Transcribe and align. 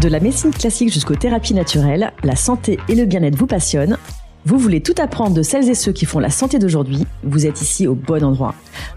De 0.00 0.08
la 0.08 0.18
médecine 0.18 0.50
classique 0.50 0.90
jusqu'aux 0.90 1.14
thérapies 1.14 1.52
naturelles, 1.52 2.12
la 2.24 2.34
santé 2.34 2.78
et 2.88 2.94
le 2.94 3.04
bien-être 3.04 3.36
vous 3.36 3.46
passionnent. 3.46 3.98
Vous 4.46 4.56
voulez 4.56 4.80
tout 4.80 4.94
apprendre 4.96 5.34
de 5.34 5.42
celles 5.42 5.68
et 5.68 5.74
ceux 5.74 5.92
qui 5.92 6.06
font 6.06 6.20
la 6.20 6.30
santé 6.30 6.58
d'aujourd'hui 6.58 7.06
Vous 7.22 7.44
êtes 7.44 7.60
ici 7.60 7.86
au 7.86 7.94
bon 7.94 8.24
endroit. 8.24 8.54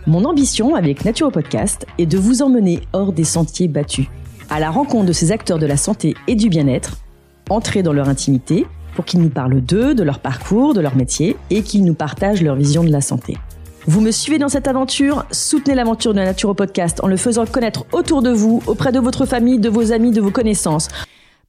Mon 0.08 0.24
ambition 0.24 0.76
avec 0.76 1.04
Naturo 1.04 1.30
Podcast 1.30 1.86
est 1.98 2.06
de 2.06 2.18
vous 2.18 2.42
emmener 2.42 2.80
hors 2.94 3.12
des 3.12 3.26
sentiers 3.26 3.68
battus, 3.68 4.08
à 4.50 4.62
la 4.62 4.72
rencontre 4.72 5.08
de 5.08 5.12
ces 5.12 5.34
acteurs 5.34 5.60
de 5.60 5.66
la 5.66 5.76
santé 5.76 6.16
et 6.30 6.36
du 6.36 6.48
bien-être, 6.48 6.96
entrer 7.50 7.84
dans 7.84 7.92
leur 7.92 8.08
intimité 8.08 8.66
pour 8.96 9.04
qu'ils 9.04 9.20
nous 9.20 9.30
parlent 9.30 9.60
d'eux, 9.60 9.94
de 9.96 10.04
leur 10.04 10.20
parcours, 10.20 10.74
de 10.74 10.80
leur 10.80 10.96
métier 10.96 11.36
et 11.50 11.64
qu'ils 11.64 11.84
nous 11.84 11.96
partagent 11.96 12.42
leur 12.42 12.56
vision 12.56 12.82
de 12.82 12.92
la 12.92 13.02
santé. 13.02 13.36
Vous 13.86 14.00
me 14.00 14.12
suivez 14.12 14.40
dans 14.40 14.48
cette 14.48 14.70
aventure? 14.70 15.26
Soutenez 15.32 15.76
l'aventure 15.76 16.14
de 16.14 16.20
Naturo 16.20 16.54
Podcast 16.54 17.04
en 17.04 17.08
le 17.08 17.18
faisant 17.18 17.46
connaître 17.46 17.86
autour 17.92 18.22
de 18.22 18.30
vous, 18.30 18.64
auprès 18.66 18.94
de 18.94 19.00
votre 19.00 19.26
famille, 19.26 19.60
de 19.60 19.68
vos 19.68 19.92
amis, 19.92 20.12
de 20.12 20.22
vos 20.22 20.32
connaissances. 20.32 20.88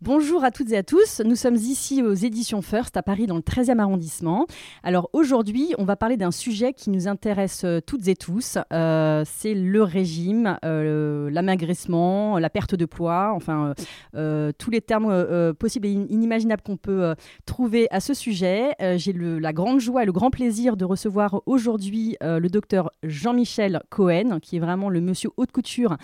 Bonjour 0.04 0.44
à 0.44 0.50
toutes 0.50 0.70
et 0.70 0.76
à 0.76 0.82
tous, 0.82 1.22
nous 1.24 1.34
sommes 1.34 1.54
ici 1.54 2.02
aux 2.02 2.12
éditions 2.12 2.60
First 2.60 2.94
à 2.98 3.02
Paris 3.02 3.26
dans 3.26 3.36
le 3.36 3.40
13e 3.40 3.78
arrondissement. 3.78 4.46
Alors 4.82 5.08
aujourd'hui 5.14 5.74
on 5.78 5.86
va 5.86 5.96
parler 5.96 6.18
d'un 6.18 6.30
sujet 6.30 6.74
qui 6.74 6.90
nous 6.90 7.08
intéresse 7.08 7.62
euh, 7.64 7.80
toutes 7.80 8.06
et 8.06 8.14
tous, 8.14 8.58
euh, 8.70 9.22
c'est 9.24 9.54
le 9.54 9.82
régime, 9.82 10.58
euh, 10.62 11.30
l'amaigrissement, 11.30 12.38
la 12.38 12.50
perte 12.50 12.74
de 12.74 12.84
poids, 12.84 13.32
enfin 13.34 13.72
tous 14.12 14.70
les 14.70 14.82
termes 14.82 15.54
possibles 15.54 15.86
et 15.86 15.92
inimaginables 15.92 16.60
qu'on 16.60 16.77
peut 16.77 17.14
trouver 17.46 17.88
à 17.91 18.00
ce 18.00 18.12
sujet. 18.12 18.72
J'ai 18.96 19.14
la 19.14 19.52
grande 19.55 19.80
joie 19.80 20.02
et 20.02 20.06
le 20.06 20.12
grand 20.12 20.30
plaisir 20.30 20.77
de 20.77 20.84
recevoir 20.84 21.41
aujourd'hui 21.46 22.18
le 22.20 22.48
docteur 22.48 22.91
Jean-Michel 23.02 23.82
Cohen 23.88 24.38
qui 24.42 24.56
est 24.56 24.60
vraiment 24.60 24.91
le 24.91 25.00
monsieur 25.00 25.30
haute 25.38 25.52
couture 25.52 25.96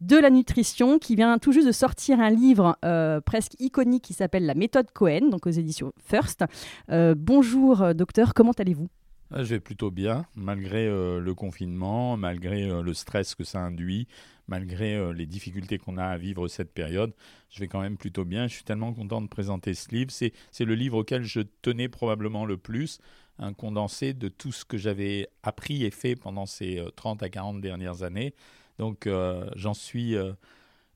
de 0.00 0.16
la 0.16 0.30
nutrition, 0.30 0.98
qui 0.98 1.16
vient 1.16 1.38
tout 1.38 1.52
juste 1.52 1.66
de 1.66 1.72
sortir 1.72 2.20
un 2.20 2.30
livre 2.30 2.78
euh, 2.84 3.20
presque 3.20 3.54
iconique 3.58 4.04
qui 4.04 4.14
s'appelle 4.14 4.46
La 4.46 4.54
méthode 4.54 4.90
Cohen, 4.92 5.28
donc 5.30 5.46
aux 5.46 5.50
éditions 5.50 5.92
First. 5.98 6.44
Euh, 6.90 7.14
bonjour 7.16 7.82
euh, 7.82 7.92
docteur, 7.94 8.34
comment 8.34 8.52
allez-vous? 8.52 8.88
Je 9.30 9.42
vais 9.42 9.60
plutôt 9.60 9.90
bien, 9.90 10.24
malgré 10.36 10.86
le 10.86 11.34
confinement, 11.34 12.16
malgré 12.16 12.66
le 12.82 12.94
stress 12.94 13.34
que 13.34 13.44
ça 13.44 13.58
induit, 13.58 14.08
malgré 14.46 15.12
les 15.12 15.26
difficultés 15.26 15.76
qu'on 15.76 15.98
a 15.98 16.04
à 16.06 16.16
vivre 16.16 16.48
cette 16.48 16.72
période. 16.72 17.12
Je 17.50 17.60
vais 17.60 17.68
quand 17.68 17.82
même 17.82 17.98
plutôt 17.98 18.24
bien. 18.24 18.46
Je 18.46 18.54
suis 18.54 18.64
tellement 18.64 18.94
content 18.94 19.20
de 19.20 19.26
présenter 19.26 19.74
ce 19.74 19.94
livre. 19.94 20.10
C'est 20.10 20.64
le 20.64 20.74
livre 20.74 20.96
auquel 20.96 21.24
je 21.24 21.42
tenais 21.60 21.90
probablement 21.90 22.46
le 22.46 22.56
plus, 22.56 23.00
un 23.38 23.52
condensé 23.52 24.14
de 24.14 24.28
tout 24.28 24.50
ce 24.50 24.64
que 24.64 24.78
j'avais 24.78 25.28
appris 25.42 25.84
et 25.84 25.90
fait 25.90 26.16
pendant 26.16 26.46
ces 26.46 26.82
30 26.96 27.22
à 27.22 27.28
40 27.28 27.60
dernières 27.60 28.04
années. 28.04 28.32
Donc 28.78 29.06
euh, 29.06 29.48
j'en 29.56 29.74
suis, 29.74 30.16
euh, 30.16 30.32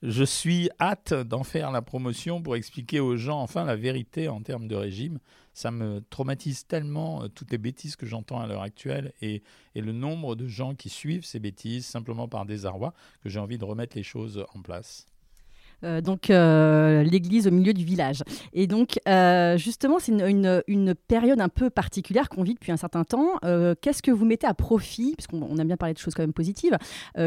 je 0.03 0.25
suis 0.25 0.71
hâte 0.81 1.13
d'en 1.15 1.45
faire 1.45 1.71
la 1.71 1.83
promotion 1.83 2.43
pour 2.43 2.57
expliquer 2.57 3.01
aux 3.01 3.17
gens 3.17 3.41
enfin 3.41 3.65
la 3.65 3.77
vérité 3.77 4.29
en 4.29 4.43
termes 4.43 4.69
de 4.69 4.77
régime. 4.77 5.19
Ça 5.55 5.71
me 5.71 6.01
traumatise 6.09 6.67
tellement 6.67 7.25
euh, 7.25 7.29
toutes 7.29 7.51
les 7.51 7.59
bêtises 7.59 7.97
que 7.97 8.07
j'entends 8.07 8.41
à 8.41 8.47
l'heure 8.47 8.63
actuelle 8.63 9.13
et, 9.21 9.43
et 9.75 9.81
le 9.81 9.93
nombre 9.93 10.35
de 10.35 10.47
gens 10.47 10.75
qui 10.75 10.89
suivent 10.89 11.25
ces 11.25 11.41
bêtises 11.41 11.87
simplement 11.87 12.29
par 12.29 12.47
désarroi 12.47 12.95
que 13.23 13.29
j'ai 13.29 13.41
envie 13.41 13.59
de 13.59 13.65
remettre 13.65 13.97
les 13.97 14.03
choses 14.03 14.47
en 14.55 14.63
place. 14.63 15.07
Euh, 15.85 16.01
donc 16.01 16.31
euh, 16.31 17.03
l'église 17.03 17.47
au 17.47 17.51
milieu 17.51 17.73
du 17.73 17.85
village. 17.85 18.23
Et 18.53 18.67
donc, 18.67 19.01
euh, 19.09 19.57
justement, 19.57 19.99
c'est 19.99 20.13
une, 20.13 20.95
période 21.09 21.41
un 21.41 21.49
peu 21.49 21.71
particulière 21.71 22.29
qu'on 22.29 22.43
vit 22.43 22.55
depuis 22.55 22.73
un 22.73 22.77
certain 22.77 23.05
temps. 23.05 23.39
Qu'est-ce 23.81 24.03
que 24.03 24.11
vous 24.11 24.25
mettez 24.25 24.47
à 24.47 24.55
profit, 24.55 25.15
puisqu'on 25.17 25.59
a 25.59 25.65
bien 25.65 25.77
parlé 25.77 25.95
de 25.95 25.99
choses 25.99 26.15
quand 26.15 26.23
même 26.23 26.33
positives, 26.33 26.77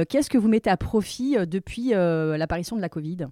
qu'est-ce 0.09 0.29
que 0.29 0.37
vous 0.37 0.47
mettez 0.47 0.69
à 0.69 0.77
profit 0.77 1.35
depuis 1.47 1.89
l'apparition 1.89 2.75
de 2.75 2.81
la 2.81 2.89
Covid? 2.89 3.27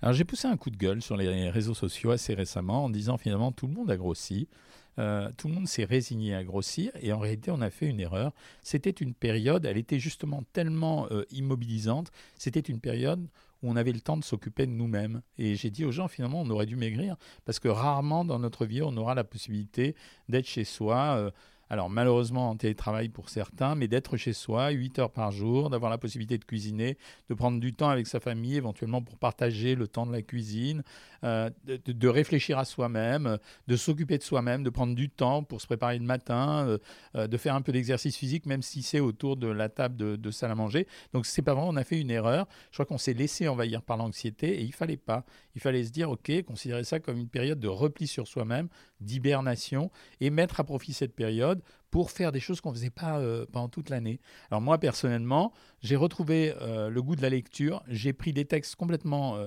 Alors 0.00 0.14
j'ai 0.14 0.24
poussé 0.24 0.46
un 0.46 0.56
coup 0.56 0.70
de 0.70 0.76
gueule 0.76 1.02
sur 1.02 1.16
les 1.16 1.50
réseaux 1.50 1.74
sociaux 1.74 2.10
assez 2.10 2.34
récemment 2.34 2.84
en 2.84 2.90
disant 2.90 3.16
finalement 3.16 3.50
tout 3.50 3.66
le 3.66 3.72
monde 3.72 3.90
a 3.90 3.96
grossi, 3.96 4.48
tout 4.96 5.48
le 5.48 5.54
monde 5.54 5.68
s'est 5.68 5.84
résigné 5.84 6.34
à 6.34 6.44
grossir 6.44 6.92
et 7.00 7.12
en 7.12 7.18
réalité 7.18 7.50
on 7.50 7.60
a 7.60 7.70
fait 7.70 7.86
une 7.86 8.00
erreur. 8.00 8.32
C'était 8.62 8.90
une 8.90 9.14
période, 9.14 9.64
elle 9.66 9.78
était 9.78 9.98
justement 9.98 10.44
tellement 10.52 11.08
immobilisante, 11.30 12.10
c'était 12.36 12.60
une 12.60 12.80
période 12.80 13.26
où 13.62 13.70
on 13.70 13.76
avait 13.76 13.92
le 13.92 14.00
temps 14.00 14.16
de 14.16 14.24
s'occuper 14.24 14.66
de 14.66 14.72
nous-mêmes. 14.72 15.22
Et 15.36 15.56
j'ai 15.56 15.70
dit 15.70 15.84
aux 15.84 15.92
gens, 15.92 16.08
finalement, 16.08 16.40
on 16.40 16.50
aurait 16.50 16.66
dû 16.66 16.76
maigrir, 16.76 17.16
parce 17.44 17.58
que 17.58 17.68
rarement 17.68 18.24
dans 18.24 18.38
notre 18.38 18.66
vie, 18.66 18.82
on 18.82 18.96
aura 18.96 19.14
la 19.14 19.24
possibilité 19.24 19.94
d'être 20.28 20.46
chez 20.46 20.64
soi. 20.64 21.16
Euh, 21.18 21.30
alors 21.70 21.90
malheureusement 21.90 22.50
en 22.50 22.56
télétravail 22.56 23.08
pour 23.08 23.28
certains, 23.28 23.74
mais 23.74 23.88
d'être 23.88 24.16
chez 24.16 24.32
soi 24.32 24.70
8 24.70 24.98
heures 25.00 25.10
par 25.10 25.32
jour, 25.32 25.70
d'avoir 25.70 25.90
la 25.90 25.98
possibilité 25.98 26.38
de 26.38 26.44
cuisiner, 26.44 26.96
de 27.28 27.34
prendre 27.34 27.60
du 27.60 27.74
temps 27.74 27.90
avec 27.90 28.06
sa 28.06 28.20
famille 28.20 28.56
éventuellement 28.56 29.02
pour 29.02 29.18
partager 29.18 29.74
le 29.74 29.86
temps 29.86 30.06
de 30.06 30.12
la 30.12 30.22
cuisine, 30.22 30.82
euh, 31.24 31.50
de, 31.64 32.08
réfléchir 32.08 32.58
à 32.58 32.64
soi-même, 32.64 33.38
de 33.66 33.76
s'occuper 33.76 34.18
de 34.18 34.22
soi-même, 34.22 34.62
de 34.62 34.70
prendre 34.70 34.94
du 34.94 35.10
temps 35.10 35.42
pour 35.42 35.60
se 35.60 35.66
préparer 35.66 35.98
le 35.98 36.04
matin, 36.04 36.66
euh, 36.66 36.78
euh, 37.16 37.26
de 37.26 37.36
faire 37.36 37.54
un 37.54 37.62
peu 37.62 37.72
d'exercice 37.72 38.16
physique 38.16 38.46
même 38.46 38.62
si 38.62 38.82
c'est 38.82 39.00
autour 39.00 39.36
de 39.36 39.48
la 39.48 39.68
table 39.68 39.96
de, 39.96 40.30
salle 40.30 40.52
à 40.52 40.54
manger. 40.54 40.86
Donc 41.12 41.26
c'est 41.26 41.42
pas 41.42 41.54
vrai, 41.54 41.64
on 41.66 41.76
a 41.76 41.84
fait 41.84 42.00
une 42.00 42.10
erreur. 42.10 42.46
Je 42.70 42.76
crois 42.76 42.86
qu'on 42.86 42.98
s'est 42.98 43.14
laissé 43.14 43.48
envahir 43.48 43.82
par 43.82 43.96
l'anxiété 43.96 44.60
et 44.60 44.62
il 44.62 44.72
fallait 44.72 44.96
pas. 44.96 45.24
Il 45.54 45.60
fallait 45.60 45.82
se 45.82 45.90
dire 45.90 46.10
ok, 46.10 46.42
considérer 46.42 46.84
ça 46.84 47.00
comme 47.00 47.18
une 47.18 47.28
période 47.28 47.58
de 47.58 47.68
repli 47.68 48.06
sur 48.06 48.28
soi-même, 48.28 48.68
d'hibernation 49.00 49.90
et 50.20 50.30
mettre 50.30 50.60
à 50.60 50.64
profit 50.64 50.92
cette 50.92 51.14
période 51.14 51.62
pour 51.90 52.10
faire 52.10 52.32
des 52.32 52.40
choses 52.40 52.60
qu'on 52.60 52.70
ne 52.70 52.76
faisait 52.76 52.90
pas 52.90 53.18
euh, 53.18 53.46
pendant 53.50 53.68
toute 53.68 53.90
l'année. 53.90 54.20
Alors 54.50 54.60
moi, 54.60 54.78
personnellement, 54.78 55.52
j'ai 55.80 55.96
retrouvé 55.96 56.54
euh, 56.60 56.90
le 56.90 57.02
goût 57.02 57.16
de 57.16 57.22
la 57.22 57.30
lecture. 57.30 57.82
J'ai 57.88 58.12
pris 58.12 58.32
des 58.32 58.44
textes 58.44 58.76
complètement 58.76 59.38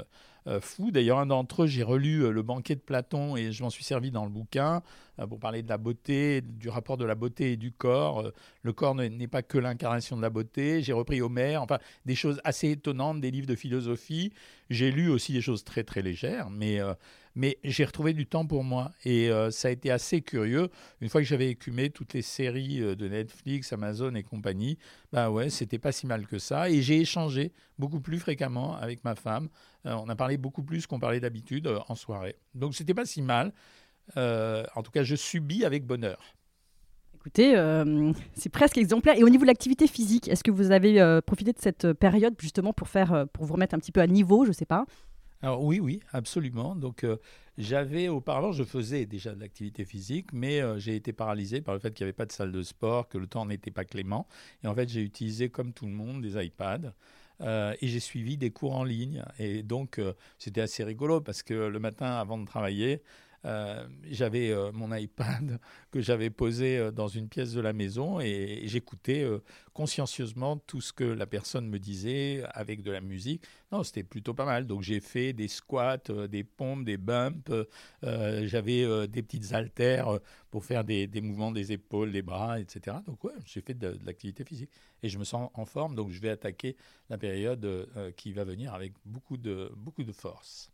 euh, 0.47 0.51
euh, 0.51 0.61
fou. 0.61 0.91
D'ailleurs, 0.91 1.19
un 1.19 1.25
d'entre 1.27 1.63
eux, 1.63 1.67
j'ai 1.67 1.83
relu 1.83 2.23
euh, 2.23 2.31
Le 2.31 2.41
banquet 2.41 2.75
de 2.75 2.81
Platon 2.81 3.35
et 3.35 3.51
je 3.51 3.63
m'en 3.63 3.69
suis 3.69 3.83
servi 3.83 4.11
dans 4.11 4.25
le 4.25 4.31
bouquin 4.31 4.81
euh, 5.19 5.27
pour 5.27 5.39
parler 5.39 5.61
de 5.61 5.69
la 5.69 5.77
beauté, 5.77 6.41
du 6.41 6.69
rapport 6.69 6.97
de 6.97 7.05
la 7.05 7.15
beauté 7.15 7.53
et 7.53 7.57
du 7.57 7.71
corps. 7.71 8.31
le 8.61 8.73
corps 8.73 8.95
n'est 8.95 9.27
pas 9.27 9.43
que 9.43 9.57
l'incarnation 9.57 10.17
de 10.17 10.21
la 10.21 10.29
beauté. 10.29 10.81
J'ai 10.81 10.93
repris 10.93 11.21
Homère, 11.21 11.61
enfin 11.61 11.79
des 12.05 12.15
choses 12.15 12.41
assez 12.43 12.71
étonnantes, 12.71 13.21
des 13.21 13.31
livres 13.31 13.47
de 13.47 13.55
philosophie. 13.55 14.33
J'ai 14.69 14.91
lu 14.91 15.09
aussi 15.09 15.33
des 15.33 15.41
choses 15.41 15.63
très 15.63 15.83
très 15.83 16.01
légères, 16.01 16.49
mais 16.49 16.79
mais 17.35 17.57
j'ai 17.63 17.85
retrouvé 17.85 18.13
du 18.13 18.25
temps 18.25 18.45
pour 18.45 18.63
moi 18.63 18.91
et 19.05 19.29
ça 19.51 19.69
a 19.69 19.71
été 19.71 19.91
assez 19.91 20.21
curieux. 20.21 20.69
Une 20.99 21.09
fois 21.09 21.21
que 21.21 21.27
j'avais 21.27 21.49
écumé 21.49 21.89
toutes 21.89 22.13
les 22.13 22.21
séries 22.21 22.79
de 22.79 23.07
Netflix, 23.07 23.71
Amazon 23.73 24.15
et 24.15 24.23
compagnie, 24.23 24.77
bah 25.11 25.29
ouais, 25.29 25.49
c'était 25.49 25.79
pas 25.79 25.91
si 25.91 26.07
mal 26.07 26.27
que 26.27 26.39
ça. 26.39 26.69
Et 26.69 26.81
j'ai 26.81 26.99
échangé 26.99 27.51
beaucoup 27.81 27.99
plus 27.99 28.19
fréquemment 28.19 28.75
avec 28.75 29.03
ma 29.03 29.15
femme. 29.15 29.49
Euh, 29.85 29.93
on 29.93 30.07
a 30.09 30.15
parlé 30.15 30.37
beaucoup 30.37 30.63
plus 30.63 30.87
qu'on 30.87 30.99
parlait 30.99 31.19
d'habitude 31.19 31.67
euh, 31.67 31.79
en 31.89 31.95
soirée. 31.95 32.35
Donc 32.53 32.75
c'était 32.75 32.93
pas 32.93 33.05
si 33.05 33.21
mal. 33.21 33.51
Euh, 34.17 34.63
en 34.75 34.83
tout 34.83 34.91
cas, 34.91 35.03
je 35.03 35.15
subis 35.15 35.65
avec 35.65 35.85
bonheur. 35.85 36.21
Écoutez, 37.13 37.53
c'est 38.33 38.49
presque 38.49 38.79
exemplaire. 38.79 39.15
Et 39.15 39.23
au 39.23 39.29
niveau 39.29 39.43
de 39.43 39.47
l'activité 39.47 39.85
physique, 39.85 40.27
est-ce 40.27 40.43
que 40.43 40.49
vous 40.49 40.71
avez 40.71 41.19
profité 41.23 41.53
de 41.53 41.59
cette 41.59 41.93
période 41.93 42.33
justement 42.39 42.73
pour 42.73 42.87
faire, 42.87 43.27
pour 43.31 43.45
vous 43.45 43.53
remettre 43.53 43.75
un 43.75 43.77
petit 43.77 43.91
peu 43.91 44.01
à 44.01 44.07
niveau, 44.07 44.43
je 44.43 44.49
ne 44.49 44.55
sais 44.55 44.65
pas? 44.65 44.87
Alors 45.41 45.63
oui, 45.63 45.79
oui, 45.79 46.01
absolument. 46.11 46.75
Donc 46.75 47.05
j'avais 47.57 48.07
auparavant, 48.07 48.51
je 48.51 48.63
faisais 48.63 49.05
déjà 49.05 49.33
de 49.33 49.39
l'activité 49.39 49.85
physique, 49.85 50.33
mais 50.33 50.61
j'ai 50.79 50.95
été 50.95 51.13
paralysé 51.13 51.61
par 51.61 51.73
le 51.73 51.79
fait 51.79 51.93
qu'il 51.93 52.05
n'y 52.05 52.09
avait 52.09 52.13
pas 52.13 52.25
de 52.25 52.31
salle 52.31 52.51
de 52.51 52.61
sport, 52.63 53.09
que 53.09 53.17
le 53.17 53.27
temps 53.27 53.45
n'était 53.45 53.71
pas 53.71 53.85
clément. 53.85 54.27
Et 54.63 54.67
en 54.67 54.75
fait, 54.75 54.87
j'ai 54.89 55.01
utilisé 55.01 55.49
comme 55.49 55.73
tout 55.73 55.85
le 55.85 55.91
monde 55.91 56.21
des 56.21 56.43
iPads. 56.43 56.93
Euh, 57.41 57.73
et 57.81 57.87
j'ai 57.87 57.99
suivi 57.99 58.37
des 58.37 58.51
cours 58.51 58.75
en 58.75 58.83
ligne. 58.83 59.23
Et 59.39 59.63
donc, 59.63 59.99
euh, 59.99 60.13
c'était 60.37 60.61
assez 60.61 60.83
rigolo 60.83 61.21
parce 61.21 61.43
que 61.43 61.53
le 61.53 61.79
matin, 61.79 62.11
avant 62.11 62.37
de 62.37 62.45
travailler, 62.45 63.01
euh, 63.45 63.87
j'avais 64.09 64.53
mon 64.71 64.93
iPad 64.93 65.59
que 65.91 66.01
j'avais 66.01 66.29
posé 66.29 66.91
dans 66.91 67.07
une 67.07 67.27
pièce 67.27 67.53
de 67.53 67.61
la 67.61 67.73
maison 67.73 68.19
et, 68.19 68.61
j'écoutais 68.65 69.27
consciencieusement 69.73 70.57
tout 70.57 70.81
ce 70.81 70.93
que 70.93 71.03
la 71.03 71.25
personne 71.25 71.67
me 71.67 71.79
disait 71.79 72.43
avec 72.53 72.83
de 72.83 72.91
la 72.91 73.01
musique. 73.01 73.43
Non, 73.71 73.83
c'était 73.83 74.03
plutôt 74.03 74.33
pas 74.33 74.45
mal. 74.45 74.67
Donc 74.67 74.81
j'ai 74.81 74.99
fait 74.99 75.33
des 75.33 75.47
squats, 75.47 75.97
des 76.29 76.43
pompes, 76.43 76.85
des 76.85 76.97
bumps. 76.97 77.51
j'avais 78.03 79.07
des 79.07 79.23
petites 79.23 79.53
haltères 79.53 80.19
pour 80.49 80.63
faire 80.65 80.83
des, 80.83 81.07
mouvements 81.21 81.51
des 81.51 81.71
épaules, 81.71 82.11
des 82.11 82.21
bras, 82.21 82.59
etc. 82.59 82.97
Donc 83.05 83.23
ouais, 83.23 83.33
j'ai 83.45 83.61
fait 83.61 83.73
de, 83.73 83.97
l'activité 84.05 84.43
physique 84.43 84.71
et 85.03 85.09
je 85.09 85.17
me 85.17 85.23
sens 85.23 85.49
en 85.53 85.65
forme. 85.65 85.95
Donc 85.95 86.11
je 86.11 86.21
vais 86.21 86.29
attaquer 86.29 86.75
la 87.09 87.17
période 87.17 87.67
qui 88.15 88.33
va 88.33 88.43
venir 88.43 88.73
avec 88.73 88.93
beaucoup 89.05 89.37
de, 89.37 89.71
beaucoup 89.75 90.03
de 90.03 90.11
force. 90.11 90.71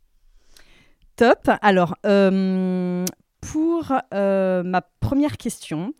Top. 1.18 1.50
Alors, 1.62 1.96
euh, 2.06 3.04
pour 3.40 3.92
euh, 4.14 4.62
ma 4.62 4.82
première 4.82 5.36
question, 5.36 5.92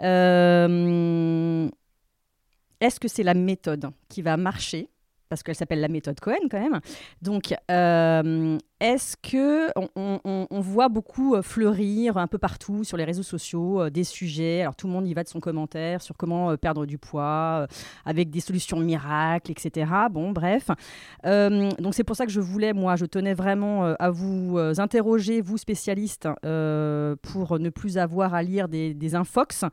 euh, 0.00 1.68
est-ce 2.80 2.98
que 2.98 3.06
c'est 3.06 3.22
la 3.22 3.34
méthode 3.34 3.90
qui 4.08 4.22
va 4.22 4.38
marcher 4.38 4.88
parce 5.32 5.42
qu'elle 5.42 5.54
s'appelle 5.54 5.80
la 5.80 5.88
méthode 5.88 6.20
Cohen 6.20 6.46
quand 6.50 6.60
même. 6.60 6.78
Donc, 7.22 7.54
euh, 7.70 8.58
est-ce 8.80 9.16
que 9.16 9.70
on, 9.96 10.60
voit 10.60 10.90
beaucoup 10.90 11.34
euh, 11.34 11.40
fleurir 11.40 12.18
un 12.18 12.26
peu 12.26 12.36
partout 12.36 12.84
sur 12.84 12.98
les 12.98 13.04
réseaux 13.04 13.22
sociaux 13.22 13.88
des 13.88 14.04
sujets? 14.04 14.60
Alors 14.60 14.76
tout 14.76 14.88
le 14.88 14.92
monde 14.92 15.08
y 15.08 15.14
va 15.14 15.22
de 15.22 15.30
son 15.30 15.40
commentaire 15.40 16.02
sur 16.02 16.18
comment 16.18 16.54
perdre 16.58 16.84
du 16.84 16.98
poids 16.98 17.66
avec 18.04 18.28
des 18.28 18.40
solutions 18.40 18.78
miracles, 18.78 19.52
etc. 19.52 19.90
Bon, 20.10 20.32
bref. 20.32 20.66
donc 21.24 21.94
c'est 21.94 22.04
pour 22.04 22.16
ça 22.16 22.26
que 22.26 22.32
je 22.32 22.40
voulais, 22.40 22.74
moi, 22.74 22.96
je 22.96 23.06
tenais 23.06 23.32
vraiment 23.32 23.84
à 23.84 24.10
vous 24.10 24.58
interroger, 24.76 25.40
vous 25.40 25.56
spécialistes, 25.56 26.28
pour 26.42 27.58
ne 27.58 27.70
plus 27.70 27.96
avoir 27.96 28.34
à 28.34 28.42
lire 28.42 28.68
des, 28.68 28.92
des 28.92 29.14
infox 29.14 29.64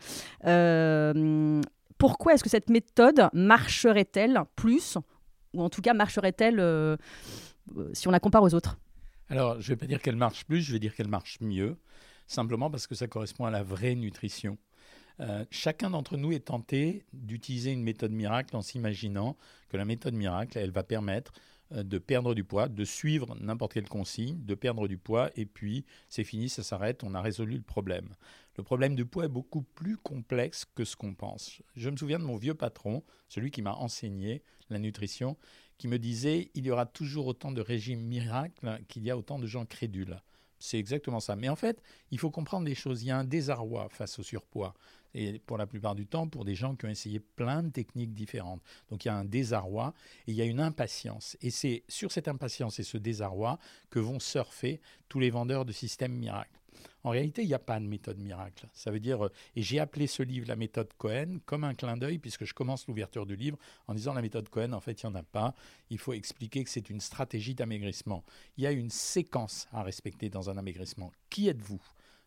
pourquoi 1.99 2.33
est-ce 2.33 2.43
que 2.43 2.49
cette 2.49 2.69
méthode 2.69 3.29
marcherait-elle 3.33 4.41
plus, 4.55 4.97
ou 5.53 5.61
en 5.61 5.69
tout 5.69 5.81
cas 5.81 5.93
marcherait-elle 5.93 6.59
euh, 6.59 6.97
euh, 7.77 7.89
si 7.93 8.07
on 8.07 8.11
la 8.11 8.19
compare 8.19 8.43
aux 8.43 8.53
autres? 8.53 8.77
Alors, 9.29 9.61
je 9.61 9.71
ne 9.71 9.75
vais 9.75 9.79
pas 9.79 9.85
dire 9.85 10.01
qu'elle 10.01 10.15
marche 10.15 10.45
plus, 10.45 10.61
je 10.61 10.73
vais 10.73 10.79
dire 10.79 10.95
qu'elle 10.95 11.07
marche 11.07 11.39
mieux, 11.39 11.77
simplement 12.27 12.71
parce 12.71 12.87
que 12.87 12.95
ça 12.95 13.07
correspond 13.07 13.45
à 13.45 13.51
la 13.51 13.63
vraie 13.63 13.95
nutrition. 13.95 14.57
Euh, 15.19 15.45
chacun 15.51 15.89
d'entre 15.89 16.17
nous 16.17 16.31
est 16.31 16.45
tenté 16.45 17.05
d'utiliser 17.13 17.71
une 17.71 17.83
méthode 17.83 18.11
miracle 18.11 18.55
en 18.55 18.61
s'imaginant 18.61 19.37
que 19.67 19.77
la 19.77 19.85
méthode 19.85 20.13
miracle, 20.13 20.57
elle 20.57 20.71
va 20.71 20.83
permettre 20.83 21.33
de 21.71 21.97
perdre 21.97 22.33
du 22.33 22.43
poids, 22.43 22.67
de 22.67 22.83
suivre 22.83 23.35
n'importe 23.39 23.73
quelle 23.73 23.87
consigne, 23.87 24.43
de 24.43 24.55
perdre 24.55 24.87
du 24.87 24.97
poids, 24.97 25.29
et 25.35 25.45
puis 25.45 25.85
c'est 26.09 26.23
fini, 26.23 26.49
ça 26.49 26.63
s'arrête, 26.63 27.03
on 27.03 27.13
a 27.13 27.21
résolu 27.21 27.57
le 27.57 27.61
problème. 27.61 28.15
Le 28.57 28.63
problème 28.63 28.95
du 28.95 29.05
poids 29.05 29.25
est 29.25 29.29
beaucoup 29.29 29.61
plus 29.61 29.97
complexe 29.97 30.65
que 30.75 30.83
ce 30.83 30.95
qu'on 30.95 31.13
pense. 31.13 31.61
Je 31.75 31.89
me 31.89 31.95
souviens 31.95 32.19
de 32.19 32.25
mon 32.25 32.35
vieux 32.35 32.55
patron, 32.55 33.03
celui 33.27 33.51
qui 33.51 33.61
m'a 33.61 33.73
enseigné 33.73 34.41
la 34.69 34.79
nutrition, 34.79 35.37
qui 35.77 35.87
me 35.87 35.97
disait 35.97 36.51
il 36.55 36.65
y 36.65 36.71
aura 36.71 36.85
toujours 36.85 37.27
autant 37.27 37.51
de 37.51 37.61
régimes 37.61 38.01
miracles 38.01 38.79
qu'il 38.87 39.03
y 39.03 39.11
a 39.11 39.17
autant 39.17 39.39
de 39.39 39.47
gens 39.47 39.65
crédules. 39.65 40.21
C'est 40.59 40.77
exactement 40.77 41.21
ça. 41.21 41.35
Mais 41.37 41.47
en 41.47 41.55
fait, 41.55 41.81
il 42.11 42.19
faut 42.19 42.31
comprendre 42.31 42.65
des 42.65 42.75
choses. 42.75 43.01
Il 43.03 43.07
y 43.07 43.11
a 43.11 43.17
un 43.17 43.23
désarroi 43.23 43.87
face 43.89 44.19
au 44.19 44.23
surpoids. 44.23 44.73
Et 45.13 45.39
pour 45.39 45.57
la 45.57 45.67
plupart 45.67 45.95
du 45.95 46.05
temps, 46.05 46.27
pour 46.27 46.45
des 46.45 46.55
gens 46.55 46.75
qui 46.75 46.85
ont 46.85 46.89
essayé 46.89 47.19
plein 47.19 47.63
de 47.63 47.69
techniques 47.69 48.13
différentes. 48.13 48.61
Donc 48.89 49.05
il 49.05 49.07
y 49.07 49.11
a 49.11 49.15
un 49.15 49.25
désarroi 49.25 49.93
et 50.27 50.31
il 50.31 50.35
y 50.35 50.41
a 50.41 50.45
une 50.45 50.59
impatience. 50.59 51.37
Et 51.41 51.49
c'est 51.49 51.83
sur 51.87 52.11
cette 52.11 52.27
impatience 52.27 52.79
et 52.79 52.83
ce 52.83 52.97
désarroi 52.97 53.59
que 53.89 53.99
vont 53.99 54.19
surfer 54.19 54.79
tous 55.07 55.19
les 55.19 55.29
vendeurs 55.29 55.65
de 55.65 55.71
systèmes 55.71 56.13
miracles. 56.13 56.59
En 57.03 57.11
réalité, 57.11 57.43
il 57.43 57.47
n'y 57.47 57.53
a 57.53 57.59
pas 57.59 57.79
de 57.79 57.85
méthode 57.85 58.17
miracle. 58.19 58.67
Ça 58.73 58.91
veut 58.91 58.99
dire, 58.99 59.25
euh, 59.25 59.31
et 59.55 59.61
j'ai 59.61 59.79
appelé 59.79 60.07
ce 60.07 60.21
livre 60.21 60.47
la 60.47 60.55
méthode 60.55 60.91
Cohen 60.97 61.39
comme 61.45 61.63
un 61.63 61.73
clin 61.73 61.97
d'œil, 61.97 62.19
puisque 62.19 62.45
je 62.45 62.53
commence 62.53 62.87
l'ouverture 62.87 63.25
du 63.25 63.35
livre 63.35 63.57
en 63.87 63.93
disant 63.93 64.13
la 64.13 64.21
méthode 64.21 64.49
Cohen, 64.49 64.73
en 64.73 64.81
fait, 64.81 65.01
il 65.01 65.07
n'y 65.07 65.13
en 65.13 65.15
a 65.15 65.23
pas. 65.23 65.55
Il 65.89 65.97
faut 65.97 66.13
expliquer 66.13 66.63
que 66.63 66.69
c'est 66.69 66.89
une 66.89 66.99
stratégie 66.99 67.55
d'amaigrissement. 67.55 68.23
Il 68.57 68.63
y 68.63 68.67
a 68.67 68.71
une 68.71 68.89
séquence 68.89 69.67
à 69.71 69.83
respecter 69.83 70.29
dans 70.29 70.49
un 70.49 70.57
amaigrissement. 70.57 71.11
Qui 71.29 71.47
êtes-vous? 71.47 71.81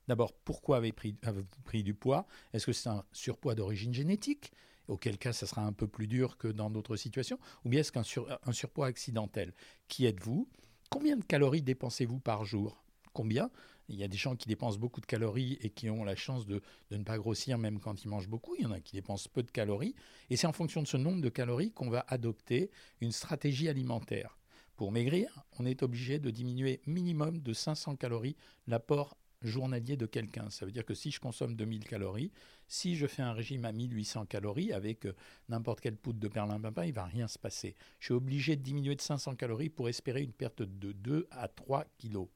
D'abord, 0.08 0.32
pourquoi 0.32 0.78
avez-vous 0.78 1.44
pris, 1.64 1.82
du 1.82 1.94
poids? 1.94 2.26
Est-ce 2.52 2.66
que 2.66 2.72
c'est 2.72 2.88
un 2.88 3.04
surpoids 3.12 3.54
d'origine 3.54 3.94
génétique 3.94 4.52
auquel 4.88 5.16
cas 5.16 5.32
ça 5.32 5.46
sera 5.46 5.62
un 5.62 5.72
peu 5.72 5.86
plus 5.86 6.08
dur 6.08 6.36
que 6.36 6.48
dans 6.48 6.68
d'autres 6.68 6.96
situations, 6.96 7.38
ou 7.64 7.68
bien 7.68 7.80
est-ce 7.80 7.92
qu'un 7.92 8.02
un 8.44 8.52
surpoids 8.52 8.86
accidentel? 8.86 9.54
Qui 9.88 10.06
êtes-vous? 10.06 10.48
Combien 10.90 11.16
de 11.16 11.24
calories 11.24 11.62
dépensez-vous 11.62 12.18
par 12.18 12.44
jour? 12.44 12.84
Combien? 13.12 13.50
Il 13.88 13.96
y 13.96 14.04
a 14.04 14.08
des 14.08 14.16
gens 14.16 14.36
qui 14.36 14.48
dépensent 14.48 14.78
beaucoup 14.78 15.00
de 15.00 15.06
calories 15.06 15.58
et 15.60 15.70
qui 15.70 15.90
ont 15.90 16.04
la 16.04 16.16
chance 16.16 16.46
de, 16.46 16.62
ne 16.90 17.02
pas 17.02 17.18
grossir 17.18 17.58
même 17.58 17.78
quand 17.78 18.04
ils 18.04 18.08
mangent 18.08 18.28
beaucoup. 18.28 18.54
Il 18.56 18.62
y 18.62 18.66
en 18.66 18.70
a 18.72 18.80
qui 18.80 18.94
dépensent 18.94 19.28
peu 19.32 19.42
de 19.42 19.50
calories. 19.50 19.94
Et 20.30 20.36
c'est 20.36 20.46
en 20.46 20.52
fonction 20.52 20.82
de 20.82 20.86
ce 20.86 20.96
nombre 20.96 21.20
de 21.20 21.28
calories 21.28 21.72
qu'on 21.72 21.90
va 21.90 22.04
adopter 22.08 22.70
une 23.00 23.12
stratégie 23.12 23.68
alimentaire. 23.68 24.38
Pour 24.76 24.92
maigrir, 24.92 25.44
on 25.58 25.66
est 25.66 25.82
obligé 25.82 26.18
de 26.18 26.30
diminuer 26.30 26.80
minimum 26.86 27.40
de 27.40 27.52
500 27.52 27.96
calories 27.96 28.36
l'apport 28.66 29.16
journalier 29.44 29.96
de 29.96 30.06
quelqu'un. 30.06 30.50
Ça 30.50 30.66
veut 30.66 30.72
dire 30.72 30.84
que 30.84 30.94
si 30.94 31.10
je 31.10 31.20
consomme 31.20 31.54
2000 31.54 31.84
calories, 31.84 32.30
si 32.68 32.96
je 32.96 33.06
fais 33.06 33.22
un 33.22 33.32
régime 33.32 33.64
à 33.64 33.72
1800 33.72 34.26
calories 34.26 34.72
avec 34.72 35.06
euh, 35.06 35.14
n'importe 35.48 35.80
quelle 35.80 35.96
poudre 35.96 36.20
de 36.20 36.28
perlimpinpin, 36.28 36.84
il 36.84 36.92
va 36.92 37.04
rien 37.04 37.28
se 37.28 37.38
passer. 37.38 37.74
Je 38.00 38.06
suis 38.06 38.14
obligé 38.14 38.56
de 38.56 38.62
diminuer 38.62 38.94
de 38.94 39.00
500 39.00 39.36
calories 39.36 39.68
pour 39.68 39.88
espérer 39.88 40.22
une 40.22 40.32
perte 40.32 40.62
de 40.62 40.92
2 40.92 41.28
à 41.30 41.48
3 41.48 41.84
kilos. 41.98 42.28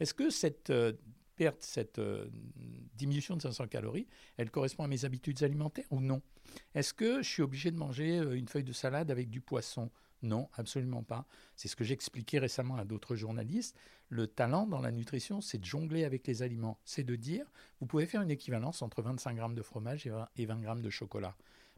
Est-ce 0.00 0.14
que 0.14 0.30
cette 0.30 0.70
euh, 0.70 0.92
perte, 1.36 1.62
cette 1.62 1.98
euh, 1.98 2.28
diminution 2.94 3.36
de 3.36 3.42
500 3.42 3.68
calories, 3.68 4.08
elle 4.36 4.50
correspond 4.50 4.84
à 4.84 4.88
mes 4.88 5.04
habitudes 5.04 5.42
alimentaires 5.42 5.86
ou 5.90 6.00
non? 6.00 6.22
Est-ce 6.74 6.94
que 6.94 7.22
je 7.22 7.28
suis 7.28 7.42
obligé 7.42 7.70
de 7.70 7.76
manger 7.76 8.16
une 8.18 8.48
feuille 8.48 8.64
de 8.64 8.72
salade 8.72 9.10
avec 9.10 9.30
du 9.30 9.40
poisson? 9.40 9.90
Non, 10.22 10.48
absolument 10.54 11.02
pas. 11.02 11.26
C'est 11.56 11.68
ce 11.68 11.76
que 11.76 11.84
j'expliquais 11.84 12.38
récemment 12.38 12.76
à 12.76 12.84
d'autres 12.84 13.16
journalistes. 13.16 13.76
Le 14.08 14.26
talent 14.26 14.66
dans 14.66 14.80
la 14.80 14.90
nutrition, 14.90 15.40
c'est 15.40 15.58
de 15.58 15.64
jongler 15.64 16.04
avec 16.04 16.26
les 16.26 16.42
aliments. 16.42 16.78
C'est 16.84 17.04
de 17.04 17.16
dire, 17.16 17.46
vous 17.80 17.86
pouvez 17.86 18.06
faire 18.06 18.22
une 18.22 18.30
équivalence 18.30 18.82
entre 18.82 19.02
25 19.02 19.34
grammes 19.34 19.54
de 19.54 19.62
fromage 19.62 20.08
et 20.36 20.46
20 20.46 20.60
grammes 20.60 20.82
de 20.82 20.90
chocolat. 20.90 21.36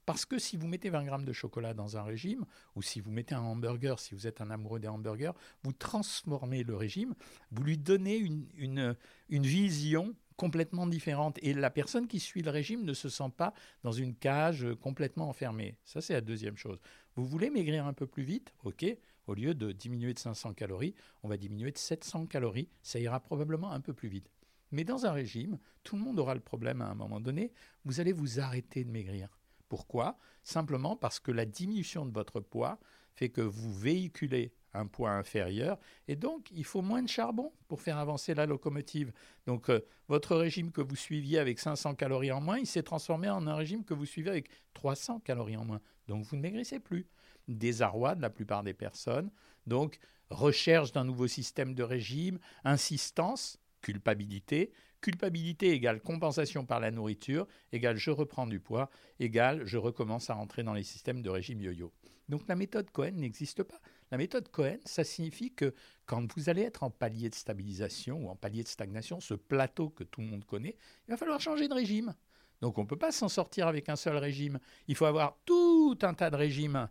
Parce 0.09 0.25
que 0.25 0.39
si 0.39 0.57
vous 0.57 0.67
mettez 0.67 0.89
20 0.89 1.05
grammes 1.05 1.25
de 1.27 1.35
chocolat 1.35 1.75
dans 1.75 1.99
un 1.99 2.03
régime, 2.03 2.47
ou 2.75 2.81
si 2.81 2.99
vous 2.99 3.11
mettez 3.11 3.35
un 3.35 3.43
hamburger, 3.43 3.99
si 3.99 4.15
vous 4.15 4.27
êtes 4.27 4.41
un 4.41 4.51
amoureux 4.51 4.81
des 4.81 4.89
hamburgers, 4.89 5.33
vous 5.65 5.75
transformez 5.75 6.63
le 6.63 6.75
régime, 6.77 7.15
vous 7.51 7.63
lui 7.63 7.77
donnez 7.77 8.17
une, 8.17 8.97
vision 9.29 10.15
complètement 10.39 10.87
différente. 10.87 11.39
Et 11.43 11.53
la 11.53 11.69
personne 11.69 12.07
qui 12.07 12.21
suit 12.21 12.41
le 12.41 12.51
régime 12.51 12.85
ne 12.85 12.95
se 12.95 13.11
sent 13.11 13.31
pas 13.37 13.53
dans 13.83 13.93
une 13.93 14.15
cage 14.15 14.67
complètement 14.81 15.29
enfermée. 15.29 15.77
Ça, 15.85 16.01
c'est 16.01 16.15
la 16.15 16.23
deuxième 16.23 16.57
chose. 16.57 16.79
Vous 17.17 17.27
voulez 17.27 17.51
maigrir 17.51 17.87
un 17.87 17.93
peu 17.93 18.07
plus 18.07 18.23
vite? 18.23 18.55
Ok. 18.65 18.87
Au 19.27 19.35
lieu 19.35 19.53
de 19.53 19.73
diminuer 19.73 20.15
de 20.15 20.19
500 20.19 20.55
calories, 20.55 20.95
on 21.23 21.29
va 21.29 21.37
diminuer 21.37 21.71
de 21.71 21.77
700 21.77 22.27
calories. 22.27 22.71
Ça 22.83 22.99
ira 22.99 23.21
probablement 23.21 23.73
un 23.73 23.81
peu 23.81 23.93
plus 23.93 24.09
vite. 24.09 24.31
Mais 24.71 24.85
dans 24.85 25.05
un 25.05 25.13
régime, 25.13 25.59
tout 25.83 25.97
le 25.97 26.03
monde 26.03 26.19
aura 26.19 26.35
le 26.35 26.41
problème 26.41 26.81
à 26.81 26.87
un 26.87 26.95
moment 26.95 27.21
donné. 27.21 27.53
Vous 27.85 28.01
allez 28.01 28.13
vous 28.13 28.41
arrêter 28.41 28.85
de 28.85 28.91
maigrir. 28.91 29.29
Pourquoi? 29.69 30.17
Simplement 30.45 30.97
parce 30.97 31.21
que 31.21 31.33
la 31.33 31.45
diminution 31.45 32.07
de 32.07 32.13
votre 32.13 32.41
poids 32.41 32.79
fait 33.17 33.29
que 33.29 33.41
vous 33.41 33.75
véhiculez 33.75 34.55
un 34.75 34.87
poids 34.87 35.11
inférieur 35.11 35.79
et 36.07 36.17
donc 36.17 36.51
il 36.51 36.65
faut 36.65 36.83
moins 36.83 37.03
de 37.03 37.09
charbon 37.09 37.53
pour 37.69 37.81
faire 37.81 37.99
avancer 37.99 38.35
la 38.35 38.47
locomotive. 38.47 39.13
Donc 39.47 39.71
euh, 39.71 39.81
votre 40.09 40.37
régime 40.37 40.71
que 40.71 40.81
vous 40.81 40.97
suiviez 40.97 41.39
avec 41.39 41.59
500 41.59 41.95
calories 41.95 42.33
en 42.33 42.41
moins, 42.41 42.59
il 42.59 42.67
s'est 42.67 42.83
transformé 42.83 43.29
en 43.29 43.47
un 43.47 43.55
régime 43.55 43.85
que 43.85 43.95
vous 43.95 44.07
suivez 44.07 44.31
avec 44.31 44.51
300 44.75 45.21
calories 45.21 45.57
en 45.57 45.65
moins. 45.65 45.81
Donc 46.07 46.25
vous 46.25 46.37
ne 46.37 46.43
maigrissez 46.43 46.81
plus. 46.81 47.07
Désarroi 47.49 48.15
de 48.15 48.23
la 48.23 48.31
plupart 48.31 48.63
des 48.63 48.75
personnes. 48.75 49.31
Donc 49.67 49.99
recherche 50.31 50.93
d'un 50.93 51.05
nouveau 51.05 51.27
système 51.27 51.75
de 51.75 51.83
régime, 51.83 52.39
insistance, 52.65 53.59
culpabilité, 53.81 54.73
Culpabilité 55.01 55.71
égale 55.71 56.01
compensation 56.01 56.65
par 56.65 56.81
la 56.81 56.91
nourriture, 56.91 57.47
égale 57.71 57.97
je 57.97 58.11
reprends 58.11 58.49
du 58.49 58.59
poids, 58.59 58.91
égale 59.21 59.65
je 59.65 59.79
recommence 59.79 60.29
à 60.29 60.35
rentrer 60.35 60.65
dans 60.65 60.73
les 60.73 60.83
systèmes 60.83 61.23
de 61.23 61.31
régime 61.31 61.61
yo-yo. 61.61 61.93
Donc 62.29 62.43
la 62.49 62.57
méthode 62.57 62.91
Cohen 62.91 63.13
n'existe 63.13 63.63
pas. 63.63 63.81
La 64.11 64.19
méthode 64.19 64.49
Cohen, 64.51 64.79
ça 64.85 65.05
signifie 65.05 65.53
que 65.53 65.75
quand 66.07 66.33
vous 66.35 66.49
allez 66.49 66.63
être 66.63 66.83
en 66.83 66.91
palier 66.91 67.29
de 67.29 67.35
stabilisation 67.35 68.25
ou 68.25 68.29
en 68.31 68.37
palier 68.37 68.63
de 68.63 68.69
stagnation, 68.69 69.21
ce 69.21 69.35
plateau 69.35 69.91
que 69.91 70.05
tout 70.05 70.21
le 70.21 70.29
monde 70.29 70.45
connaît, 70.45 70.77
il 71.07 71.11
va 71.11 71.17
falloir 71.17 71.41
changer 71.41 71.69
de 71.69 71.75
régime. 71.75 72.15
Donc 72.61 72.79
on 72.79 72.83
ne 72.83 72.87
peut 72.87 72.97
pas 72.97 73.13
s'en 73.13 73.29
sortir 73.29 73.69
avec 73.69 73.89
un 73.89 73.97
seul 73.97 74.17
régime. 74.17 74.59
Il 74.89 74.97
faut 74.97 75.05
avoir 75.05 75.37
tout 75.45 75.99
un 76.03 76.15
tas 76.15 76.31
de 76.31 76.37
régimes. 76.37 76.89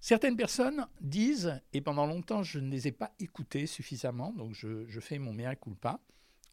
Certaines 0.00 0.36
personnes 0.36 0.86
disent, 1.00 1.60
et 1.72 1.80
pendant 1.80 2.06
longtemps 2.06 2.42
je 2.42 2.58
ne 2.58 2.70
les 2.70 2.88
ai 2.88 2.92
pas 2.92 3.12
écoutées 3.18 3.66
suffisamment, 3.66 4.32
donc 4.32 4.54
je, 4.54 5.00
fais 5.00 5.18
mon 5.18 5.32
mea 5.32 5.56
culpa, 5.56 6.00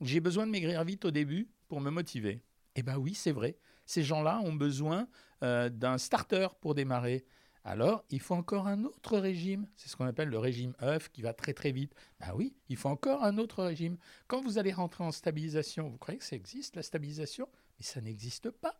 j'ai 0.01 0.19
besoin 0.19 0.45
de 0.45 0.51
maigrir 0.51 0.83
vite 0.83 1.05
au 1.05 1.11
début 1.11 1.49
pour 1.67 1.81
me 1.81 1.89
motiver. 1.89 2.41
Eh 2.75 2.83
bien 2.83 2.97
oui, 2.97 3.13
c'est 3.13 3.31
vrai. 3.31 3.57
Ces 3.85 4.03
gens-là 4.03 4.39
ont 4.39 4.53
besoin 4.53 5.07
euh, 5.43 5.69
d'un 5.69 5.97
starter 5.97 6.47
pour 6.61 6.73
démarrer. 6.73 7.25
Alors, 7.65 8.03
il 8.09 8.19
faut 8.19 8.35
encore 8.35 8.67
un 8.67 8.83
autre 8.83 9.17
régime. 9.17 9.67
C'est 9.75 9.87
ce 9.87 9.95
qu'on 9.95 10.05
appelle 10.05 10.27
le 10.27 10.37
régime 10.37 10.73
œuf 10.81 11.09
qui 11.09 11.21
va 11.21 11.33
très 11.33 11.53
très 11.53 11.71
vite. 11.71 11.95
Ben 12.19 12.33
oui, 12.35 12.55
il 12.67 12.75
faut 12.75 12.89
encore 12.89 13.23
un 13.23 13.37
autre 13.37 13.63
régime. 13.63 13.97
Quand 14.27 14.41
vous 14.41 14.57
allez 14.57 14.73
rentrer 14.73 15.03
en 15.03 15.11
stabilisation, 15.11 15.87
vous 15.89 15.97
croyez 15.97 16.17
que 16.17 16.25
ça 16.25 16.35
existe, 16.35 16.75
la 16.75 16.83
stabilisation? 16.83 17.47
Mais 17.79 17.85
ça 17.85 18.01
n'existe 18.01 18.49
pas. 18.49 18.77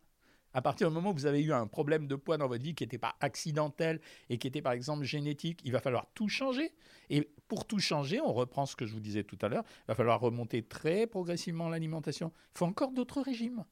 À 0.52 0.62
partir 0.62 0.88
du 0.88 0.94
moment 0.94 1.10
où 1.10 1.14
vous 1.14 1.26
avez 1.26 1.42
eu 1.42 1.52
un 1.52 1.66
problème 1.66 2.06
de 2.06 2.14
poids 2.14 2.36
dans 2.36 2.46
votre 2.46 2.62
vie 2.62 2.74
qui 2.74 2.84
n'était 2.84 2.98
pas 2.98 3.16
accidentel 3.20 4.00
et 4.28 4.38
qui 4.38 4.46
était 4.46 4.62
par 4.62 4.72
exemple 4.72 5.02
génétique, 5.02 5.60
il 5.64 5.72
va 5.72 5.80
falloir 5.80 6.06
tout 6.14 6.28
changer. 6.28 6.72
Et 7.10 7.28
pour 7.48 7.66
tout 7.66 7.80
changer, 7.80 8.20
on 8.20 8.32
reprend 8.32 8.64
ce 8.64 8.76
que 8.76 8.86
je 8.86 8.92
vous 8.92 9.00
disais 9.00 9.24
tout 9.24 9.38
à 9.40 9.48
l'heure, 9.48 9.64
il 9.66 9.88
va 9.88 9.94
falloir 9.96 10.20
remonter 10.20 10.62
très 10.62 11.08
progressivement 11.08 11.68
l'alimentation. 11.68 12.32
Il 12.54 12.58
faut 12.58 12.66
encore 12.66 12.92
d'autres 12.92 13.20
régimes. 13.20 13.64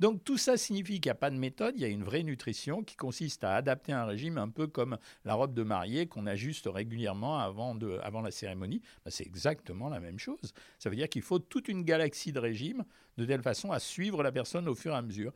Donc 0.00 0.22
tout 0.22 0.38
ça 0.38 0.56
signifie 0.56 1.00
qu'il 1.00 1.08
n'y 1.08 1.12
a 1.12 1.16
pas 1.16 1.30
de 1.30 1.36
méthode, 1.36 1.74
il 1.76 1.82
y 1.82 1.84
a 1.84 1.88
une 1.88 2.04
vraie 2.04 2.22
nutrition 2.22 2.84
qui 2.84 2.96
consiste 2.96 3.42
à 3.42 3.56
adapter 3.56 3.92
un 3.92 4.04
régime 4.04 4.38
un 4.38 4.48
peu 4.48 4.68
comme 4.68 4.96
la 5.24 5.34
robe 5.34 5.54
de 5.54 5.64
mariée 5.64 6.06
qu'on 6.06 6.26
ajuste 6.26 6.68
régulièrement 6.72 7.38
avant, 7.38 7.74
de, 7.74 7.98
avant 8.02 8.20
la 8.20 8.30
cérémonie. 8.30 8.80
Ben, 9.04 9.10
c'est 9.10 9.26
exactement 9.26 9.88
la 9.88 9.98
même 9.98 10.18
chose. 10.18 10.52
Ça 10.78 10.88
veut 10.88 10.96
dire 10.96 11.08
qu'il 11.08 11.22
faut 11.22 11.40
toute 11.40 11.68
une 11.68 11.82
galaxie 11.82 12.32
de 12.32 12.38
régimes 12.38 12.84
de 13.16 13.24
telle 13.24 13.42
façon 13.42 13.72
à 13.72 13.80
suivre 13.80 14.22
la 14.22 14.30
personne 14.30 14.68
au 14.68 14.74
fur 14.76 14.92
et 14.92 14.96
à 14.96 15.02
mesure. 15.02 15.32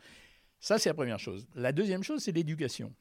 Ça, 0.61 0.79
c'est 0.79 0.91
la 0.91 0.95
première 0.95 1.19
chose. 1.19 1.49
La 1.57 1.73
deuxième 1.73 2.05
chose, 2.05 2.23
c'est 2.23 2.31
l'éducation. 2.31 2.95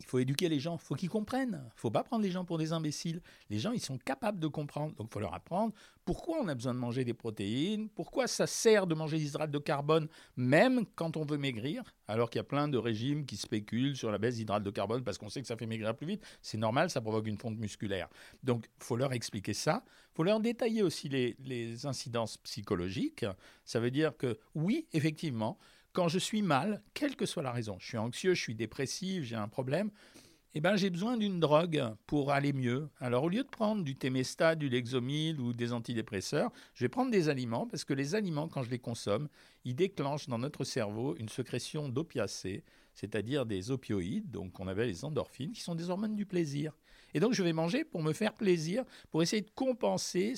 Il 0.00 0.06
faut 0.06 0.18
éduquer 0.18 0.48
les 0.48 0.58
gens, 0.58 0.76
il 0.76 0.84
faut 0.84 0.94
qu'ils 0.94 1.08
comprennent. 1.08 1.60
Il 1.62 1.66
ne 1.66 1.80
faut 1.80 1.90
pas 1.90 2.02
prendre 2.02 2.22
les 2.22 2.30
gens 2.30 2.44
pour 2.44 2.58
des 2.58 2.72
imbéciles. 2.72 3.20
Les 3.50 3.58
gens, 3.58 3.72
ils 3.72 3.80
sont 3.80 3.98
capables 3.98 4.40
de 4.40 4.48
comprendre. 4.48 4.94
Donc, 4.96 5.08
il 5.10 5.12
faut 5.12 5.20
leur 5.20 5.34
apprendre 5.34 5.72
pourquoi 6.04 6.38
on 6.40 6.48
a 6.48 6.54
besoin 6.54 6.74
de 6.74 6.78
manger 6.78 7.04
des 7.04 7.14
protéines, 7.14 7.88
pourquoi 7.88 8.26
ça 8.26 8.46
sert 8.46 8.86
de 8.86 8.94
manger 8.94 9.18
des 9.18 9.28
hydrates 9.28 9.50
de 9.50 9.58
carbone, 9.58 10.08
même 10.36 10.84
quand 10.96 11.16
on 11.16 11.24
veut 11.24 11.38
maigrir, 11.38 11.82
alors 12.08 12.28
qu'il 12.28 12.38
y 12.38 12.40
a 12.40 12.44
plein 12.44 12.68
de 12.68 12.76
régimes 12.76 13.24
qui 13.24 13.36
spéculent 13.36 13.96
sur 13.96 14.10
la 14.10 14.18
baisse 14.18 14.36
d'hydrates 14.36 14.62
de 14.62 14.70
carbone 14.70 15.02
parce 15.02 15.16
qu'on 15.16 15.30
sait 15.30 15.40
que 15.40 15.46
ça 15.46 15.56
fait 15.56 15.66
maigrir 15.66 15.94
plus 15.96 16.06
vite. 16.06 16.22
C'est 16.42 16.58
normal, 16.58 16.90
ça 16.90 17.00
provoque 17.00 17.26
une 17.26 17.38
fonte 17.38 17.56
musculaire. 17.56 18.08
Donc, 18.42 18.66
il 18.78 18.84
faut 18.84 18.96
leur 18.96 19.12
expliquer 19.12 19.54
ça. 19.54 19.84
Il 19.86 20.16
faut 20.16 20.24
leur 20.24 20.40
détailler 20.40 20.82
aussi 20.82 21.08
les, 21.08 21.36
les 21.40 21.86
incidences 21.86 22.36
psychologiques. 22.38 23.24
Ça 23.64 23.80
veut 23.80 23.90
dire 23.90 24.16
que, 24.16 24.38
oui, 24.54 24.86
effectivement, 24.92 25.58
quand 25.94 26.08
je 26.08 26.18
suis 26.18 26.42
mal, 26.42 26.82
quelle 26.92 27.16
que 27.16 27.24
soit 27.24 27.44
la 27.44 27.52
raison, 27.52 27.76
je 27.78 27.86
suis 27.86 27.98
anxieux, 27.98 28.34
je 28.34 28.42
suis 28.42 28.54
dépressif, 28.56 29.22
j'ai 29.22 29.36
un 29.36 29.48
problème, 29.48 29.90
eh 30.52 30.60
ben, 30.60 30.76
j'ai 30.76 30.90
besoin 30.90 31.16
d'une 31.16 31.38
drogue 31.38 31.82
pour 32.06 32.32
aller 32.32 32.52
mieux. 32.52 32.88
Alors 33.00 33.24
au 33.24 33.28
lieu 33.28 33.44
de 33.44 33.48
prendre 33.48 33.84
du 33.84 33.96
Temesta, 33.96 34.56
du 34.56 34.68
Lexomil 34.68 35.40
ou 35.40 35.52
des 35.52 35.72
antidépresseurs, 35.72 36.50
je 36.74 36.84
vais 36.84 36.88
prendre 36.88 37.12
des 37.12 37.28
aliments 37.28 37.66
parce 37.66 37.84
que 37.84 37.94
les 37.94 38.16
aliments, 38.16 38.48
quand 38.48 38.64
je 38.64 38.70
les 38.70 38.78
consomme, 38.78 39.28
ils 39.64 39.76
déclenchent 39.76 40.28
dans 40.28 40.38
notre 40.38 40.64
cerveau 40.64 41.16
une 41.16 41.28
sécrétion 41.28 41.88
d'opiacés, 41.88 42.64
c'est-à-dire 42.92 43.46
des 43.46 43.70
opioïdes, 43.70 44.30
donc 44.32 44.58
on 44.58 44.66
appelle 44.66 44.88
les 44.88 45.04
endorphines, 45.04 45.52
qui 45.52 45.62
sont 45.62 45.76
des 45.76 45.90
hormones 45.90 46.16
du 46.16 46.26
plaisir. 46.26 46.72
Et 47.14 47.20
donc, 47.20 47.32
je 47.32 47.42
vais 47.42 47.52
manger 47.52 47.84
pour 47.84 48.02
me 48.02 48.12
faire 48.12 48.34
plaisir, 48.34 48.84
pour 49.10 49.22
essayer 49.22 49.42
de 49.42 49.50
compenser 49.54 50.34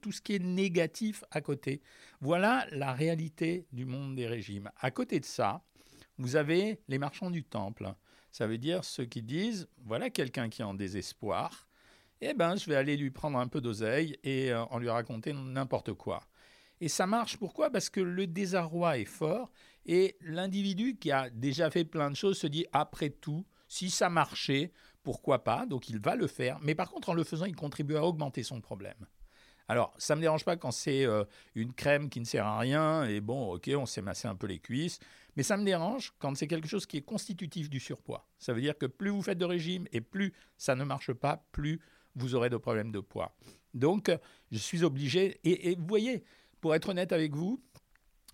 tout 0.00 0.12
ce 0.12 0.20
qui 0.20 0.34
est 0.34 0.44
négatif 0.44 1.24
à 1.30 1.40
côté. 1.40 1.80
Voilà 2.20 2.66
la 2.70 2.92
réalité 2.92 3.66
du 3.72 3.86
monde 3.86 4.14
des 4.14 4.26
régimes. 4.26 4.70
À 4.78 4.90
côté 4.90 5.18
de 5.18 5.24
ça, 5.24 5.64
vous 6.18 6.36
avez 6.36 6.80
les 6.88 6.98
marchands 6.98 7.30
du 7.30 7.44
temple. 7.44 7.92
Ça 8.30 8.46
veut 8.46 8.58
dire 8.58 8.84
ceux 8.84 9.06
qui 9.06 9.22
disent, 9.22 9.68
voilà 9.84 10.10
quelqu'un 10.10 10.48
qui 10.48 10.60
est 10.60 10.66
en 10.66 10.74
désespoir, 10.74 11.66
eh 12.20 12.34
ben, 12.34 12.56
je 12.56 12.66
vais 12.68 12.76
aller 12.76 12.96
lui 12.96 13.10
prendre 13.10 13.38
un 13.38 13.48
peu 13.48 13.60
d'oseille 13.60 14.18
et 14.24 14.52
euh, 14.52 14.64
en 14.64 14.78
lui 14.78 14.90
raconter 14.90 15.32
n'importe 15.32 15.92
quoi. 15.94 16.20
Et 16.80 16.88
ça 16.88 17.06
marche 17.06 17.36
pourquoi? 17.36 17.70
Parce 17.70 17.90
que 17.90 18.00
le 18.00 18.26
désarroi 18.26 18.98
est 18.98 19.04
fort 19.04 19.50
et 19.86 20.16
l'individu 20.20 20.96
qui 20.96 21.10
a 21.10 21.30
déjà 21.30 21.70
fait 21.70 21.84
plein 21.84 22.10
de 22.10 22.16
choses 22.16 22.38
se 22.38 22.46
dit 22.46 22.66
après 22.72 23.10
tout, 23.10 23.46
si 23.68 23.90
ça 23.90 24.08
marchait, 24.10 24.72
pourquoi 25.08 25.42
pas 25.42 25.64
Donc 25.64 25.88
il 25.88 25.98
va 25.98 26.16
le 26.16 26.26
faire. 26.26 26.58
Mais 26.60 26.74
par 26.74 26.90
contre, 26.90 27.08
en 27.08 27.14
le 27.14 27.24
faisant, 27.24 27.46
il 27.46 27.56
contribue 27.56 27.96
à 27.96 28.04
augmenter 28.04 28.42
son 28.42 28.60
problème. 28.60 29.06
Alors, 29.66 29.94
ça 29.96 30.14
ne 30.14 30.18
me 30.18 30.20
dérange 30.20 30.44
pas 30.44 30.58
quand 30.58 30.70
c'est 30.70 31.06
euh, 31.06 31.24
une 31.54 31.72
crème 31.72 32.10
qui 32.10 32.20
ne 32.20 32.26
sert 32.26 32.44
à 32.44 32.58
rien 32.58 33.04
et 33.04 33.22
bon, 33.22 33.54
ok, 33.54 33.70
on 33.74 33.86
s'est 33.86 34.02
massé 34.02 34.28
un 34.28 34.34
peu 34.34 34.46
les 34.46 34.58
cuisses. 34.58 34.98
Mais 35.34 35.42
ça 35.42 35.56
me 35.56 35.64
dérange 35.64 36.12
quand 36.18 36.36
c'est 36.36 36.46
quelque 36.46 36.68
chose 36.68 36.84
qui 36.84 36.98
est 36.98 37.02
constitutif 37.02 37.70
du 37.70 37.80
surpoids. 37.80 38.28
Ça 38.38 38.52
veut 38.52 38.60
dire 38.60 38.76
que 38.76 38.84
plus 38.84 39.08
vous 39.08 39.22
faites 39.22 39.38
de 39.38 39.46
régime 39.46 39.86
et 39.92 40.02
plus 40.02 40.34
ça 40.58 40.74
ne 40.74 40.84
marche 40.84 41.14
pas, 41.14 41.42
plus 41.52 41.80
vous 42.14 42.34
aurez 42.34 42.50
de 42.50 42.58
problèmes 42.58 42.92
de 42.92 43.00
poids. 43.00 43.34
Donc, 43.72 44.10
je 44.52 44.58
suis 44.58 44.84
obligé. 44.84 45.40
Et, 45.42 45.70
et 45.70 45.76
vous 45.76 45.86
voyez, 45.86 46.22
pour 46.60 46.74
être 46.74 46.90
honnête 46.90 47.12
avec 47.12 47.34
vous, 47.34 47.62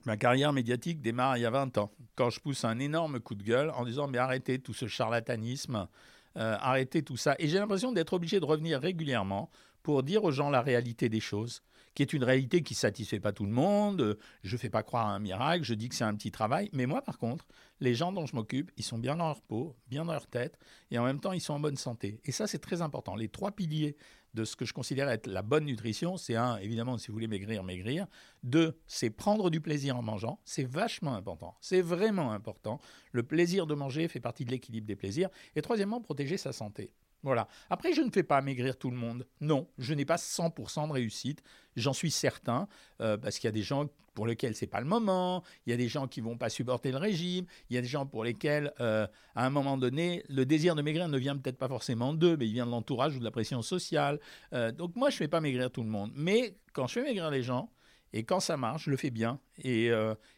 Ma 0.07 0.19
carrière 0.19 0.52
médiatique 0.52 1.00
démarre 1.00 1.38
il 1.38 1.40
y 1.40 1.47
a 1.47 1.50
20 1.50 1.78
ans, 1.78 1.90
quand 2.14 2.28
je 2.28 2.38
pousse 2.38 2.64
un 2.64 2.78
énorme 2.78 3.21
coup 3.21 3.35
de 3.35 3.43
gueule 3.43 3.71
en 3.71 3.87
disant 3.87 4.07
mais 4.07 4.19
arrêtez 4.19 4.59
tout 4.59 4.75
ce 4.75 4.87
charlatanisme, 4.87 5.88
euh, 6.37 6.57
arrêtez 6.61 7.03
tout 7.03 7.17
ça. 7.17 7.35
Et 7.38 7.49
j'ai 7.49 7.59
l'impression 7.59 7.93
d'être 7.93 8.12
obligé 8.12 8.41
de 8.41 8.45
revenir 8.45 8.81
régulièrement 8.81 9.50
pour 9.83 10.03
dire 10.03 10.25
aux 10.25 10.33
gens 10.33 10.50
la 10.50 10.62
réalité 10.62 11.09
des 11.09 11.21
choses 11.21 11.62
qui 11.95 12.03
est 12.03 12.12
une 12.12 12.25
réalité 12.25 12.62
qui 12.62 12.75
ne 12.75 12.79
satisfait 12.79 13.21
pas 13.21 13.33
tout 13.33 13.45
le 13.45 13.53
monde. 13.53 14.19
Je 14.43 14.55
ne 14.55 14.59
fais 14.59 14.69
pas 14.69 14.83
croire 14.83 15.07
à 15.07 15.14
un 15.14 15.21
miracle, 15.21 15.64
je 15.64 15.75
dis 15.75 15.88
que 15.88 15.95
c'est 15.95 16.05
un 16.05 16.14
petit 16.14 16.31
travail. 16.31 16.69
Mais 16.73 16.87
moi, 16.87 17.03
par 17.03 17.19
contre, 17.19 17.47
les 17.81 17.95
gens 17.95 18.12
dont 18.12 18.26
je 18.26 18.35
m'occupe, 18.35 18.71
ils 18.76 18.85
sont 18.85 18.99
bien 18.99 19.17
dans 19.17 19.29
leur 19.29 19.41
peau, 19.41 19.76
bien 19.88 20.05
dans 20.05 20.12
leur 20.12 20.26
tête, 20.26 20.59
et 20.91 20.99
en 20.99 21.05
même 21.05 21.21
temps, 21.21 21.33
ils 21.33 21.41
sont 21.41 21.55
en 21.55 21.61
bonne 21.61 21.76
santé. 21.76 22.21
Et 22.25 22.33
ça, 22.33 22.47
c'est 22.47 22.59
très 22.59 22.83
important. 22.83 23.14
Les 23.14 23.29
trois 23.29 23.53
piliers 23.53 23.97
de 24.35 24.45
ce 24.45 24.57
que 24.57 24.64
je 24.64 24.73
considère 24.73 25.09
être 25.09 25.26
la 25.26 25.43
bonne 25.43 25.64
nutrition, 25.64 26.17
c'est 26.17 26.35
un, 26.35 26.57
évidemment, 26.59 26.99
si 26.99 27.09
vous 27.09 27.14
voulez 27.14 27.29
maigrir, 27.29 27.62
maigrir. 27.62 28.07
Deux, 28.43 28.76
c'est 28.87 29.11
prendre 29.11 29.49
du 29.49 29.61
plaisir 29.61 29.97
en 29.97 30.03
mangeant. 30.03 30.41
C'est 30.45 30.64
vachement 30.64 31.14
important. 31.14 31.57
C'est 31.61 31.81
vraiment 31.81 32.33
important. 32.33 32.81
Le 33.12 33.23
plaisir 33.23 33.67
de 33.67 33.75
manger 33.75 34.09
fait 34.09 34.21
partie 34.21 34.45
de 34.45 34.50
l'équilibre 34.50 34.87
des 34.87 34.97
plaisirs. 34.97 35.31
Et 35.55 35.62
troisièmement, 35.62 36.00
protéger 36.00 36.37
sa 36.37 36.53
santé. 36.53 36.93
Voilà. 37.25 37.49
Après, 37.71 37.95
je 37.95 38.02
ne 38.02 38.11
fais 38.11 38.23
pas 38.23 38.43
maigrir 38.43 38.76
tout 38.76 38.90
le 38.90 38.99
monde. 38.99 39.26
Non, 39.40 39.66
je 39.78 39.95
n'ai 39.95 40.04
pas 40.04 40.16
100% 40.16 40.88
de 40.88 40.93
réussite. 40.93 41.43
J'en 41.75 41.95
suis 41.95 42.11
certain, 42.11 42.69
euh, 43.00 43.16
parce 43.16 43.38
qu'il 43.38 43.49
y 43.49 43.49
a 43.49 43.52
des 43.52 43.62
gens 43.62 43.87
pour 44.12 44.26
lesquels 44.26 44.54
c'est 44.54 44.66
pas 44.66 44.81
le 44.81 44.87
moment. 44.87 45.43
Il 45.66 45.71
y 45.71 45.73
a 45.73 45.78
des 45.78 45.88
gens 45.88 46.07
qui 46.07 46.21
vont 46.21 46.37
pas 46.37 46.50
supporter 46.50 46.93
le 46.93 46.99
régime. 46.99 47.47
Il 47.71 47.76
y 47.76 47.78
a 47.78 47.81
des 47.81 47.88
gens 47.88 48.04
pour 48.04 48.25
lesquels, 48.25 48.73
euh, 48.78 49.07
à 49.35 49.47
un 49.47 49.50
moment 49.50 49.78
donné, 49.78 50.23
le 50.28 50.45
désir 50.45 50.75
de 50.75 50.83
maigrir 50.83 51.09
ne 51.09 51.16
vient 51.16 51.35
peut-être 51.37 51.57
pas 51.57 51.66
forcément 51.66 52.12
d'eux, 52.12 52.37
mais 52.37 52.47
il 52.47 52.52
vient 52.52 52.66
de 52.66 52.71
l'entourage 52.71 53.16
ou 53.16 53.19
de 53.21 53.25
la 53.25 53.31
pression 53.31 53.62
sociale. 53.62 54.21
Euh, 54.52 54.71
donc 54.71 54.95
moi, 54.95 55.09
je 55.09 55.14
ne 55.14 55.19
fais 55.19 55.28
pas 55.28 55.40
maigrir 55.40 55.71
tout 55.71 55.83
le 55.83 55.88
monde. 55.88 56.12
Mais 56.14 56.59
quand 56.75 56.87
je 56.87 56.93
fais 56.93 57.02
maigrir 57.02 57.31
les 57.31 57.43
gens, 57.43 57.71
et 58.12 58.23
quand 58.23 58.38
ça 58.38 58.59
marche, 58.59 58.85
je 58.85 58.90
le 58.90 58.99
fais 58.99 59.11
bien. 59.11 59.40
Et, 59.59 59.90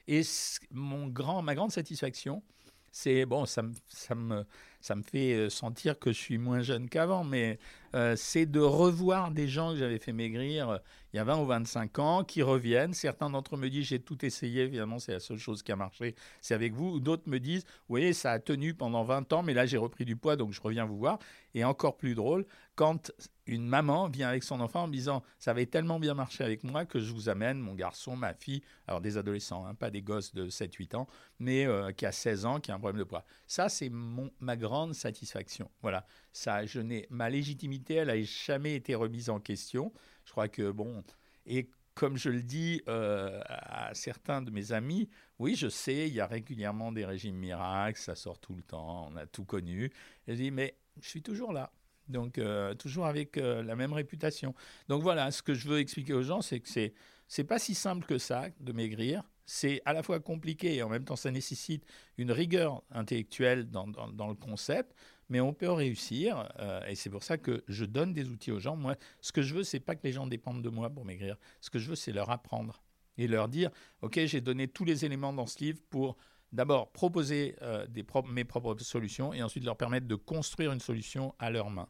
et 0.08 0.22
mon 0.70 1.08
grand, 1.08 1.42
ma 1.42 1.54
grande 1.54 1.72
satisfaction, 1.72 2.42
c'est 2.96 3.26
bon, 3.26 3.44
ça 3.44 3.62
ça 3.88 4.14
me, 4.14 4.46
ça 4.80 4.94
me 4.94 5.02
fait 5.02 5.34
euh, 5.34 5.50
sentir 5.50 5.98
que 5.98 6.12
je 6.12 6.18
suis 6.18 6.38
moins 6.38 6.62
jeune 6.62 6.88
qu'avant, 6.88 7.24
mais 7.24 7.58
euh, 7.94 8.16
c'est 8.16 8.46
de 8.46 8.58
revoir 8.58 9.32
des 9.32 9.48
gens 9.48 9.72
que 9.72 9.78
j'avais 9.78 9.98
fait 9.98 10.14
maigrir 10.14 10.70
euh, 10.70 10.78
il 11.12 11.18
y 11.18 11.20
a 11.20 11.24
20 11.24 11.38
ou 11.40 11.44
25 11.44 11.98
ans, 11.98 12.24
qui 12.24 12.42
reviennent. 12.42 12.94
Certains 12.94 13.28
d'entre 13.28 13.56
eux 13.56 13.58
me 13.58 13.68
disent 13.68 13.84
j'ai 13.84 14.00
tout 14.00 14.24
essayé, 14.24 14.62
évidemment 14.62 14.98
c'est 14.98 15.12
la 15.12 15.20
seule 15.20 15.36
chose 15.36 15.62
qui 15.62 15.72
a 15.72 15.76
marché, 15.76 16.14
c'est 16.40 16.54
avec 16.54 16.72
vous. 16.72 16.98
D'autres 16.98 17.28
me 17.28 17.38
disent 17.38 17.66
oui 17.90 18.14
ça 18.14 18.32
a 18.32 18.38
tenu 18.38 18.72
pendant 18.72 19.04
20 19.04 19.30
ans, 19.34 19.42
mais 19.42 19.52
là 19.52 19.66
j'ai 19.66 19.76
repris 19.76 20.06
du 20.06 20.16
poids, 20.16 20.36
donc 20.36 20.54
je 20.54 20.60
reviens 20.62 20.86
vous 20.86 20.96
voir. 20.96 21.18
Et 21.54 21.64
encore 21.64 21.98
plus 21.98 22.14
drôle, 22.14 22.46
quand 22.76 23.12
une 23.46 23.66
maman 23.66 24.08
vient 24.08 24.28
avec 24.28 24.42
son 24.42 24.60
enfant 24.60 24.84
en 24.84 24.88
disant 24.88 25.22
ça 25.38 25.52
avait 25.52 25.66
tellement 25.66 25.98
bien 25.98 26.14
marché 26.14 26.44
avec 26.44 26.64
moi 26.64 26.84
que 26.84 26.98
je 26.98 27.12
vous 27.12 27.28
amène 27.28 27.58
mon 27.58 27.74
garçon, 27.74 28.16
ma 28.16 28.34
fille, 28.34 28.62
alors 28.86 29.00
des 29.00 29.18
adolescents, 29.18 29.66
hein, 29.66 29.74
pas 29.74 29.90
des 29.90 30.02
gosses 30.02 30.34
de 30.34 30.48
7-8 30.48 30.96
ans, 30.96 31.06
mais 31.38 31.66
qui 31.96 32.06
a 32.06 32.12
16 32.12 32.46
ans, 32.46 32.60
qui 32.60 32.70
a 32.70 32.74
un 32.74 32.78
problème 32.78 32.98
de 32.98 33.04
poids. 33.04 33.24
Ça 33.46 33.68
c'est 33.68 33.90
ma 34.40 34.56
grande 34.56 34.94
satisfaction. 34.94 35.70
Voilà, 35.82 36.06
ça, 36.32 36.66
je 36.66 36.80
ma 37.10 37.30
légitimité, 37.30 37.94
elle 37.94 38.08
n'a 38.08 38.22
jamais 38.22 38.74
été 38.74 38.94
remise 38.94 39.30
en 39.30 39.40
question. 39.40 39.92
Je 40.24 40.32
crois 40.32 40.48
que 40.48 40.70
bon, 40.70 41.02
et 41.46 41.70
comme 41.94 42.18
je 42.18 42.28
le 42.28 42.42
dis 42.42 42.82
euh, 42.88 43.40
à 43.48 43.94
certains 43.94 44.42
de 44.42 44.50
mes 44.50 44.72
amis, 44.72 45.08
oui, 45.38 45.54
je 45.54 45.68
sais, 45.68 46.08
il 46.08 46.14
y 46.14 46.20
a 46.20 46.26
régulièrement 46.26 46.92
des 46.92 47.06
régimes 47.06 47.36
miracles, 47.36 47.98
ça 47.98 48.14
sort 48.14 48.38
tout 48.38 48.54
le 48.54 48.62
temps, 48.62 49.08
on 49.10 49.16
a 49.16 49.26
tout 49.26 49.44
connu. 49.44 49.90
je 50.28 50.34
dis, 50.34 50.50
mais 50.50 50.76
je 51.00 51.08
suis 51.08 51.22
toujours 51.22 51.52
là. 51.52 51.72
Donc, 52.08 52.38
euh, 52.38 52.74
toujours 52.74 53.06
avec 53.06 53.36
euh, 53.36 53.62
la 53.62 53.76
même 53.76 53.92
réputation. 53.92 54.54
Donc 54.88 55.02
voilà, 55.02 55.30
ce 55.30 55.42
que 55.42 55.54
je 55.54 55.68
veux 55.68 55.78
expliquer 55.78 56.12
aux 56.12 56.22
gens, 56.22 56.40
c'est 56.40 56.60
que 56.60 56.68
c'est 56.68 56.94
c'est 57.28 57.44
pas 57.44 57.58
si 57.58 57.74
simple 57.74 58.06
que 58.06 58.18
ça 58.18 58.46
de 58.60 58.72
maigrir. 58.72 59.22
C'est 59.46 59.80
à 59.84 59.92
la 59.92 60.02
fois 60.02 60.20
compliqué 60.20 60.76
et 60.76 60.82
en 60.82 60.88
même 60.88 61.04
temps 61.04 61.16
ça 61.16 61.30
nécessite 61.30 61.84
une 62.18 62.32
rigueur 62.32 62.82
intellectuelle 62.90 63.70
dans, 63.70 63.86
le 63.86 64.34
concept, 64.34 64.94
mais 65.28 65.40
on 65.40 65.52
peut 65.52 65.70
réussir 65.70 66.48
euh, 66.58 66.84
et 66.86 66.96
c'est 66.96 67.10
pour 67.10 67.22
ça 67.22 67.38
que 67.38 67.62
je 67.68 67.84
donne 67.84 68.12
des 68.12 68.28
outils 68.28 68.50
aux 68.50 68.58
gens. 68.58 68.76
Moi, 68.76 68.96
ce 69.20 69.32
que 69.32 69.42
je 69.42 69.54
veux, 69.54 69.62
c'est 69.62 69.80
pas 69.80 69.94
que 69.94 70.02
les 70.04 70.12
gens 70.12 70.26
dépendent 70.26 70.62
de 70.62 70.68
moi 70.68 70.90
pour 70.90 71.04
maigrir. 71.04 71.36
Ce 71.60 71.70
que 71.70 71.78
je 71.78 71.90
veux, 71.90 71.96
c'est 71.96 72.12
leur 72.12 72.30
apprendre 72.30 72.82
et 73.18 73.28
leur 73.28 73.48
dire, 73.48 73.70
ok, 74.02 74.20
j'ai 74.24 74.40
donné 74.40 74.68
tous 74.68 74.84
les 74.84 75.04
éléments 75.04 75.32
dans 75.32 75.46
ce 75.46 75.58
livre 75.60 75.80
pour 75.90 76.16
d'abord 76.52 76.90
proposer 76.90 77.56
mes 78.28 78.44
propres 78.44 78.76
solutions 78.78 79.32
et 79.32 79.42
ensuite 79.42 79.64
leur 79.64 79.76
permettre 79.76 80.06
de 80.06 80.14
construire 80.14 80.72
une 80.72 80.80
solution 80.80 81.34
à 81.38 81.50
leurs 81.50 81.70
mains. 81.70 81.88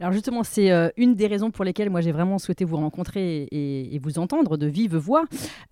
Alors 0.00 0.12
justement, 0.12 0.44
c'est 0.44 0.70
euh, 0.70 0.88
une 0.96 1.14
des 1.14 1.26
raisons 1.26 1.50
pour 1.50 1.62
lesquelles 1.62 1.90
moi 1.90 2.00
j'ai 2.00 2.12
vraiment 2.12 2.38
souhaité 2.38 2.64
vous 2.64 2.78
rencontrer 2.78 3.46
et, 3.52 3.98
vous 4.02 4.18
entendre 4.18 4.56
de 4.56 4.66
vive 4.66 4.96
voix. 4.96 5.24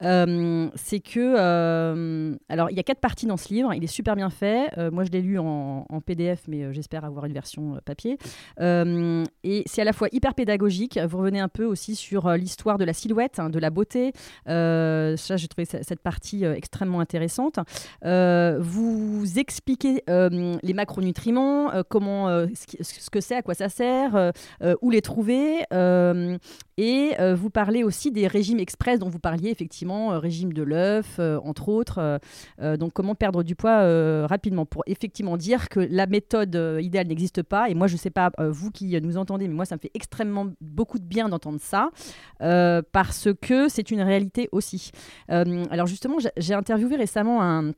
Euh, 0.02 0.68
c'est 0.75 1.00
que, 1.00 1.35
euh, 1.38 2.37
alors 2.50 2.70
il 2.70 2.76
y 2.76 2.80
a 2.80 2.82
quatre 2.82 3.00
parties 3.00 3.25
dans 3.25 3.38
ce 3.38 3.49
livre, 3.54 3.73
il 3.73 3.82
est 3.82 3.87
super 3.87 4.16
bien 4.16 4.28
fait. 4.28 4.70
moi 4.92 5.04
je 5.04 5.11
l'ai 5.11 5.23
lu 5.23 5.38
en, 5.38 5.87
PDF, 6.04 6.42
mais 6.47 6.73
j'espère 6.73 7.04
avoir 7.04 7.25
une 7.25 7.32
version 7.32 7.78
papier. 7.85 8.18
et 8.61 9.62
c'est 9.66 9.80
à 9.80 9.85
la 9.85 9.92
fois 9.94 10.08
hyper 10.12 10.35
pédagogique. 10.35 10.99
Vous 11.08 11.18
revenez 11.18 11.40
un 11.40 11.49
peu 11.49 11.64
aussi 11.64 11.97
sur 11.97 12.30
l'histoire 12.32 12.76
de 12.76 12.85
la 12.85 12.92
silhouette, 12.92 13.38
hein, 13.38 13.49
de 13.49 13.58
la 13.58 13.70
beauté. 13.70 14.12
ça, 14.47 15.37
j'ai 15.37 15.49
trouvé 15.49 15.64
cette 15.64 16.00
partie 16.00 16.44
extrêmement 16.44 17.00
intéressante. 17.00 17.58
vous 18.02 19.25
expliquez 19.38 20.02
les 20.06 20.75
macronutriments, 20.75 21.70
comment, 21.88 22.28
ce 22.28 23.11
que 23.11 23.20
c'est, 23.23 23.37
à 23.37 23.42
quoi 23.42 23.54
ça 23.54 23.70
sert. 23.70 24.17
Euh, 24.18 24.32
euh, 24.62 24.75
où 24.82 24.90
les 24.90 25.02
trouver. 25.02 25.64
Euh, 25.72 26.37
et 26.76 27.16
vous 27.34 27.50
parlez 27.50 27.82
aussi 27.82 28.12
des 28.12 28.28
régimes 28.28 28.60
express 28.60 29.00
dont 29.00 29.08
vous 29.08 29.18
parliez, 29.18 29.50
effectivement, 29.50 30.18
régime 30.20 30.52
de 30.52 30.62
l'œuf, 30.62 31.18
entre 31.18 31.68
autres. 31.68 32.20
donc, 32.60 32.92
comment 32.92 33.16
perdre 33.16 33.42
du 33.42 33.56
poids 33.56 34.26
rapidement 34.28 34.64
pour 34.64 34.84
effectivement 34.87 35.37
dire 35.37 35.68
que 35.70 35.80
la 35.80 36.06
méthode 36.06 36.54
idéale 36.80 37.08
n'existe 37.08 37.42
pas. 37.42 37.68
Et 37.68 37.75
moi, 37.75 37.88
je 37.88 37.94
ne 37.94 37.98
sais 37.98 38.10
pas, 38.10 38.30
vous 38.38 38.70
qui 38.70 39.00
nous 39.00 39.16
entendez, 39.16 39.48
mais 39.48 39.54
moi, 39.54 39.64
ça 39.64 39.75
me 39.75 39.80
fait 39.80 39.90
extrêmement 39.92 40.46
beaucoup 40.60 41.00
de 41.00 41.04
bien 41.04 41.28
d'entendre 41.28 41.58
ça, 41.60 41.90
parce 42.38 43.28
que 43.40 43.68
c'est 43.68 43.90
une 43.90 44.02
réalité 44.02 44.48
aussi. 44.52 44.92
alors, 45.26 45.88
justement, 45.88 46.18
j'ai 46.37 46.54
interviewé 46.54 46.94
récemment 46.94 47.42
un 47.42 47.72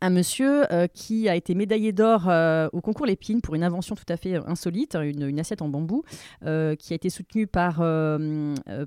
un 0.00 0.10
monsieur 0.10 0.72
euh, 0.72 0.86
qui 0.86 1.28
a 1.28 1.36
été 1.36 1.54
médaillé 1.54 1.92
d'or 1.92 2.28
euh, 2.28 2.68
au 2.72 2.80
concours 2.80 3.06
Lépine 3.06 3.40
pour 3.40 3.54
une 3.54 3.64
invention 3.64 3.94
tout 3.94 4.04
à 4.08 4.16
fait 4.16 4.36
insolite, 4.46 4.96
une, 5.00 5.38
assiette 5.38 5.62
en 5.62 5.68
bambou, 5.68 6.02
qui 6.40 6.92
a 6.92 6.94
été 6.94 7.10
soutenue 7.10 7.46
par, 7.46 7.76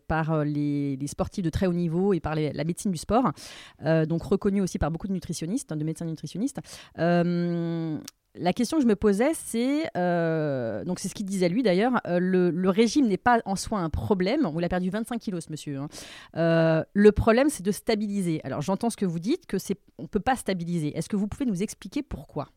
par 0.07 0.45
les, 0.45 0.97
sportifs 1.07 1.43
de 1.43 1.49
très 1.49 1.67
haut 1.67 1.73
niveau 1.73 2.13
et 2.13 2.19
par 2.19 2.35
la 2.35 2.63
médecine 2.63 2.91
du 2.91 2.97
sport, 2.97 3.31
donc 4.07 4.23
reconnue 4.23 4.61
aussi 4.61 4.79
par 4.79 4.91
beaucoup 4.91 5.07
de 5.07 5.13
nutritionnistes, 5.13 5.73
de 5.73 5.83
médecins 5.83 6.05
nutritionnistes 6.05 6.59
la 8.39 8.53
question 8.53 8.77
que 8.77 8.83
je 8.83 8.87
me 8.87 8.95
posais, 8.95 9.33
c'est, 9.33 9.89
euh, 9.95 10.83
donc 10.83 10.99
c'est 10.99 11.07
ce 11.07 11.13
qu'il 11.13 11.25
disait 11.25 11.49
lui 11.49 11.63
d'ailleurs, 11.63 11.93
euh, 12.07 12.19
le, 12.19 12.69
régime 12.69 13.07
n'est 13.07 13.17
pas 13.17 13.41
en 13.45 13.55
soi 13.55 13.79
un 13.79 13.89
problème. 13.89 14.45
On 14.45 14.61
a 14.61 14.69
perdu 14.69 14.89
25 14.89 15.19
kilos, 15.19 15.45
ce 15.45 15.51
monsieur. 15.51 15.77
Hein. 15.77 15.87
Euh, 16.35 16.83
le 16.93 17.11
problème, 17.11 17.49
c'est 17.49 17.63
de 17.63 17.71
stabiliser. 17.71 18.41
Alors 18.43 18.61
j'entends 18.61 18.89
ce 18.89 18.97
que 18.97 19.05
vous 19.05 19.19
dites, 19.19 19.45
que 19.45 19.57
c'est, 19.57 19.79
on 19.97 20.07
peut 20.07 20.19
pas 20.19 20.35
stabiliser. 20.35 20.95
Est-ce 20.97 21.09
que 21.09 21.15
vous 21.15 21.27
pouvez 21.27 21.45
nous 21.45 21.63
expliquer 21.63 22.03
pourquoi? 22.03 22.49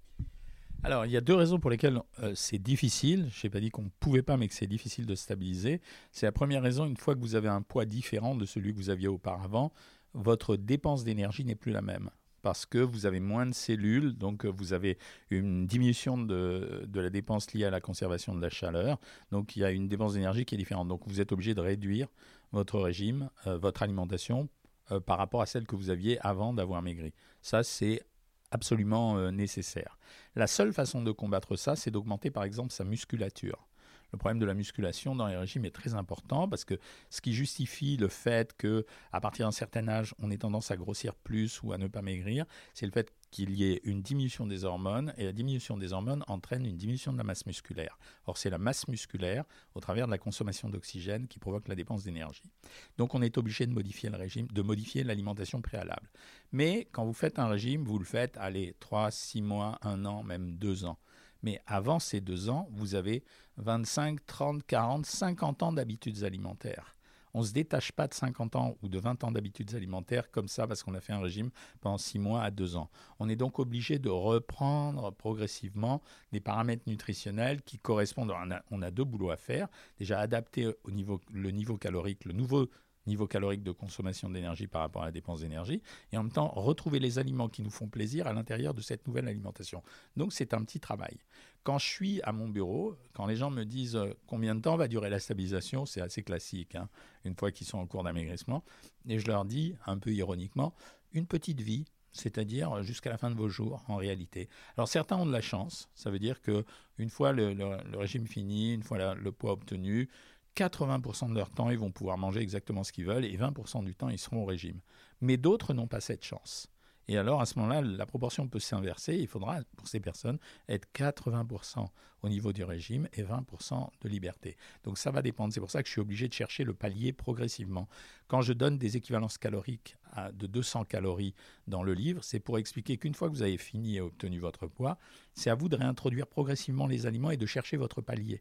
Alors, 0.82 1.04
il 1.04 1.12
y 1.12 1.16
a 1.16 1.20
deux 1.20 1.34
raisons 1.34 1.60
pour 1.60 1.68
lesquelles 1.68 2.00
c'est 2.34 2.58
difficile. 2.58 3.28
Je 3.30 3.46
n'ai 3.46 3.50
pas 3.50 3.60
dit 3.60 3.68
qu'on 3.68 3.82
ne 3.82 3.90
pouvait 4.00 4.22
pas, 4.22 4.38
mais 4.38 4.48
que 4.48 4.54
c'est 4.54 4.66
difficile 4.66 5.04
de 5.04 5.14
stabiliser. 5.14 5.82
C'est 6.10 6.24
la 6.24 6.32
première 6.32 6.62
raison, 6.62 6.86
une 6.86 6.96
fois 6.96 7.14
que 7.14 7.20
vous 7.20 7.34
avez 7.34 7.48
un 7.48 7.60
poids 7.60 7.84
différent 7.84 8.34
de 8.34 8.46
celui 8.46 8.72
que 8.72 8.78
vous 8.78 8.88
aviez 8.88 9.08
auparavant, 9.08 9.72
votre 10.14 10.56
dépense 10.56 11.04
d'énergie 11.04 11.44
n'est 11.44 11.54
plus 11.54 11.72
la 11.72 11.82
même 11.82 12.10
parce 12.42 12.66
que 12.66 12.78
vous 12.78 13.06
avez 13.06 13.20
moins 13.20 13.46
de 13.46 13.54
cellules, 13.54 14.12
donc 14.12 14.44
euh, 14.44 14.48
vous 14.48 14.72
avez 14.72 14.98
une 15.30 15.66
diminution 15.66 16.18
de, 16.18 16.86
la 16.92 17.10
dépense 17.10 17.52
liée 17.52 17.64
à 17.64 17.70
la 17.70 17.80
conservation 17.80 18.34
de 18.34 18.40
la 18.40 18.50
chaleur. 18.50 18.98
Donc 19.30 19.56
il 19.56 19.60
y 19.60 19.64
a 19.64 19.70
une 19.70 19.88
dépense 19.88 20.14
d'énergie 20.14 20.44
qui 20.44 20.54
est 20.54 20.58
différente. 20.58 20.88
Donc 20.88 21.02
vous 21.06 21.20
êtes 21.20 21.32
obligé 21.32 21.54
de 21.54 21.60
réduire 21.60 22.08
votre 22.52 22.78
régime, 22.80 23.30
euh, 23.46 23.58
votre 23.58 23.82
alimentation 23.82 24.48
euh, 24.90 25.00
par 25.00 25.18
rapport 25.18 25.42
à 25.42 25.46
celle 25.46 25.66
que 25.66 25.76
vous 25.76 25.90
aviez 25.90 26.18
avant 26.20 26.52
d'avoir 26.52 26.82
maigri. 26.82 27.12
Ça, 27.42 27.62
c'est 27.62 28.02
absolument 28.50 29.30
nécessaire. 29.30 29.96
La 30.34 30.48
seule 30.48 30.72
façon 30.72 31.02
de 31.02 31.12
combattre 31.12 31.54
ça, 31.54 31.76
c'est 31.76 31.92
d'augmenter 31.92 32.32
par 32.32 32.42
exemple 32.42 32.72
sa 32.72 32.82
musculature 32.82 33.69
le 34.12 34.18
problème 34.18 34.38
de 34.38 34.46
la 34.46 34.54
musculation 34.54 35.14
dans 35.14 35.26
les 35.26 35.36
régimes 35.36 35.64
est 35.64 35.74
très 35.74 35.94
important 35.94 36.48
parce 36.48 36.64
que 36.64 36.78
ce 37.10 37.20
qui 37.20 37.32
justifie 37.32 37.96
le 37.96 38.08
fait 38.08 38.56
que 38.56 38.86
à 39.12 39.20
partir 39.20 39.46
d'un 39.46 39.52
certain 39.52 39.88
âge, 39.88 40.14
on 40.18 40.30
ait 40.30 40.38
tendance 40.38 40.70
à 40.70 40.76
grossir 40.76 41.14
plus 41.14 41.62
ou 41.62 41.72
à 41.72 41.78
ne 41.78 41.86
pas 41.86 42.02
maigrir, 42.02 42.46
c'est 42.74 42.86
le 42.86 42.92
fait 42.92 43.12
qu'il 43.30 43.50
y 43.54 43.64
ait 43.64 43.80
une 43.84 44.02
diminution 44.02 44.46
des 44.46 44.64
hormones 44.64 45.12
et 45.16 45.24
la 45.24 45.32
diminution 45.32 45.76
des 45.76 45.92
hormones 45.92 46.24
entraîne 46.26 46.66
une 46.66 46.76
diminution 46.76 47.12
de 47.12 47.18
la 47.18 47.24
masse 47.24 47.46
musculaire. 47.46 47.98
Or, 48.26 48.36
c'est 48.36 48.50
la 48.50 48.58
masse 48.58 48.88
musculaire, 48.88 49.44
au 49.74 49.80
travers 49.80 50.06
de 50.06 50.10
la 50.10 50.18
consommation 50.18 50.68
d'oxygène, 50.68 51.28
qui 51.28 51.38
provoque 51.38 51.68
la 51.68 51.74
dépense 51.74 52.04
d'énergie. 52.04 52.50
Donc, 52.98 53.14
on 53.14 53.22
est 53.22 53.38
obligé 53.38 53.66
de 53.66 53.72
modifier 53.72 54.10
le 54.10 54.16
régime, 54.16 54.48
de 54.48 54.62
modifier 54.62 55.04
l'alimentation 55.04 55.62
préalable. 55.62 56.10
Mais 56.52 56.88
quand 56.90 57.04
vous 57.04 57.12
faites 57.12 57.38
un 57.38 57.46
régime, 57.46 57.84
vous 57.84 57.98
le 57.98 58.04
faites, 58.04 58.36
allez, 58.38 58.74
3, 58.80 59.10
6 59.10 59.42
mois, 59.42 59.78
1 59.82 60.04
an, 60.04 60.22
même 60.22 60.56
2 60.56 60.84
ans. 60.84 60.98
Mais 61.42 61.60
avant 61.66 61.98
ces 61.98 62.20
deux 62.20 62.48
ans, 62.48 62.68
vous 62.72 62.94
avez 62.94 63.24
25, 63.56 64.24
30, 64.26 64.66
40, 64.66 65.06
50 65.06 65.62
ans 65.62 65.72
d'habitudes 65.72 66.24
alimentaires. 66.24 66.96
On 67.32 67.40
ne 67.40 67.44
se 67.44 67.52
détache 67.52 67.92
pas 67.92 68.08
de 68.08 68.14
50 68.14 68.56
ans 68.56 68.76
ou 68.82 68.88
de 68.88 68.98
20 68.98 69.24
ans 69.24 69.30
d'habitudes 69.30 69.74
alimentaires 69.74 70.30
comme 70.30 70.48
ça 70.48 70.66
parce 70.66 70.82
qu'on 70.82 70.94
a 70.94 71.00
fait 71.00 71.12
un 71.12 71.20
régime 71.20 71.50
pendant 71.80 71.98
6 71.98 72.18
mois 72.18 72.42
à 72.42 72.50
2 72.50 72.76
ans. 72.76 72.90
On 73.18 73.28
est 73.28 73.36
donc 73.36 73.58
obligé 73.58 73.98
de 73.98 74.08
reprendre 74.08 75.12
progressivement 75.12 76.02
des 76.32 76.40
paramètres 76.40 76.82
nutritionnels 76.86 77.62
qui 77.62 77.78
correspondent. 77.78 78.32
On 78.70 78.82
a, 78.82 78.90
deux 78.90 79.04
boulots 79.04 79.30
à 79.30 79.36
faire. 79.36 79.68
Déjà 79.98 80.18
adapter 80.18 80.66
au 80.66 80.90
le 81.32 81.50
niveau 81.50 81.76
calorique, 81.76 82.24
le 82.24 82.32
nouveau 82.32 82.68
niveau 83.06 83.26
calorique 83.26 83.62
de 83.62 83.72
consommation 83.72 84.28
d'énergie 84.28 84.66
par 84.66 84.82
rapport 84.82 85.02
à 85.02 85.06
la 85.06 85.12
dépense 85.12 85.40
d'énergie, 85.40 85.82
et 86.12 86.16
en 86.16 86.22
même 86.22 86.32
temps 86.32 86.48
retrouver 86.48 86.98
les 86.98 87.18
aliments 87.18 87.48
qui 87.48 87.62
nous 87.62 87.70
font 87.70 87.88
plaisir 87.88 88.26
à 88.26 88.32
l'intérieur 88.32 88.74
de 88.74 88.80
cette 88.80 89.06
nouvelle 89.06 89.28
alimentation. 89.28 89.82
Donc 90.16 90.32
c'est 90.32 90.54
un 90.54 90.62
petit 90.64 90.80
travail. 90.80 91.18
Quand 91.62 91.78
je 91.78 91.86
suis 91.86 92.22
à 92.22 92.32
mon 92.32 92.48
bureau, 92.48 92.96
quand 93.12 93.26
les 93.26 93.36
gens 93.36 93.50
me 93.50 93.64
disent 93.64 93.96
euh, 93.96 94.14
combien 94.26 94.54
de 94.54 94.60
temps 94.60 94.76
va 94.76 94.88
durer 94.88 95.10
la 95.10 95.18
stabilisation, 95.18 95.84
c'est 95.86 96.00
assez 96.00 96.22
classique, 96.22 96.74
hein, 96.74 96.88
une 97.24 97.34
fois 97.34 97.52
qu'ils 97.52 97.66
sont 97.66 97.78
en 97.78 97.86
cours 97.86 98.02
d'amaigrissement, 98.02 98.64
et 99.08 99.18
je 99.18 99.26
leur 99.26 99.44
dis, 99.44 99.74
un 99.86 99.98
peu 99.98 100.10
ironiquement, 100.10 100.74
une 101.12 101.26
petite 101.26 101.60
vie, 101.60 101.84
c'est-à-dire 102.12 102.82
jusqu'à 102.82 103.10
la 103.10 103.18
fin 103.18 103.30
de 103.30 103.36
vos 103.36 103.48
jours 103.48 103.82
en 103.88 103.96
réalité. 103.96 104.48
Alors 104.76 104.88
certains 104.88 105.16
ont 105.16 105.26
de 105.26 105.32
la 105.32 105.40
chance, 105.40 105.88
ça 105.94 106.10
veut 106.10 106.18
dire 106.18 106.40
que 106.40 106.64
une 106.98 107.10
fois 107.10 107.32
le, 107.32 107.54
régime 107.96 108.26
fini, 108.26 108.74
une 108.74 108.82
fois 108.82 109.14
le 109.14 109.32
poids 109.32 109.52
obtenu, 109.52 110.08
80% 110.56 111.30
de 111.30 111.34
leur 111.34 111.50
temps, 111.50 111.70
ils 111.70 111.78
vont 111.78 111.92
pouvoir 111.92 112.18
manger 112.18 112.40
exactement 112.40 112.84
ce 112.84 112.92
qu'ils 112.92 113.06
veulent 113.06 113.24
et 113.24 113.36
20% 113.36 113.84
du 113.84 113.94
temps, 113.94 114.08
ils 114.08 114.18
seront 114.18 114.42
au 114.42 114.46
régime. 114.46 114.80
Mais 115.20 115.36
d'autres 115.36 115.74
n'ont 115.74 115.86
pas 115.86 116.00
cette 116.00 116.24
chance. 116.24 116.68
Et 117.08 117.16
alors, 117.16 117.40
à 117.40 117.46
ce 117.46 117.58
moment-là, 117.58 117.82
la 117.82 118.06
proportion 118.06 118.46
peut 118.46 118.60
s'inverser. 118.60 119.16
Il 119.16 119.26
faudra, 119.26 119.58
pour 119.76 119.88
ces 119.88 119.98
personnes, 119.98 120.38
être 120.68 120.86
80% 120.94 121.88
au 122.22 122.28
niveau 122.28 122.52
du 122.52 122.62
régime 122.62 123.08
et 123.14 123.24
20% 123.24 123.88
de 124.00 124.08
liberté. 124.08 124.56
Donc, 124.84 124.96
ça 124.96 125.10
va 125.10 125.20
dépendre. 125.20 125.52
C'est 125.52 125.58
pour 125.58 125.72
ça 125.72 125.82
que 125.82 125.88
je 125.88 125.92
suis 125.92 126.00
obligé 126.00 126.28
de 126.28 126.32
chercher 126.32 126.62
le 126.62 126.72
palier 126.72 127.12
progressivement. 127.12 127.88
Quand 128.28 128.42
je 128.42 128.52
donne 128.52 128.78
des 128.78 128.96
équivalences 128.96 129.38
caloriques 129.38 129.96
de 130.34 130.46
200 130.46 130.84
calories 130.84 131.34
dans 131.66 131.82
le 131.82 131.94
livre, 131.94 132.22
c'est 132.22 132.38
pour 132.38 132.58
expliquer 132.58 132.96
qu'une 132.96 133.14
fois 133.14 133.28
que 133.28 133.34
vous 133.34 133.42
avez 133.42 133.58
fini 133.58 133.96
et 133.96 134.00
obtenu 134.00 134.38
votre 134.38 134.68
poids, 134.68 134.96
c'est 135.34 135.50
à 135.50 135.56
vous 135.56 135.68
de 135.68 135.74
réintroduire 135.74 136.28
progressivement 136.28 136.86
les 136.86 137.06
aliments 137.06 137.32
et 137.32 137.36
de 137.36 137.46
chercher 137.46 137.76
votre 137.76 138.02
palier. 138.02 138.40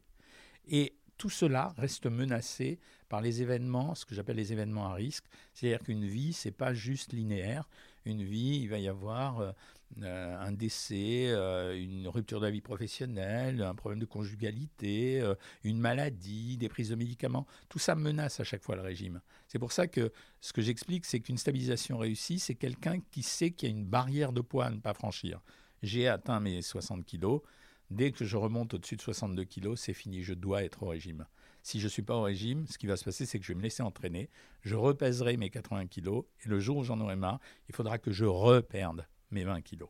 Et 0.68 0.94
tout 1.20 1.28
cela 1.28 1.74
reste 1.76 2.06
menacé 2.06 2.78
par 3.10 3.20
les 3.20 3.42
événements, 3.42 3.94
ce 3.94 4.06
que 4.06 4.14
j'appelle 4.14 4.36
les 4.36 4.54
événements 4.54 4.86
à 4.86 4.94
risque. 4.94 5.26
C'est-à-dire 5.52 5.84
qu'une 5.84 6.06
vie, 6.06 6.32
c'est 6.32 6.50
pas 6.50 6.72
juste 6.72 7.12
linéaire. 7.12 7.68
Une 8.06 8.22
vie, 8.22 8.60
il 8.62 8.70
va 8.70 8.78
y 8.78 8.88
avoir 8.88 9.40
euh, 9.40 9.52
euh, 10.00 10.38
un 10.40 10.52
décès, 10.52 11.26
euh, 11.28 11.78
une 11.78 12.08
rupture 12.08 12.40
de 12.40 12.46
la 12.46 12.50
vie 12.50 12.62
professionnelle, 12.62 13.60
un 13.60 13.74
problème 13.74 13.98
de 14.00 14.06
conjugalité, 14.06 15.22
une 15.62 15.78
maladie, 15.78 16.56
des 16.56 16.70
prises 16.70 16.88
de 16.88 16.94
médicaments. 16.94 17.46
Tout 17.68 17.78
ça 17.78 17.94
menace 17.94 18.40
à 18.40 18.44
chaque 18.44 18.62
fois 18.62 18.76
le 18.76 18.82
régime. 18.82 19.20
C'est 19.46 19.58
pour 19.58 19.72
ça 19.72 19.88
que 19.88 20.10
ce 20.40 20.54
que 20.54 20.62
j'explique, 20.62 21.04
c'est 21.04 21.20
qu'une 21.20 21.36
stabilisation 21.36 21.98
réussie, 21.98 22.38
c'est 22.38 22.54
quelqu'un 22.54 22.98
qui 23.10 23.22
sait 23.22 23.50
qu'il 23.50 23.68
y 23.68 23.72
a 23.72 23.76
une 23.76 23.84
barrière 23.84 24.32
de 24.32 24.40
poids 24.40 24.64
à 24.64 24.70
ne 24.70 24.80
pas 24.80 24.94
franchir. 24.94 25.42
J'ai 25.82 26.08
atteint 26.08 26.40
mes 26.40 26.62
60 26.62 27.04
kilos 27.04 27.42
Dès 27.90 28.12
que 28.12 28.24
je 28.24 28.36
remonte 28.36 28.74
au-dessus 28.74 28.96
de 28.96 29.02
62 29.02 29.44
kg, 29.44 29.74
c'est 29.74 29.94
fini, 29.94 30.22
je 30.22 30.34
dois 30.34 30.62
être 30.62 30.84
au 30.84 30.88
régime. 30.88 31.26
Si 31.62 31.80
je 31.80 31.84
ne 31.84 31.90
suis 31.90 32.02
pas 32.02 32.16
au 32.16 32.22
régime, 32.22 32.66
ce 32.68 32.78
qui 32.78 32.86
va 32.86 32.96
se 32.96 33.04
passer, 33.04 33.26
c'est 33.26 33.38
que 33.38 33.44
je 33.44 33.52
vais 33.52 33.58
me 33.58 33.62
laisser 33.62 33.82
entraîner, 33.82 34.30
je 34.62 34.76
repèserai 34.76 35.36
mes 35.36 35.50
80 35.50 35.88
kg, 35.88 36.22
et 36.44 36.48
le 36.48 36.60
jour 36.60 36.78
où 36.78 36.84
j'en 36.84 37.00
aurai 37.00 37.16
marre, 37.16 37.40
il 37.68 37.74
faudra 37.74 37.98
que 37.98 38.12
je 38.12 38.24
reperde 38.24 39.06
mes 39.30 39.44
20 39.44 39.60
kg. 39.62 39.84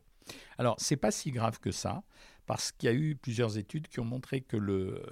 Alors, 0.57 0.79
ce 0.79 0.93
n'est 0.93 0.97
pas 0.97 1.11
si 1.11 1.31
grave 1.31 1.59
que 1.59 1.71
ça, 1.71 2.03
parce 2.45 2.71
qu'il 2.71 2.87
y 2.87 2.91
a 2.91 2.95
eu 2.95 3.15
plusieurs 3.15 3.57
études 3.57 3.87
qui 3.87 3.99
ont 3.99 4.05
montré 4.05 4.41
que 4.41 4.57
le, 4.57 5.03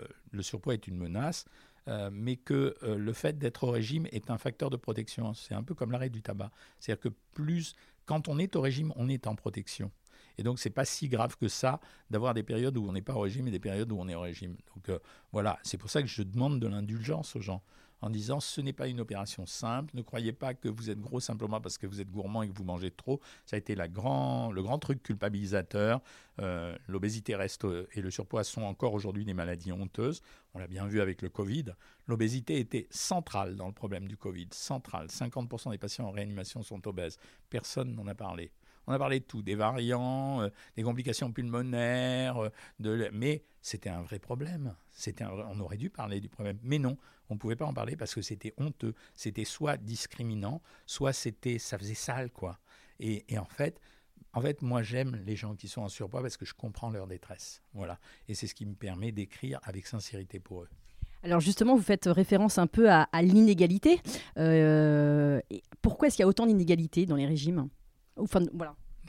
surpoids 0.42 0.74
est 0.74 0.88
une 0.88 0.98
menace, 0.98 1.46
euh, 1.88 2.10
mais 2.12 2.36
que 2.36 2.76
euh, 2.84 2.98
le 2.98 3.14
fait 3.14 3.38
d'être 3.38 3.64
au 3.64 3.72
régime 3.72 4.08
est 4.12 4.30
un 4.30 4.38
facteur 4.38 4.70
de 4.70 4.78
protection. 4.78 5.34
C'est 5.34 5.54
un 5.54 5.64
peu 5.64 5.74
comme 5.74 5.92
l'arrêt 5.92 6.10
du 6.10 6.22
tabac. 6.22 6.52
C'est-à-dire 6.80 7.02
que 7.02 7.10
plus, 7.34 7.76
quand 8.06 8.28
on 8.28 8.38
est 8.38 8.56
au 8.56 8.62
régime, 8.62 8.92
on 8.96 9.10
est 9.10 9.28
en 9.28 9.36
protection. 9.36 9.92
Et 10.40 10.44
donc, 10.44 10.58
c'est 10.58 10.70
pas 10.70 10.86
si 10.86 11.10
grave 11.10 11.36
que 11.36 11.50
ça 11.50 11.82
d'avoir 12.10 12.34
des 12.34 12.44
périodes 12.44 12.78
où 12.78 12.88
on 12.88 12.94
n'est 12.94 13.02
pas 13.02 13.14
au 13.14 13.20
régime 13.20 13.50
et 13.50 13.52
des 13.52 13.60
périodes 13.60 13.92
où 13.92 13.98
on 14.00 14.08
est 14.08 14.16
au 14.16 14.22
régime. 14.22 14.56
Donc, 14.74 14.88
euh, 14.88 14.98
voilà, 15.34 15.60
c'est 15.64 15.78
pour 15.78 15.90
ça 15.90 16.02
que 16.02 16.08
je 16.08 16.24
demande 16.24 16.62
de 16.62 16.68
l'indulgence 16.68 17.36
aux 17.36 17.42
gens 17.42 17.62
en 18.02 18.10
disant 18.10 18.40
ce 18.40 18.62
n'est 18.62 18.72
pas 18.72 18.88
une 18.88 19.02
opération 19.02 19.46
simple, 19.46 19.94
ne 19.98 20.02
croyez 20.02 20.32
pas 20.32 20.54
que 20.54 20.70
vous 20.70 20.90
êtes 20.90 21.02
gros 21.02 21.20
simplement 21.20 21.60
parce 21.60 21.78
que 21.78 21.88
vous 21.88 22.00
êtes 22.00 22.10
gourmand 22.10 22.42
et 22.44 22.48
que 22.48 22.54
vous 22.56 22.64
mangez 22.64 22.90
trop. 22.90 23.20
Ça 23.46 23.58
a 23.58 23.60
été 23.60 23.76
le 23.76 23.88
grand 23.90 24.80
truc 24.80 25.04
culpabilisateur. 25.04 26.02
Euh, 26.40 26.74
l'obésité 26.88 27.36
reste 27.36 27.66
euh, 27.66 27.86
et 27.94 28.02
le 28.02 28.10
surpoids 28.10 28.46
sont 28.46 28.62
encore 28.62 28.94
aujourd'hui 28.94 29.26
des 29.26 29.34
maladies 29.34 29.74
honteuses. 29.74 30.22
On 30.54 30.60
l'a 30.60 30.68
bien 30.68 30.88
vu 30.88 31.02
avec 31.02 31.22
le 31.22 31.28
Covid. 31.28 31.66
L'obésité 32.08 32.60
était 32.60 32.88
centrale 32.92 33.58
dans 33.58 33.68
le 33.68 33.74
problème 33.74 34.08
du 34.08 34.16
Covid, 34.16 34.48
centrale. 34.52 35.08
50% 35.08 35.72
des 35.72 35.78
patients 35.78 36.08
en 36.08 36.12
réanimation 36.12 36.64
sont 36.64 36.88
obèses. 36.88 37.18
Personne 37.50 37.94
n'en 37.94 38.08
a 38.08 38.16
parlé. 38.16 38.52
On 38.88 38.94
a 38.94 38.98
parlé 39.00 39.20
de 39.20 39.26
tout, 39.26 39.42
des 39.42 39.56
variants, 39.56 40.42
euh, 40.42 40.50
des 40.76 40.84
complications 40.84 41.32
pulmonaires, 41.32 42.50
euh, 42.84 43.10
mais 43.14 43.44
c'était 43.62 43.90
un 43.90 44.02
vrai 44.02 44.20
problème. 44.20 44.76
On 45.52 45.60
aurait 45.60 45.78
dû 45.78 45.90
parler 45.90 46.20
du 46.20 46.30
problème, 46.30 46.58
mais 46.64 46.80
non, 46.80 46.98
on 47.30 47.36
ne 47.36 47.40
pouvait 47.40 47.56
pas 47.56 47.66
en 47.66 47.74
parler 47.74 47.96
parce 47.96 48.14
que 48.16 48.22
c'était 48.22 48.54
honteux. 48.58 48.96
C'était 49.14 49.46
soit 49.46 49.78
discriminant, 49.78 50.62
soit 50.86 51.14
c'était, 51.14 51.60
ça 51.60 51.78
faisait 51.78 51.94
sale, 51.94 52.32
quoi. 52.32 52.60
Et, 53.00 53.24
en 53.38 53.46
fait, 53.46 53.80
en 54.34 54.42
fait, 54.42 54.62
moi, 54.62 54.84
j'aime 54.84 55.22
les 55.26 55.36
gens 55.36 55.56
qui 55.56 55.68
sont 55.68 55.82
en 55.82 55.90
surpoids 55.90 56.22
parce 56.22 56.38
que 56.38 56.46
je 56.46 56.54
comprends 56.54 56.90
leur 56.90 57.08
détresse. 57.08 57.62
Voilà. 57.74 58.00
Et 58.28 58.34
c'est 58.34 58.48
ce 58.48 58.56
qui 58.56 58.66
me 58.66 58.76
permet 58.76 59.12
d'écrire 59.12 59.60
avec 59.64 59.88
sincérité 59.88 60.40
pour 60.40 60.64
eux. 60.64 60.70
Alors 61.24 61.42
justement, 61.42 61.76
vous 61.76 61.84
faites 61.84 62.06
référence 62.06 62.58
un 62.58 62.68
peu 62.68 62.90
à, 62.90 63.08
l'inégalité. 63.22 64.00
Euh, 64.38 65.42
pourquoi 65.82 66.08
est-ce 66.08 66.16
qu'il 66.16 66.24
y 66.24 66.26
a 66.26 66.30
autant 66.30 66.46
d'inégalités 66.46 67.06
dans 67.06 67.18
les 67.18 67.26
régimes? 67.26 67.68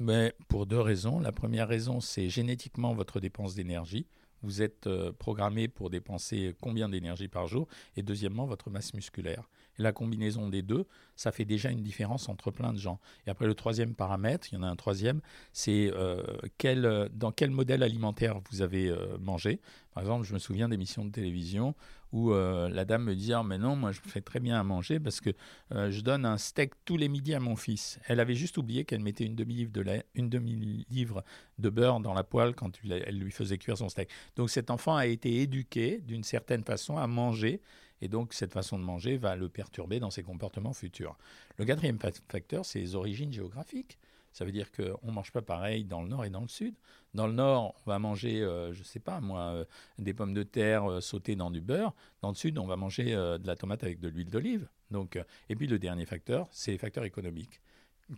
Mais 0.01 0.35
pour 0.49 0.67
deux 0.67 0.81
raisons. 0.81 1.21
La 1.21 1.33
première 1.33 1.69
raison, 1.69 2.01
c'est 2.01 2.29
génétiquement 2.29 2.95
votre 2.95 3.21
dépense 3.21 3.55
d'énergie. 3.55 4.07
vous 4.43 4.63
êtes 4.63 4.87
euh, 4.87 5.13
programmé 5.13 5.69
pour 5.69 5.91
dépenser 5.91 6.55
combien 6.61 6.89
d'énergie 6.89 7.29
par 7.29 7.47
jour, 7.47 7.69
et 7.97 8.03
deuxièmement, 8.03 8.47
votre 8.47 8.71
masse 8.71 8.95
musculaire. 8.95 9.49
Et 9.79 9.83
la 9.83 9.93
combinaison 9.93 10.49
des 10.49 10.63
deux, 10.63 10.87
ça 11.17 11.33
fait 11.33 11.45
déjà 11.45 11.71
une 11.71 11.83
différence 11.83 12.29
entre 12.29 12.51
plein 12.51 12.73
de 12.73 12.79
gens. 12.79 13.01
Et 13.27 13.31
après, 13.31 13.47
le 13.47 13.55
troisième 13.55 13.95
paramètre, 13.95 14.49
il 14.51 14.57
y 14.57 14.59
en 14.59 14.63
a 14.63 14.69
un 14.69 14.77
troisième, 14.77 15.21
c'est 15.53 15.93
euh, 15.95 16.23
quel, 16.59 17.09
dans 17.13 17.33
quel 17.33 17.51
modèle 17.51 17.83
alimentaire 17.83 18.41
vous 18.51 18.63
avez 18.63 18.89
euh, 18.89 19.19
mangé? 19.19 19.61
Par 19.93 20.03
exemple, 20.03 20.25
je 20.25 20.33
me 20.33 20.39
souviens 20.39 20.69
d'émissions 20.69 21.05
de 21.05 21.11
télévision 21.11 21.75
où 22.13 22.33
la 22.33 22.85
dame 22.85 23.05
me 23.05 23.15
dit 23.15 23.33
ah, 23.33 23.43
mais 23.43 23.59
non, 23.59 23.77
moi 23.77 23.93
je 23.93 24.01
fais 24.01 24.21
très 24.21 24.41
bien 24.41 24.59
à 24.59 24.65
manger 24.65 24.99
parce 24.99 25.21
que 25.21 25.31
je 25.71 26.01
donne 26.01 26.25
un 26.25 26.39
steak 26.39 26.73
tous 26.85 26.97
les 26.97 27.09
midis 27.09 27.35
à 27.35 27.41
mon 27.41 27.57
fils. 27.57 28.01
Elle 28.07 28.21
avait 28.21 28.35
juste 28.35 28.59
oublié 28.59 28.85
qu'elle 28.85 29.01
mettait 29.01 29.25
une 29.25 29.37
demi-livre 29.37 29.71
de, 29.71 29.85
une 30.15 30.29
demi 30.29 30.85
-livre 30.91 31.23
de 31.59 31.71
beurre 31.71 32.01
dans 32.01 32.15
la 32.15 32.25
poêle 32.25 32.55
quand 32.55 32.73
elle 32.85 33.19
lui 33.19 33.31
faisait 33.31 33.59
cuire 33.59 33.79
son 33.79 33.89
steak. 33.89 34.09
Donc 34.37 34.51
cet 34.51 34.71
enfant 34.71 34.97
a 34.97 35.07
été 35.07 35.41
éduqué 35.41 36.01
d'une 36.01 36.25
certaine 36.25 36.65
façon 36.65 36.97
à 36.97 37.07
manger 37.07 37.61
et 38.01 38.09
donc 38.09 38.33
cette 38.33 38.53
façon 38.53 38.79
de 38.79 38.85
manger 38.85 39.17
va 39.17 39.37
le 39.37 39.49
perturber 39.49 40.01
dans 40.01 40.11
ses 40.11 40.23
comportements 40.23 40.73
futurs. 40.73 41.17
Le 41.59 41.65
quatrième 41.65 41.99
facteur, 41.99 42.65
c'est 42.65 42.81
les 42.81 42.95
origines 42.95 43.33
géographiques. 43.33 43.99
Ça 44.33 44.45
veut 44.45 44.53
dire 44.53 44.71
qu'on 44.73 45.07
ne 45.07 45.13
mange 45.13 45.33
pas 45.33 45.43
pareil 45.43 45.85
dans 45.85 46.03
le 46.03 46.09
nord 46.09 46.25
et 46.25 46.31
dans 46.31 46.43
le 46.43 46.49
sud. 46.49 46.75
Dans 47.15 47.27
le 47.27 47.33
nord, 47.33 47.75
on 47.85 47.91
va 47.91 47.99
manger, 47.99 48.43
euh, 48.43 48.73
je 48.73 48.81
ne 48.81 48.85
sais 48.85 49.01
pas 49.01 49.21
moi, 49.21 49.41
euh, 49.41 49.65
des 49.99 50.15
pommes 50.15 50.35
de 50.35 50.43
terre 50.43 50.89
euh, 50.91 51.01
sautées 51.01 51.37
dans 51.37 51.51
du 51.51 51.61
beurre. 51.61 51.93
Dans 52.23 52.29
le 52.29 52.35
sud, 52.37 52.59
on 52.59 52.67
va 52.67 52.77
manger 52.77 53.07
de 53.07 53.47
la 53.47 53.57
tomate 53.57 53.83
avec 53.83 54.01
de 54.01 54.09
l'huile 54.09 54.31
d'olive. 54.31 54.69
Donc, 54.91 55.19
et 55.49 55.57
puis 55.57 55.67
le 55.67 55.79
dernier 55.79 56.07
facteur, 56.07 56.49
c'est 56.51 56.73
les 56.73 56.79
facteurs 56.79 57.05
économiques 57.05 57.61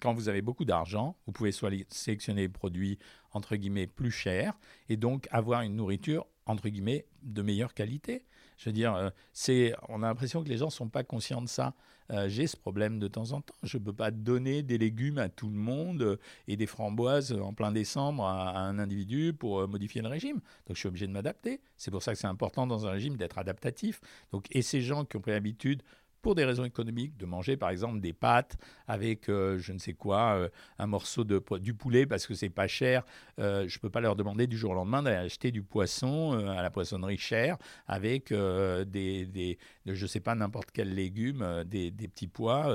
quand 0.01 0.14
vous 0.14 0.29
avez 0.29 0.42
beaucoup 0.42 0.64
d'argent, 0.64 1.16
vous 1.27 1.33
pouvez 1.33 1.53
sélectionner 1.53 2.42
des 2.42 2.53
produits 2.53 2.98
entre 3.33 3.57
guillemets 3.57 3.87
plus 3.87 4.11
chers 4.11 4.59
et 4.88 4.96
donc 4.96 5.29
avoir 5.31 5.62
une 5.62 5.77
nourriture 5.77 6.27
entre 6.46 6.68
guillemets 6.68 7.07
de 7.22 7.42
meilleure 7.42 7.75
qualité. 7.75 8.25
Je 8.57 8.69
veux 8.69 8.73
dire, 8.73 8.95
euh, 8.95 9.71
on 9.88 10.03
a 10.03 10.07
l'impression 10.07 10.43
que 10.43 10.49
les 10.49 10.59
gens 10.59 10.67
ne 10.67 10.71
sont 10.71 10.88
pas 10.88 11.05
conscients 11.05 11.43
de 11.43 11.49
ça. 11.49 11.75
Euh, 12.11 12.29
j'ai 12.29 12.47
ce 12.47 12.57
problème 12.57 12.99
de 12.99 13.09
temps 13.09 13.33
en 13.33 13.41
temps. 13.41 13.55
Je 13.62 13.79
ne 13.79 13.85
peux 13.85 13.93
pas 13.93 14.11
donner 14.11 14.62
des 14.62 14.77
légumes 14.77 15.19
à 15.19 15.29
tout 15.29 15.49
le 15.49 15.57
monde 15.57 16.03
euh, 16.03 16.17
et 16.49 16.57
des 16.57 16.67
framboises 16.67 17.33
en 17.33 17.55
plein 17.55 17.73
décembre 17.73 18.25
à, 18.25 18.59
un 18.59 18.79
individu 18.79 19.33
pour 19.33 19.67
modifier 19.69 20.03
le 20.03 20.09
régime. 20.09 20.37
Donc 20.67 20.77
je 20.77 20.81
suis 20.81 20.88
obligé 20.88 21.07
de 21.07 21.12
m'adapter. 21.12 21.61
C'est 21.77 21.91
pour 21.91 22.03
ça 22.03 22.12
que 22.12 22.19
c'est 22.19 22.27
important 22.27 22.67
dans 22.67 22.87
un 22.87 22.91
régime 22.91 23.17
d'être 23.17 23.38
adaptatif. 23.38 24.01
Donc, 24.33 24.47
et 24.51 24.62
ces 24.62 24.81
gens 24.81 25.05
qui 25.05 25.17
ont 25.17 25.21
pris 25.21 25.31
l'habitude 25.31 25.83
pour 26.23 26.35
des 26.35 26.45
raisons 26.45 26.65
économiques, 26.65 27.17
de 27.19 27.27
manger 27.27 27.57
par 27.57 27.71
exemple 27.71 28.01
des 28.01 28.13
pâtes 28.13 28.57
avec 28.87 29.29
euh, 29.29 29.59
je 29.59 29.73
ne 29.73 29.79
sais 29.79 29.93
quoi, 29.93 30.37
euh, 30.37 30.49
un 30.79 30.87
morceau 30.87 31.25
de 31.25 31.43
du 31.59 31.75
poulet 31.75 32.07
parce 32.07 32.27
que 32.27 32.35
c'est 32.35 32.49
pas 32.49 32.69
cher. 32.69 33.05
Euh, 33.39 33.67
je 33.69 33.79
peux 33.79 33.91
pas 33.91 34.01
leur 34.01 34.17
demander 34.17 34.47
du 34.47 34.57
jour 34.57 34.71
au 34.71 34.75
lendemain 34.75 35.03
d'aller 35.03 35.17
acheter 35.17 35.51
du 35.51 35.63
poisson 35.63 36.33
à 36.49 36.63
la 36.63 36.71
poissonnerie 36.71 37.19
chère 37.19 37.59
avec 37.87 38.33
des, 38.33 39.27
des, 39.27 39.59
je 39.87 40.07
sais 40.07 40.21
pas 40.21 40.35
n'importe 40.35 40.71
quel 40.73 40.95
légume, 40.95 41.65
des 41.67 41.91
petits 41.91 42.29
pois 42.29 42.73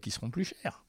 qui 0.00 0.10
seront 0.10 0.30
plus 0.30 0.44
chers. 0.44 0.81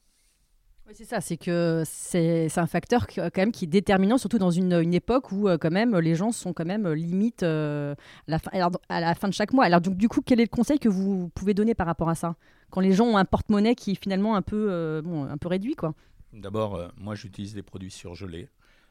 Oui, 0.86 0.92
c'est 0.94 1.04
ça, 1.04 1.22
c'est 1.22 1.38
que 1.38 1.82
c'est 1.86 2.58
un 2.58 2.66
facteur 2.66 3.06
quand 3.06 3.38
même 3.38 3.52
qui 3.52 3.64
est 3.64 3.68
déterminant, 3.68 4.18
surtout 4.18 4.38
dans 4.38 4.50
une, 4.50 4.74
une 4.74 4.92
époque 4.92 5.32
où 5.32 5.48
quand 5.58 5.70
même 5.70 5.96
les 5.98 6.14
gens 6.14 6.30
sont 6.30 6.52
quand 6.52 6.66
même 6.66 6.92
limite 6.92 7.42
à, 7.42 7.94
la 8.26 8.38
fin, 8.38 8.50
à 8.90 9.00
la 9.00 9.14
fin 9.14 9.28
de 9.28 9.32
chaque 9.32 9.54
mois. 9.54 9.64
Alors 9.64 9.80
donc 9.80 9.96
du 9.96 10.08
coup, 10.08 10.20
quel 10.20 10.40
est 10.40 10.44
le 10.44 10.48
conseil 10.54 10.78
que 10.78 10.90
vous 10.90 11.30
pouvez 11.34 11.54
donner 11.54 11.74
par 11.74 11.86
rapport 11.86 12.10
à 12.10 12.14
ça? 12.14 12.36
Quand 12.70 12.80
les 12.80 12.92
gens 12.92 13.06
ont 13.06 13.16
un 13.16 13.24
porte-monnaie 13.24 13.74
qui 13.74 13.92
est 13.92 14.02
finalement 14.02 14.36
un 14.36 14.42
peu, 14.42 15.00
bon, 15.02 15.24
un 15.24 15.38
peu 15.38 15.48
réduit, 15.48 15.74
quoi. 15.74 15.94
D'abord, 16.34 16.92
moi 16.98 17.14
j'utilise 17.14 17.54
des 17.54 17.62
produits 17.62 17.90
surgelés. 17.90 18.50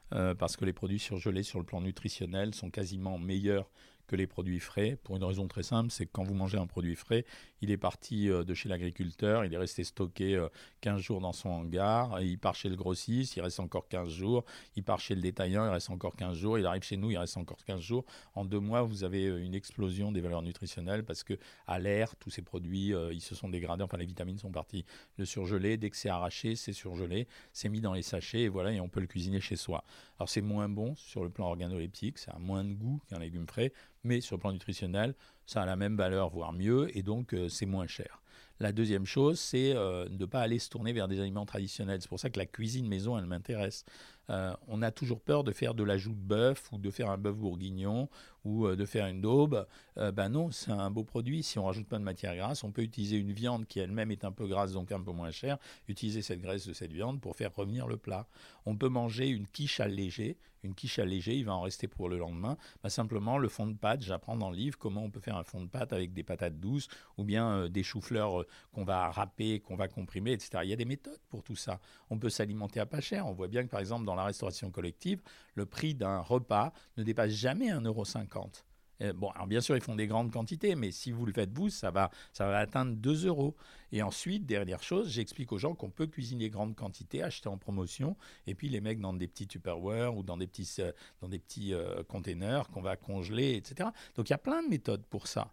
parce 0.09 0.57
que 0.57 0.65
les 0.65 0.73
produits 0.73 0.99
surgelés 0.99 1.43
sur 1.43 1.59
le 1.59 1.65
plan 1.65 1.79
nutritionnel 1.79 2.55
sont 2.55 2.71
quasiment 2.71 3.19
meilleurs 3.19 3.69
les 4.15 4.27
produits 4.27 4.59
frais, 4.59 4.97
pour 5.03 5.15
une 5.15 5.23
raison 5.23 5.47
très 5.47 5.63
simple, 5.63 5.91
c'est 5.91 6.05
que 6.05 6.11
quand 6.11 6.23
vous 6.23 6.33
mangez 6.33 6.57
un 6.57 6.67
produit 6.67 6.95
frais, 6.95 7.25
il 7.61 7.71
est 7.71 7.77
parti 7.77 8.29
euh, 8.29 8.43
de 8.43 8.53
chez 8.53 8.67
l'agriculteur, 8.67 9.45
il 9.45 9.53
est 9.53 9.57
resté 9.57 9.83
stocké 9.83 10.39
15 10.81 10.95
euh, 10.95 11.01
jours 11.01 11.21
dans 11.21 11.31
son 11.31 11.49
hangar, 11.49 12.21
il 12.21 12.37
part 12.37 12.55
chez 12.55 12.69
le 12.69 12.75
grossiste, 12.75 13.37
il 13.37 13.41
reste 13.41 13.59
encore 13.59 13.87
15 13.87 14.09
jours, 14.09 14.43
il 14.75 14.83
part 14.83 14.99
chez 14.99 15.15
le 15.15 15.21
détaillant, 15.21 15.65
il 15.65 15.69
reste 15.69 15.89
encore 15.89 16.15
15 16.15 16.37
jours, 16.37 16.59
il 16.59 16.65
arrive 16.65 16.83
chez 16.83 16.97
nous, 16.97 17.11
il 17.11 17.17
reste 17.17 17.37
encore 17.37 17.63
15 17.65 17.79
jours. 17.79 18.03
En 18.35 18.43
deux 18.43 18.59
mois, 18.59 18.81
vous 18.81 19.03
avez 19.03 19.27
euh, 19.27 19.43
une 19.43 19.55
explosion 19.55 20.11
des 20.11 20.19
valeurs 20.19 20.41
nutritionnelles 20.41 21.03
parce 21.03 21.23
que 21.23 21.35
à 21.67 21.79
l'air, 21.79 22.15
tous 22.17 22.29
ces 22.29 22.41
produits, 22.41 22.93
ils 23.11 23.21
se 23.21 23.35
sont 23.35 23.47
dégradés, 23.47 23.83
enfin 23.83 23.97
les 23.97 24.05
vitamines 24.05 24.37
sont 24.37 24.51
parties. 24.51 24.85
Le 25.17 25.25
surgelé, 25.25 25.77
dès 25.77 25.89
que 25.89 25.95
c'est 25.95 26.09
arraché, 26.09 26.55
c'est 26.55 26.73
surgelé, 26.73 27.27
c'est 27.53 27.69
mis 27.69 27.81
dans 27.81 27.93
les 27.93 28.01
sachets 28.01 28.41
et 28.41 28.49
voilà, 28.49 28.71
et 28.71 28.81
on 28.81 28.89
peut 28.89 28.99
le 28.99 29.07
cuisiner 29.07 29.39
chez 29.39 29.55
soi. 29.55 29.83
Alors 30.19 30.29
c'est 30.29 30.41
moins 30.41 30.69
bon 30.69 30.95
sur 30.95 31.23
le 31.23 31.29
plan 31.29 31.47
organoleptique, 31.47 32.17
ça 32.17 32.31
a 32.31 32.39
moins 32.39 32.63
de 32.63 32.73
goût 32.73 33.01
qu'un 33.09 33.19
légume 33.19 33.47
frais, 33.47 33.71
mais 34.03 34.21
sur 34.21 34.35
le 34.35 34.41
plan 34.41 34.51
nutritionnel, 34.51 35.15
ça 35.45 35.61
a 35.61 35.65
la 35.65 35.75
même 35.75 35.95
valeur, 35.95 36.29
voire 36.29 36.53
mieux, 36.53 36.95
et 36.97 37.03
donc 37.03 37.33
euh, 37.33 37.49
c'est 37.49 37.65
moins 37.65 37.87
cher. 37.87 38.21
La 38.59 38.71
deuxième 38.71 39.05
chose, 39.05 39.39
c'est 39.39 39.75
euh, 39.75 40.07
de 40.07 40.17
ne 40.17 40.25
pas 40.25 40.41
aller 40.41 40.59
se 40.59 40.69
tourner 40.69 40.93
vers 40.93 41.07
des 41.07 41.19
aliments 41.19 41.45
traditionnels. 41.45 42.01
C'est 42.01 42.07
pour 42.07 42.19
ça 42.19 42.29
que 42.29 42.39
la 42.39 42.45
cuisine 42.45 42.87
maison, 42.87 43.17
elle 43.17 43.25
m'intéresse. 43.25 43.83
Euh, 44.29 44.53
on 44.67 44.81
a 44.81 44.91
toujours 44.91 45.21
peur 45.21 45.43
de 45.43 45.51
faire 45.51 45.73
de 45.73 45.83
l'ajout 45.83 46.13
de 46.13 46.15
bœuf 46.15 46.71
ou 46.71 46.77
de 46.77 46.89
faire 46.89 47.09
un 47.09 47.17
bœuf 47.17 47.35
bourguignon 47.35 48.09
ou 48.45 48.67
euh, 48.67 48.75
de 48.75 48.85
faire 48.85 49.07
une 49.07 49.21
daube. 49.21 49.65
ben 49.95 50.29
non, 50.29 50.51
c'est 50.51 50.71
un 50.71 50.89
beau 50.89 51.03
produit. 51.03 51.43
Si 51.43 51.59
on 51.59 51.65
rajoute 51.65 51.87
pas 51.87 51.99
de 51.99 52.03
matière 52.03 52.35
grasse, 52.35 52.63
on 52.63 52.71
peut 52.71 52.81
utiliser 52.81 53.17
une 53.17 53.31
viande 53.31 53.65
qui 53.65 53.79
elle-même 53.79 54.11
est 54.11 54.25
un 54.25 54.31
peu 54.31 54.47
grasse, 54.47 54.73
donc 54.73 54.91
un 54.91 55.01
peu 55.01 55.11
moins 55.11 55.31
chère, 55.31 55.57
utiliser 55.87 56.21
cette 56.21 56.41
graisse 56.41 56.67
de 56.67 56.73
cette 56.73 56.91
viande 56.91 57.21
pour 57.21 57.35
faire 57.35 57.53
revenir 57.53 57.87
le 57.87 57.97
plat. 57.97 58.27
On 58.65 58.75
peut 58.75 58.89
manger 58.89 59.27
une 59.27 59.47
quiche 59.47 59.79
allégée. 59.79 60.37
Une 60.63 60.75
quiche 60.75 60.97
allégée, 60.97 61.35
il 61.35 61.43
va 61.43 61.53
en 61.53 61.61
rester 61.61 61.89
pour 61.89 62.07
le 62.07 62.17
lendemain. 62.17 62.57
Ben, 62.83 62.89
simplement, 62.89 63.37
le 63.37 63.49
fond 63.49 63.67
de 63.67 63.75
pâte, 63.75 64.01
j'apprends 64.01 64.37
dans 64.37 64.49
le 64.49 64.55
livre 64.55 64.77
comment 64.77 65.03
on 65.03 65.09
peut 65.09 65.19
faire 65.19 65.35
un 65.35 65.43
fond 65.43 65.61
de 65.61 65.67
pâte 65.67 65.91
avec 65.91 66.13
des 66.13 66.23
patates 66.23 66.57
douces 66.57 66.87
ou 67.17 67.25
bien 67.25 67.67
des 67.67 67.83
choux-fleurs 67.83 68.45
qu'on 68.71 68.85
va 68.85 69.11
râper, 69.11 69.59
qu'on 69.59 69.75
va 69.75 69.89
comprimer, 69.89 70.31
etc. 70.31 70.59
Il 70.63 70.69
y 70.69 70.73
a 70.73 70.77
des 70.77 70.85
méthodes 70.85 71.19
pour 71.29 71.43
tout 71.43 71.57
ça. 71.57 71.81
On 72.09 72.17
peut 72.17 72.29
s'alimenter 72.29 72.79
à 72.79 72.85
pas 72.85 73.01
cher. 73.01 73.27
On 73.27 73.33
voit 73.33 73.49
bien 73.49 73.63
que 73.63 73.69
par 73.69 73.81
exemple 73.81 74.05
dans 74.05 74.12
la 74.15 74.25
restauration 74.25 74.71
collective, 74.71 75.21
le 75.55 75.65
prix 75.65 75.95
d'un 75.95 76.19
repas 76.19 76.73
ne 76.97 77.03
dépasse 77.03 77.31
jamais 77.31 77.69
1,50€. 77.69 78.63
Bon, 79.15 79.29
alors 79.31 79.47
bien 79.47 79.59
sûr, 79.59 79.75
ils 79.75 79.81
font 79.81 79.95
des 79.95 80.07
grandes 80.07 80.31
quantités, 80.31 80.75
mais 80.75 80.91
si 80.91 81.11
vous 81.11 81.25
le 81.25 81.33
faites 81.33 81.51
vous, 81.51 81.69
ça 81.69 81.91
va, 81.91 82.09
ça 82.31 82.47
va 82.47 82.59
atteindre 82.59 82.95
2 82.95 83.27
euros. 83.27 83.55
Et 83.91 84.01
ensuite, 84.01 84.45
dernière 84.45 84.81
chose, 84.81 85.09
j'explique 85.09 85.51
aux 85.51 85.57
gens 85.57 85.75
qu'on 85.75 85.89
peut 85.89 86.07
cuisiner 86.07 86.49
grandes 86.49 86.75
quantités, 86.75 87.21
acheter 87.21 87.49
en 87.49 87.57
promotion, 87.57 88.15
et 88.47 88.55
puis 88.55 88.69
les 88.69 88.79
mecs 88.79 88.99
dans 88.99 89.13
des 89.13 89.27
petits 89.27 89.47
Tupperware 89.47 90.15
ou 90.15 90.23
dans 90.23 90.37
des 90.37 90.47
petits, 90.47 90.75
euh, 90.79 90.91
dans 91.21 91.27
des 91.27 91.39
petits 91.39 91.73
euh, 91.73 92.03
containers 92.03 92.69
qu'on 92.69 92.81
va 92.81 92.95
congeler, 92.95 93.55
etc. 93.55 93.89
Donc 94.15 94.29
il 94.29 94.31
y 94.31 94.35
a 94.35 94.39
plein 94.39 94.63
de 94.63 94.69
méthodes 94.69 95.05
pour 95.05 95.27
ça. 95.27 95.51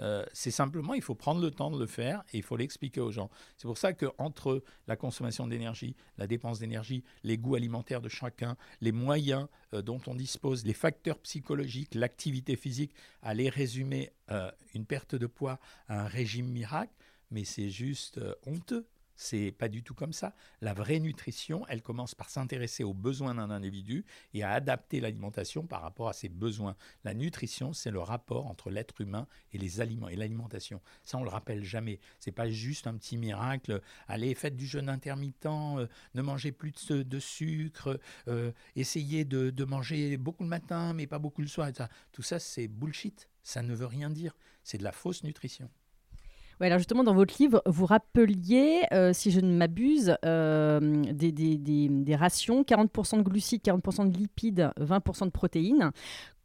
Euh, 0.00 0.24
c'est 0.32 0.50
simplement, 0.50 0.94
il 0.94 1.02
faut 1.02 1.14
prendre 1.14 1.40
le 1.40 1.50
temps 1.50 1.70
de 1.70 1.78
le 1.78 1.86
faire 1.86 2.22
et 2.32 2.38
il 2.38 2.42
faut 2.42 2.56
l'expliquer 2.56 3.00
aux 3.00 3.10
gens. 3.10 3.30
C'est 3.56 3.66
pour 3.66 3.78
ça 3.78 3.92
qu'entre 3.92 4.62
la 4.86 4.96
consommation 4.96 5.46
d'énergie, 5.46 5.94
la 6.18 6.26
dépense 6.26 6.58
d'énergie, 6.58 7.04
les 7.22 7.38
goûts 7.38 7.54
alimentaires 7.54 8.00
de 8.00 8.08
chacun, 8.08 8.56
les 8.80 8.92
moyens 8.92 9.46
euh, 9.74 9.82
dont 9.82 10.00
on 10.06 10.14
dispose, 10.14 10.64
les 10.64 10.74
facteurs 10.74 11.18
psychologiques, 11.18 11.94
l'activité 11.94 12.56
physique, 12.56 12.94
aller 13.22 13.48
résumer 13.48 14.12
euh, 14.30 14.50
une 14.74 14.86
perte 14.86 15.14
de 15.14 15.26
poids 15.26 15.58
à 15.88 16.04
un 16.04 16.06
régime 16.06 16.46
miracle, 16.46 16.92
mais 17.30 17.44
c'est 17.44 17.70
juste 17.70 18.20
honteux. 18.46 18.86
C'est 19.22 19.52
pas 19.52 19.68
du 19.68 19.82
tout 19.82 19.92
comme 19.92 20.14
ça. 20.14 20.34
La 20.62 20.72
vraie 20.72 20.98
nutrition, 20.98 21.66
elle 21.68 21.82
commence 21.82 22.14
par 22.14 22.30
s'intéresser 22.30 22.84
aux 22.84 22.94
besoins 22.94 23.34
d'un 23.34 23.50
individu 23.50 24.06
et 24.32 24.42
à 24.42 24.52
adapter 24.52 24.98
l'alimentation 24.98 25.66
par 25.66 25.82
rapport 25.82 26.08
à 26.08 26.14
ses 26.14 26.30
besoins. 26.30 26.74
La 27.04 27.12
nutrition, 27.12 27.74
c'est 27.74 27.90
le 27.90 27.98
rapport 27.98 28.46
entre 28.46 28.70
l'être 28.70 28.98
humain 29.02 29.26
et 29.52 29.58
les 29.58 29.82
aliments 29.82 30.08
et 30.08 30.16
l'alimentation. 30.16 30.80
Ça, 31.02 31.18
on 31.18 31.22
le 31.22 31.28
rappelle 31.28 31.62
jamais. 31.62 32.00
C'est 32.18 32.32
pas 32.32 32.48
juste 32.48 32.86
un 32.86 32.96
petit 32.96 33.18
miracle. 33.18 33.82
Allez, 34.08 34.34
faites 34.34 34.56
du 34.56 34.66
jeûne 34.66 34.88
intermittent, 34.88 35.44
euh, 35.44 35.86
ne 36.14 36.22
mangez 36.22 36.50
plus 36.50 36.90
de, 36.90 37.18
sucre, 37.18 38.00
euh, 38.26 38.52
essayez 38.74 39.26
de, 39.26 39.50
de, 39.50 39.64
manger 39.64 40.16
beaucoup 40.16 40.44
le 40.44 40.48
matin, 40.48 40.94
mais 40.94 41.06
pas 41.06 41.18
beaucoup 41.18 41.42
le 41.42 41.48
soir. 41.48 41.68
Tout 42.10 42.22
ça, 42.22 42.38
c'est 42.38 42.68
bullshit. 42.68 43.28
Ça 43.42 43.60
ne 43.60 43.74
veut 43.74 43.84
rien 43.84 44.08
dire. 44.08 44.34
C'est 44.64 44.78
de 44.78 44.84
la 44.84 44.92
fausse 44.92 45.24
nutrition 45.24 45.68
alors 46.66 46.78
justement, 46.78 47.04
dans 47.04 47.14
votre 47.14 47.34
livre, 47.40 47.62
vous 47.66 47.86
rappeliez, 47.86 48.82
euh, 48.92 49.12
si 49.12 49.30
je 49.30 49.40
ne 49.40 49.52
m'abuse, 49.56 50.16
euh, 50.24 50.80
des, 51.12 51.32
des, 51.32 51.56
des, 51.56 52.16
rations 52.16 52.62
40% 52.62 53.18
de 53.18 53.22
glucides, 53.22 53.62
40% 53.62 54.10
de 54.10 54.16
lipides, 54.16 54.70
20% 54.78 55.26
de 55.26 55.30
protéines 55.30 55.90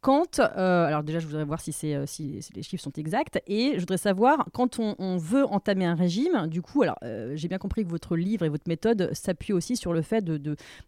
quand, 0.00 0.38
euh, 0.38 0.86
alors 0.86 1.02
déjà 1.02 1.18
je 1.18 1.26
voudrais 1.26 1.44
voir 1.44 1.60
euh, 1.84 2.04
si, 2.06 2.40
les 2.54 2.62
chiffres 2.62 2.82
sont 2.82 2.92
exacts, 2.92 3.40
et 3.46 3.72
je 3.74 3.80
voudrais 3.80 3.98
savoir 3.98 4.46
quand 4.52 4.78
on, 4.78 5.16
veut 5.16 5.44
entamer 5.46 5.84
un 5.86 5.94
régime, 5.94 6.46
du 6.46 6.62
coup, 6.62 6.82
alors 6.82 6.98
euh, 7.02 7.32
j'ai 7.36 7.48
bien 7.48 7.58
compris 7.58 7.84
que 7.84 7.90
votre 7.90 8.16
livre 8.16 8.44
et 8.44 8.48
votre 8.48 8.68
méthode 8.68 9.10
s'appuient 9.12 9.52
aussi 9.52 9.76
sur 9.76 9.92
le 9.92 10.02
fait 10.02 10.24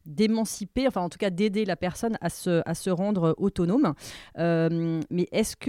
d'émanciper, 0.06 0.86
enfin 0.86 1.00
en 1.00 1.08
tout 1.08 1.18
cas 1.18 1.30
d'aider 1.30 1.64
la 1.64 1.76
personne 1.76 2.18
à 2.20 2.28
se, 2.30 2.90
rendre 2.90 3.34
autonome. 3.38 3.94
mais 4.36 5.28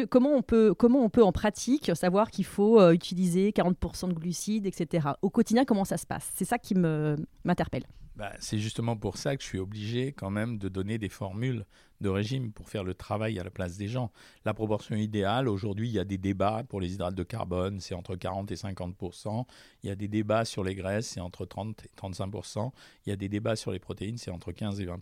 comment 0.10 0.32
on 0.36 0.42
peut, 0.42 1.24
en 1.24 1.32
pratique 1.32 1.92
savoir 1.96 2.32
qu'il 2.32 2.46
faut 2.46 2.92
utiliser 2.92 3.52
40% 3.52 4.10
de 4.10 4.14
glucides, 4.14 4.66
etc. 4.66 5.10
Au 5.22 5.30
quotidien, 5.30 5.66
comment 5.66 5.86
ça 5.86 5.98
se 5.98 6.06
passe? 6.06 6.30
C'est 6.36 6.46
ça 6.46 6.58
qui 6.58 6.76
m'interpelle. 6.76 7.84
Bah, 8.20 8.34
C'est 8.40 8.60
justement 8.60 8.98
pour 8.98 9.18
ça 9.18 9.36
que 9.38 9.42
je 9.42 9.48
suis 9.48 9.60
obligé 9.60 10.12
quand 10.12 10.30
même 10.30 10.58
de 10.58 10.68
donner 10.68 10.98
des 10.98 11.08
formules 11.10 11.66
de 12.02 12.10
régime 12.10 12.52
pour 12.52 12.70
faire 12.70 12.84
le 12.84 12.94
travail 12.94 13.40
à 13.40 13.44
la 13.44 13.50
place 13.50 13.78
des 13.78 13.88
gens. 13.88 14.12
La 14.46 14.54
proportion 14.54 14.96
idéale, 14.96 15.48
aujourd'hui, 15.48 15.88
il 15.88 15.94
y 15.94 16.00
a 16.00 16.04
des 16.04 16.18
débats 16.18 16.64
pour 16.68 16.82
les 16.82 16.94
hydrates 16.94 17.16
de 17.16 17.24
carbone, 17.24 17.80
c'est 17.80 17.96
entre 17.96 18.16
40 18.16 18.52
et 18.52 18.56
50% 18.56 19.46
Il 19.84 19.90
y 19.90 19.92
a 19.92 19.96
des 19.96 20.08
débats 20.08 20.46
sur 20.46 20.64
les 20.64 20.76
graisses, 20.76 21.08
c'est 21.08 21.22
entre 21.22 21.46
30 21.46 21.86
et 21.86 21.90
35% 21.98 22.72
Il 23.06 23.10
y 23.10 23.14
a 23.14 23.16
des 23.16 23.30
débats 23.30 23.56
sur 23.56 23.72
les 23.72 23.80
protéines, 23.80 24.18
c'est 24.18 24.32
entre 24.32 24.52
15 24.52 24.82
et 24.82 24.86
20 24.86 25.00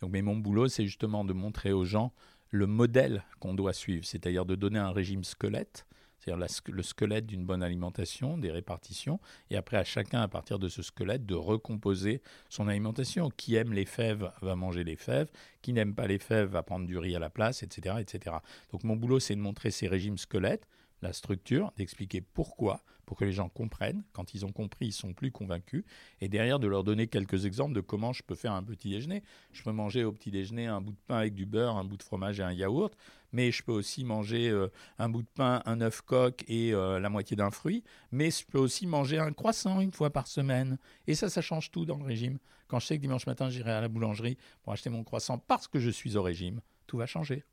Donc, 0.00 0.10
mais 0.10 0.22
mon 0.22 0.36
boulot, 0.36 0.68
c'est 0.68 0.84
justement 0.84 1.24
de 1.24 1.32
montrer 1.32 1.72
aux 1.72 1.84
gens 1.84 2.12
le 2.50 2.66
modèle 2.66 3.24
qu'on 3.40 3.54
doit 3.54 3.72
suivre, 3.72 4.04
c'est-à-dire 4.04 4.44
de 4.44 4.54
donner 4.54 4.78
un 4.78 4.92
régime 4.92 5.24
squelette 5.24 5.86
c'est-à-dire 6.24 6.46
le 6.68 6.82
squelette 6.82 7.26
d'une 7.26 7.44
bonne 7.44 7.62
alimentation, 7.62 8.38
des 8.38 8.50
répartitions, 8.50 9.20
et 9.50 9.56
après 9.56 9.76
à 9.76 9.84
chacun, 9.84 10.20
à 10.20 10.28
partir 10.28 10.58
de 10.58 10.68
ce 10.68 10.82
squelette, 10.82 11.26
de 11.26 11.34
recomposer 11.34 12.22
son 12.48 12.68
alimentation. 12.68 13.30
Qui 13.36 13.56
aime 13.56 13.72
les 13.72 13.84
fèves 13.84 14.30
va 14.40 14.56
manger 14.56 14.84
les 14.84 14.96
fèves, 14.96 15.30
qui 15.62 15.72
n'aime 15.72 15.94
pas 15.94 16.06
les 16.06 16.18
fèves 16.18 16.50
va 16.50 16.62
prendre 16.62 16.86
du 16.86 16.96
riz 16.98 17.14
à 17.16 17.18
la 17.18 17.30
place, 17.30 17.62
etc. 17.62 17.96
etc. 18.00 18.36
Donc 18.72 18.84
mon 18.84 18.96
boulot, 18.96 19.20
c'est 19.20 19.34
de 19.34 19.40
montrer 19.40 19.70
ces 19.70 19.88
régimes 19.88 20.18
squelettes, 20.18 20.66
la 21.02 21.12
structure, 21.12 21.72
d'expliquer 21.76 22.20
pourquoi, 22.20 22.82
pour 23.04 23.16
que 23.16 23.24
les 23.24 23.32
gens 23.32 23.48
comprennent. 23.48 24.02
Quand 24.12 24.34
ils 24.34 24.44
ont 24.44 24.52
compris, 24.52 24.86
ils 24.86 24.92
sont 24.92 25.12
plus 25.12 25.30
convaincus. 25.30 25.84
Et 26.20 26.28
derrière, 26.28 26.58
de 26.58 26.66
leur 26.66 26.84
donner 26.84 27.06
quelques 27.06 27.44
exemples 27.46 27.74
de 27.74 27.80
comment 27.80 28.12
je 28.12 28.22
peux 28.22 28.34
faire 28.34 28.52
un 28.52 28.62
petit 28.62 28.90
déjeuner. 28.90 29.22
Je 29.52 29.62
peux 29.62 29.72
manger 29.72 30.04
au 30.04 30.12
petit 30.12 30.30
déjeuner 30.30 30.66
un 30.66 30.80
bout 30.80 30.92
de 30.92 31.00
pain 31.06 31.16
avec 31.18 31.34
du 31.34 31.46
beurre, 31.46 31.76
un 31.76 31.84
bout 31.84 31.96
de 31.96 32.02
fromage 32.02 32.40
et 32.40 32.42
un 32.42 32.52
yaourt. 32.52 32.96
Mais 33.32 33.50
je 33.50 33.62
peux 33.62 33.72
aussi 33.72 34.04
manger 34.04 34.48
euh, 34.48 34.68
un 34.98 35.08
bout 35.08 35.22
de 35.22 35.28
pain, 35.34 35.62
un 35.66 35.80
œuf 35.80 36.02
coq 36.02 36.44
et 36.46 36.72
euh, 36.72 37.00
la 37.00 37.08
moitié 37.08 37.36
d'un 37.36 37.50
fruit. 37.50 37.82
Mais 38.12 38.30
je 38.30 38.44
peux 38.46 38.58
aussi 38.58 38.86
manger 38.86 39.18
un 39.18 39.32
croissant 39.32 39.80
une 39.80 39.92
fois 39.92 40.10
par 40.10 40.26
semaine. 40.26 40.78
Et 41.06 41.14
ça, 41.14 41.28
ça 41.28 41.42
change 41.42 41.70
tout 41.70 41.84
dans 41.84 41.96
le 41.96 42.04
régime. 42.04 42.38
Quand 42.68 42.78
je 42.78 42.86
sais 42.86 42.96
que 42.96 43.02
dimanche 43.02 43.26
matin, 43.26 43.50
j'irai 43.50 43.72
à 43.72 43.80
la 43.80 43.88
boulangerie 43.88 44.36
pour 44.62 44.72
acheter 44.72 44.90
mon 44.90 45.04
croissant 45.04 45.38
parce 45.38 45.68
que 45.68 45.78
je 45.78 45.90
suis 45.90 46.16
au 46.16 46.22
régime, 46.22 46.60
tout 46.86 46.96
va 46.96 47.06
changer. 47.06 47.44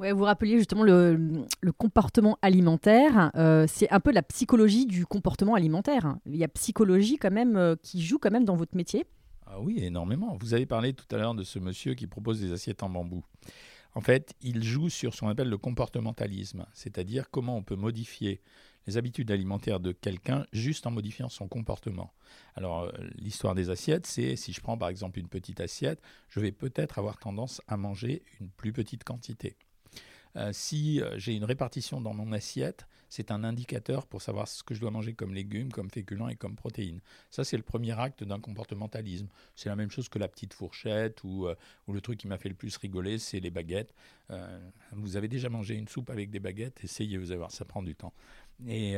Ouais, 0.00 0.12
vous 0.12 0.24
rappeliez 0.24 0.58
justement 0.58 0.82
le, 0.82 1.46
comportement 1.78 2.36
alimentaire. 2.42 3.30
Euh, 3.36 3.66
c'est 3.68 3.90
un 3.90 4.00
peu 4.00 4.10
la 4.10 4.22
psychologie 4.22 4.86
du 4.86 5.06
comportement 5.06 5.54
alimentaire. 5.54 6.16
Il 6.26 6.36
y 6.36 6.44
a 6.44 6.48
psychologie 6.48 7.16
quand 7.16 7.30
même 7.30 7.56
euh, 7.56 7.76
qui 7.80 8.02
joue 8.02 8.18
quand 8.18 8.32
même 8.32 8.44
dans 8.44 8.56
votre 8.56 8.76
métier. 8.76 9.06
Ah 9.46 9.60
oui, 9.60 9.78
énormément. 9.78 10.36
Vous 10.40 10.54
avez 10.54 10.66
parlé 10.66 10.94
tout 10.94 11.06
à 11.14 11.18
l'heure 11.18 11.34
de 11.34 11.44
ce 11.44 11.58
monsieur 11.58 11.94
qui 11.94 12.08
propose 12.08 12.40
des 12.40 12.52
assiettes 12.52 12.82
en 12.82 12.88
bambou. 12.88 13.24
En 13.94 14.00
fait, 14.00 14.34
il 14.42 14.64
joue 14.64 14.90
sur 14.90 15.14
ce 15.14 15.20
qu'on 15.20 15.28
appelle 15.28 15.48
le 15.48 15.58
comportementalisme, 15.58 16.66
c'est-à-dire 16.72 17.30
comment 17.30 17.56
on 17.56 17.62
peut 17.62 17.76
modifier 17.76 18.40
les 18.86 18.96
habitudes 18.96 19.30
alimentaires 19.30 19.78
de 19.78 19.92
quelqu'un 19.92 20.46
juste 20.52 20.86
en 20.86 20.90
modifiant 20.90 21.28
son 21.28 21.46
comportement. 21.46 22.12
Alors, 22.56 22.82
euh, 22.82 22.92
l'histoire 23.14 23.54
des 23.54 23.70
assiettes, 23.70 24.06
c'est 24.06 24.34
si 24.34 24.52
je 24.52 24.60
prends 24.60 24.76
par 24.76 24.88
exemple 24.88 25.20
une 25.20 25.28
petite 25.28 25.60
assiette, 25.60 26.02
je 26.28 26.40
vais 26.40 26.52
peut-être 26.52 26.98
avoir 26.98 27.18
tendance 27.18 27.62
à 27.68 27.76
manger 27.76 28.24
une 28.40 28.50
plus 28.50 28.72
petite 28.72 29.04
quantité. 29.04 29.56
Euh, 30.36 30.50
si 30.52 31.00
euh, 31.00 31.16
j'ai 31.16 31.34
une 31.34 31.44
répartition 31.44 32.00
dans 32.00 32.12
mon 32.12 32.32
assiette, 32.32 32.88
c'est 33.08 33.30
un 33.30 33.44
indicateur 33.44 34.06
pour 34.06 34.22
savoir 34.22 34.48
ce 34.48 34.64
que 34.64 34.74
je 34.74 34.80
dois 34.80 34.90
manger 34.90 35.14
comme 35.14 35.32
légumes, 35.32 35.70
comme 35.70 35.90
féculents 35.90 36.28
et 36.28 36.34
comme 36.34 36.56
protéines. 36.56 37.00
Ça, 37.30 37.44
c'est 37.44 37.56
le 37.56 37.62
premier 37.62 37.98
acte 37.98 38.24
d'un 38.24 38.40
comportementalisme. 38.40 39.28
C'est 39.54 39.68
la 39.68 39.76
même 39.76 39.90
chose 39.90 40.08
que 40.08 40.18
la 40.18 40.26
petite 40.26 40.54
fourchette 40.54 41.22
ou, 41.22 41.46
euh, 41.46 41.54
le 41.88 42.00
truc 42.00 42.18
qui 42.18 42.26
m'a 42.26 42.38
fait 42.38 42.48
le 42.48 42.56
plus 42.56 42.76
rigoler, 42.76 43.18
c'est 43.18 43.38
les 43.40 43.50
baguettes. 43.50 43.94
vous 44.92 45.16
avez 45.16 45.28
déjà 45.28 45.48
mangé 45.48 45.74
une 45.76 45.86
soupe 45.86 46.10
avec 46.10 46.30
des 46.30 46.40
baguettes? 46.40 46.82
Essayez, 46.82 47.18
vous 47.18 47.30
allez 47.30 47.38
voir, 47.38 47.52
ça 47.52 47.64
prend 47.64 47.82
du 47.82 47.94
temps. 47.94 48.12
Et, 48.66 48.96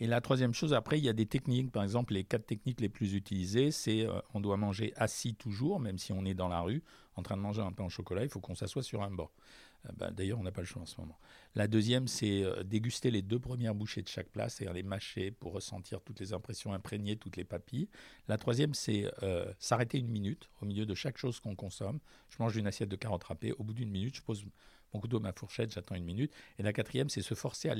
la 0.00 0.20
troisième 0.20 0.52
chose, 0.52 0.74
après, 0.74 0.98
il 0.98 1.04
y 1.04 1.08
a 1.08 1.12
des 1.12 1.26
techniques. 1.26 1.72
Par 1.72 1.82
exemple, 1.82 2.12
les 2.12 2.22
quatre 2.22 2.46
techniques 2.46 2.80
les 2.80 2.88
plus 2.88 3.14
utilisées, 3.14 3.72
c'est 3.72 4.06
on 4.34 4.40
doit 4.40 4.56
manger 4.56 4.92
assis 4.96 5.34
toujours, 5.34 5.80
même 5.80 5.98
si 5.98 6.12
on 6.12 6.24
est 6.24 6.34
dans 6.34 6.48
la 6.48 6.60
rue, 6.60 6.84
en 7.16 7.22
train 7.22 7.36
de 7.36 7.42
manger 7.42 7.62
un 7.62 7.72
pain 7.72 7.84
au 7.84 7.88
chocolat, 7.88 8.22
il 8.22 8.28
faut 8.28 8.40
qu'on 8.40 8.54
s'assoie 8.54 8.82
sur 8.82 9.02
un 9.02 9.10
banc. 9.10 9.30
Euh, 9.86 9.92
bah, 9.96 10.10
d'ailleurs, 10.10 10.38
on 10.38 10.42
n'a 10.42 10.52
pas 10.52 10.60
le 10.60 10.66
choix 10.66 10.82
en 10.82 10.86
ce 10.86 11.00
moment. 11.00 11.18
La 11.54 11.68
deuxième, 11.68 12.08
c'est 12.08 12.42
euh, 12.42 12.62
déguster 12.62 13.10
les 13.10 13.22
deux 13.22 13.38
premières 13.38 13.74
bouchées 13.74 14.02
de 14.02 14.08
chaque 14.08 14.28
plat, 14.28 14.48
c'est-à-dire 14.48 14.74
les 14.74 14.82
mâcher 14.82 15.30
pour 15.30 15.52
ressentir 15.52 16.00
toutes 16.00 16.20
les 16.20 16.32
impressions 16.32 16.72
imprégnées, 16.72 17.16
toutes 17.16 17.36
les 17.36 17.44
papilles. 17.44 17.88
La 18.28 18.38
troisième, 18.38 18.74
c'est 18.74 19.10
euh, 19.22 19.52
s'arrêter 19.58 19.98
une 19.98 20.08
minute 20.08 20.48
au 20.60 20.66
milieu 20.66 20.86
de 20.86 20.94
chaque 20.94 21.18
chose 21.18 21.40
qu'on 21.40 21.54
consomme. 21.54 22.00
Je 22.28 22.36
mange 22.40 22.56
une 22.56 22.66
assiette 22.66 22.88
de 22.88 22.96
carottes 22.96 23.24
râpées. 23.24 23.52
Au 23.52 23.64
bout 23.64 23.74
d'une 23.74 23.90
minute, 23.90 24.16
je 24.16 24.22
pose 24.22 24.44
mon 24.94 25.00
couteau, 25.00 25.20
ma 25.20 25.32
fourchette, 25.32 25.72
j'attends 25.72 25.94
une 25.94 26.04
minute. 26.04 26.32
Et 26.58 26.62
la 26.62 26.72
quatrième, 26.72 27.08
c'est 27.08 27.22
se 27.22 27.34
forcer 27.34 27.68
à 27.68 27.74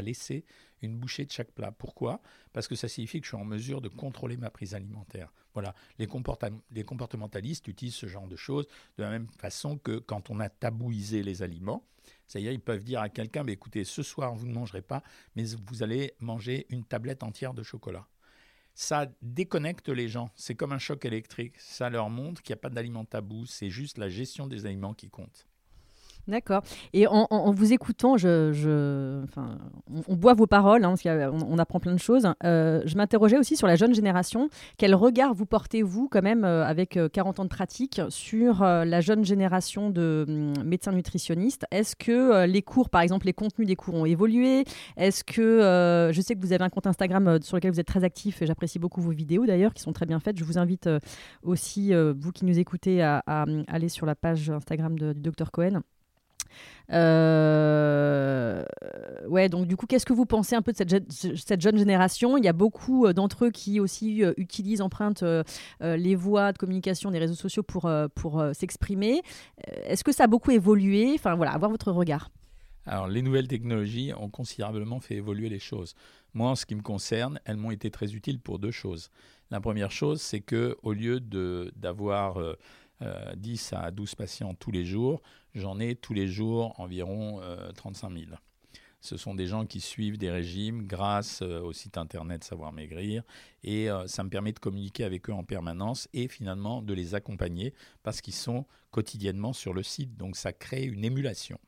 laisser, 0.00 0.44
une 0.82 0.96
bouchée 0.96 1.24
de 1.24 1.32
chaque 1.32 1.50
plat. 1.50 1.72
Pourquoi? 1.72 2.20
Parce 2.52 2.68
que 2.68 2.76
ça 2.76 2.88
signifie 2.88 3.20
que 3.20 3.26
je 3.26 3.30
suis 3.30 3.36
en 3.36 3.44
mesure 3.44 3.80
de 3.80 3.88
contrôler 3.88 4.36
ma 4.36 4.50
prise 4.50 4.74
alimentaire. 4.74 5.32
Voilà, 5.54 5.74
les, 5.98 6.06
comportementalistes 6.06 7.66
utilisent 7.66 7.94
ce 7.94 8.06
genre 8.06 8.28
de 8.28 8.36
choses 8.36 8.66
de 8.96 9.02
la 9.02 9.10
même 9.10 9.28
façon 9.38 9.78
que 9.78 9.98
quand 9.98 10.30
on 10.30 10.38
a 10.38 10.48
tabouisé 10.48 11.22
les 11.22 11.42
aliments. 11.42 11.84
C'est-à-dire, 12.26 12.52
ils 12.52 12.60
peuvent 12.60 12.84
dire 12.84 13.00
à 13.00 13.08
quelqu'un, 13.08 13.42
mais 13.42 13.52
écoutez, 13.52 13.84
ce 13.84 14.02
soir, 14.02 14.34
vous 14.34 14.46
ne 14.46 14.52
mangerez 14.52 14.82
pas, 14.82 15.02
mais 15.34 15.44
vous 15.66 15.82
allez 15.82 16.12
manger 16.20 16.66
une 16.68 16.84
tablette 16.84 17.22
entière 17.22 17.54
de 17.54 17.62
chocolat 17.62 18.06
ça 18.80 19.10
déconnecte 19.22 19.88
les 19.88 20.08
gens. 20.08 20.30
C'est 20.36 20.54
comme 20.54 20.70
un 20.70 20.78
choc 20.78 21.04
électrique. 21.04 21.58
Ça 21.58 21.90
leur 21.90 22.10
montre 22.10 22.42
qu'il 22.42 22.52
n'y 22.52 22.60
a 22.60 22.62
pas 22.62 22.70
d'aliments 22.70 23.04
tabous. 23.04 23.44
C'est 23.44 23.70
juste 23.70 23.98
la 23.98 24.08
gestion 24.08 24.46
des 24.46 24.66
aliments 24.66 24.94
qui 24.94 25.10
compte. 25.10 25.48
D'accord. 26.28 26.62
Et 26.92 27.06
en, 27.06 27.50
vous 27.52 27.72
écoutant, 27.72 28.18
je, 28.18 29.24
enfin, 29.24 29.58
on, 30.06 30.14
boit 30.14 30.34
vos 30.34 30.46
paroles, 30.46 30.84
hein, 30.84 30.94
on, 31.32 31.58
apprend 31.58 31.80
plein 31.80 31.94
de 31.94 31.98
choses. 31.98 32.28
Euh, 32.44 32.82
je 32.84 32.96
m'interrogeais 32.96 33.38
aussi 33.38 33.56
sur 33.56 33.66
la 33.66 33.76
jeune 33.76 33.94
génération. 33.94 34.50
Quel 34.76 34.94
regard 34.94 35.32
vous 35.32 35.46
portez-vous, 35.46 36.08
quand 36.10 36.20
même, 36.20 36.44
euh, 36.44 36.66
avec 36.66 36.98
40 37.12 37.38
euh, 37.38 37.42
ans 37.42 37.44
de 37.46 37.48
pratique, 37.48 38.02
sur 38.10 38.62
la 38.62 39.00
jeune 39.00 39.24
génération 39.24 39.88
de 39.88 40.26
hum, 40.28 40.64
médecins 40.64 40.92
nutritionnistes? 40.92 41.64
Est-ce 41.70 41.96
que 41.96 42.44
les 42.44 42.60
cours, 42.60 42.90
par 42.90 43.00
exemple, 43.00 43.24
les 43.24 43.32
contenus 43.32 43.66
des 43.66 43.76
cours 43.76 43.94
ont 43.94 44.04
évolué? 44.04 44.64
Est-ce 44.98 45.24
que, 45.24 46.10
je 46.12 46.20
sais 46.20 46.34
que 46.34 46.40
vous 46.40 46.52
avez 46.52 46.64
un 46.64 46.68
compte 46.68 46.86
Instagram 46.86 47.38
sur 47.40 47.56
lequel 47.56 47.72
vous 47.72 47.80
êtes 47.80 47.86
très 47.86 48.04
actif 48.04 48.42
et 48.42 48.46
j'apprécie 48.46 48.78
beaucoup 48.78 49.00
vos 49.00 49.12
vidéos 49.12 49.46
d'ailleurs, 49.46 49.72
qui 49.72 49.82
sont 49.82 49.92
très 49.92 50.04
bien 50.04 50.20
faites. 50.20 50.36
Je 50.36 50.44
vous 50.44 50.58
invite 50.58 50.90
aussi, 51.42 51.94
vous 51.94 52.32
qui 52.32 52.44
nous 52.44 52.58
écoutez, 52.58 53.02
à, 53.02 53.22
aller 53.66 53.88
sur 53.88 54.04
la 54.04 54.14
page 54.14 54.50
Instagram 54.50 54.98
du 54.98 55.14
docteur 55.14 55.50
Cohen. 55.50 55.80
Euh, 56.92 58.64
ouais, 59.28 59.48
donc 59.48 59.66
du 59.66 59.76
coup, 59.76 59.86
qu'est-ce 59.86 60.06
que 60.06 60.12
vous 60.12 60.26
pensez 60.26 60.56
un 60.56 60.62
peu 60.62 60.72
de 60.72 60.76
cette, 61.10 61.60
jeune 61.60 61.78
génération? 61.78 62.36
Il 62.36 62.44
y 62.44 62.48
a 62.48 62.52
beaucoup 62.52 63.06
euh, 63.06 63.12
d'entre 63.12 63.46
eux 63.46 63.50
qui 63.50 63.80
aussi 63.80 64.24
euh, 64.24 64.32
utilisent, 64.36 64.80
empruntent 64.80 65.24
les 65.80 66.14
voies 66.14 66.52
de 66.52 66.58
communication 66.58 67.10
des 67.10 67.18
réseaux 67.18 67.34
sociaux 67.34 67.62
pour, 67.62 67.90
pour 68.14 68.42
s'exprimer. 68.52 69.22
Est-ce 69.84 70.04
que 70.04 70.12
ça 70.12 70.24
a 70.24 70.26
beaucoup 70.26 70.50
évolué? 70.50 71.12
Enfin 71.14 71.34
voilà, 71.34 71.52
avoir 71.52 71.70
votre 71.70 71.92
regard. 71.92 72.30
Alors, 72.86 73.06
les 73.06 73.20
nouvelles 73.20 73.48
technologies 73.48 74.12
ont 74.16 74.30
considérablement 74.30 75.00
fait 75.00 75.16
évoluer 75.16 75.48
les 75.48 75.58
choses. 75.58 75.94
Moi, 76.32 76.50
en 76.50 76.54
ce 76.54 76.64
qui 76.64 76.74
me 76.74 76.82
concerne, 76.82 77.38
elles 77.44 77.56
m'ont 77.56 77.70
été 77.70 77.90
très 77.90 78.14
utiles 78.14 78.40
pour 78.40 78.58
deux 78.58 78.70
choses. 78.70 79.10
La 79.50 79.60
première 79.60 79.90
chose, 79.90 80.22
c'est 80.22 80.40
que 80.40 80.76
au 80.82 80.92
lieu 80.92 81.20
d'avoir 81.20 82.38
10 83.36 83.72
à 83.74 83.90
12 83.90 84.14
patients 84.14 84.54
tous 84.54 84.70
les 84.70 84.84
jours, 84.84 85.22
j'en 85.58 85.80
ai 85.80 85.94
tous 85.94 86.14
les 86.14 86.28
jours 86.28 86.78
environ 86.78 87.40
35 87.74 88.10
000. 88.12 88.26
Ce 89.00 89.16
sont 89.16 89.34
des 89.34 89.46
gens 89.46 89.64
qui 89.64 89.80
suivent 89.80 90.18
des 90.18 90.30
régimes 90.30 90.86
grâce 90.86 91.40
euh, 91.42 91.60
au 91.60 91.72
site 91.72 91.96
internet 91.98 92.42
Savoir 92.42 92.72
Maigrir 92.72 93.22
et 93.62 93.88
euh, 93.90 94.08
ça 94.08 94.24
me 94.24 94.28
permet 94.28 94.52
de 94.52 94.58
communiquer 94.58 95.04
avec 95.04 95.30
eux 95.30 95.32
en 95.32 95.44
permanence 95.44 96.08
et 96.12 96.26
finalement 96.26 96.82
de 96.82 96.94
les 96.94 97.14
accompagner 97.14 97.74
parce 98.02 98.20
qu'ils 98.20 98.34
sont 98.34 98.66
quotidiennement 98.90 99.52
sur 99.52 99.72
le 99.72 99.84
site. 99.84 100.16
Donc 100.16 100.36
ça 100.36 100.52
crée 100.52 100.82
une 100.82 101.04
émulation. 101.04 101.60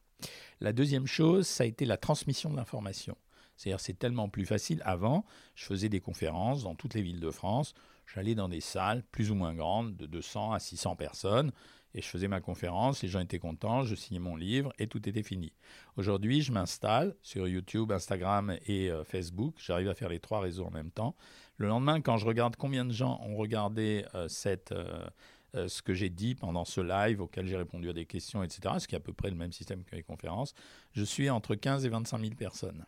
La 0.61 0.73
deuxième 0.73 1.07
chose, 1.07 1.47
ça 1.47 1.63
a 1.63 1.67
été 1.67 1.85
la 1.85 1.97
transmission 1.97 2.51
de 2.51 2.57
l'information. 2.57 3.17
C'est-à-dire 3.57 3.81
c'est 3.81 3.99
tellement 3.99 4.29
plus 4.29 4.45
facile. 4.45 4.83
Avant, 4.85 5.25
je 5.55 5.65
faisais 5.65 5.89
des 5.89 6.01
conférences 6.01 6.65
dans 6.65 6.75
toutes 6.75 6.95
les 6.95 7.03
villes 7.03 7.21
de 7.21 7.31
France. 7.31 7.75
J'allais 8.13 8.35
dans 8.35 8.49
des 8.49 8.61
salles 8.61 9.05
plus 9.13 9.31
ou 9.31 9.37
moins 9.37 9.55
grandes 9.55 9.97
de 9.97 10.07
200 10.07 10.53
à 10.53 10.59
600 10.59 10.97
personnes 10.97 11.53
et 11.95 12.03
je 12.03 12.07
faisais 12.07 12.29
ma 12.29 12.41
conférence, 12.41 13.03
les 13.03 13.09
gens 13.09 13.21
étaient 13.21 13.39
contents, 13.39 13.83
je 13.83 13.95
signais 13.95 14.21
mon 14.21 14.37
livre 14.37 14.73
et 14.79 14.87
tout 14.87 15.09
était 15.09 15.23
fini. 15.23 15.53
Aujourd'hui, 15.97 16.43
je 16.43 16.53
m'installe 16.53 17.17
sur 17.23 17.49
YouTube, 17.49 17.91
Instagram 17.91 18.57
et 18.67 18.91
euh, 18.91 19.05
Facebook. 19.05 19.55
J'arrive 19.59 19.89
à 19.89 19.95
faire 19.95 20.09
les 20.09 20.21
trois 20.21 20.41
réseaux 20.41 20.67
en 20.67 20.71
même 20.71 20.91
temps. 20.91 21.17
Le 21.57 21.67
lendemain, 21.69 22.01
quand 22.01 22.17
je 22.17 22.27
regarde 22.27 22.57
combien 22.57 22.85
de 22.85 22.93
gens 22.93 23.21
ont 23.23 23.37
regardé 23.37 24.05
euh, 24.15 24.29
euh, 24.73 25.69
ce 25.69 25.83
que 25.83 25.95
j'ai 25.95 26.11
dit 26.11 26.37
pendant 26.37 26.65
ce 26.65 26.81
live 26.81 27.21
auquel 27.21 27.47
j'ai 27.47 27.57
répondu 27.57 27.91
à 27.91 27.93
des 27.93 28.07
questions, 28.07 28.43
etc., 28.45 28.77
ce 28.79 28.87
qui 28.87 28.95
est 28.95 28.99
à 28.99 29.01
peu 29.01 29.13
près 29.13 29.31
le 29.31 29.37
même 29.37 29.53
système 29.53 29.83
que 29.83 29.97
les 29.97 30.05
conférences, 30.05 30.55
je 30.93 31.03
suis 31.03 31.29
entre 31.29 31.57
15 31.57 31.85
et 31.85 31.89
25 31.89 32.21
000 32.21 32.35
personnes. 32.35 32.87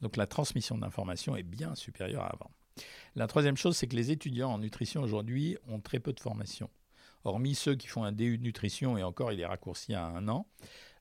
Donc 0.00 0.16
la 0.16 0.26
transmission 0.26 0.78
d'informations 0.78 1.36
est 1.36 1.42
bien 1.42 1.74
supérieure 1.74 2.22
à 2.22 2.28
avant. 2.28 2.50
La 3.16 3.26
troisième 3.26 3.58
chose, 3.58 3.76
c'est 3.76 3.86
que 3.86 3.96
les 3.96 4.10
étudiants 4.10 4.50
en 4.50 4.58
nutrition 4.58 5.02
aujourd'hui 5.02 5.58
ont 5.68 5.80
très 5.80 6.00
peu 6.00 6.14
de 6.14 6.20
formation 6.20 6.70
hormis 7.24 7.54
ceux 7.54 7.74
qui 7.74 7.86
font 7.86 8.04
un 8.04 8.12
DU 8.12 8.38
de 8.38 8.42
nutrition, 8.42 8.96
et 8.96 9.02
encore 9.02 9.32
il 9.32 9.40
est 9.40 9.46
raccourci 9.46 9.94
à 9.94 10.04
un 10.04 10.28
an, 10.28 10.46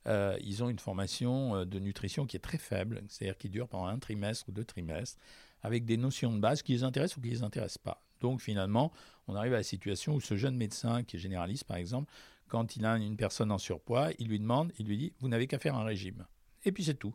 euh, 0.08 0.38
ils 0.41 0.63
ont 0.63 0.69
une 0.69 0.79
formation 0.79 1.55
euh, 1.55 1.65
de 1.65 1.79
nutrition 1.79 2.25
qui 2.25 2.38
est 2.38 2.41
très 2.41 2.58
faible, 2.58 3.03
c'est-à-dire 3.08 3.38
qui 3.38 3.49
dure 3.49 3.67
pendant 3.67 3.88
un 3.88 3.99
trimestre 3.99 4.47
ou 4.49 4.51
deux 4.51 4.65
trimestres. 4.65 5.19
avec 5.62 5.84
des 5.84 5.97
notions 5.97 6.32
de 6.32 6.39
base 6.39 6.62
qui 6.62 6.71
les 6.71 6.84
intéressent 6.84 7.17
ou 7.17 7.21
qui 7.21 7.29
les 7.32 7.43
intéressent 7.43 7.79
pas. 7.79 8.01
Donc 8.21 8.41
finalement, 8.41 8.93
on 9.27 9.36
arrive 9.36 9.53
à 9.53 9.58
la 9.58 9.63
situation 9.63 10.15
où 10.15 10.21
ce 10.21 10.38
jeune 10.38 10.55
médecin 10.55 11.03
qui 11.03 11.17
est 11.17 11.19
généraliste, 11.19 11.65
par 11.65 11.75
exemple, 11.75 12.12
quand 12.47 12.75
il 12.77 12.86
a 12.86 12.95
une 12.95 13.17
personne 13.17 13.51
en 13.51 13.58
surpoids, 13.58 14.10
il 14.19 14.27
lui 14.27 14.39
demande, 14.39 14.71
il 14.79 14.88
lui 14.88 14.97
dit, 14.97 15.13
vous 15.19 15.27
n'avez 15.27 15.47
qu'à 15.47 15.60
faire 15.60 15.75
un 15.75 15.84
régime. 15.84 16.25
Et 16.63 16.71
puis 16.71 16.84
c'est 16.86 16.95
tout. 16.95 17.13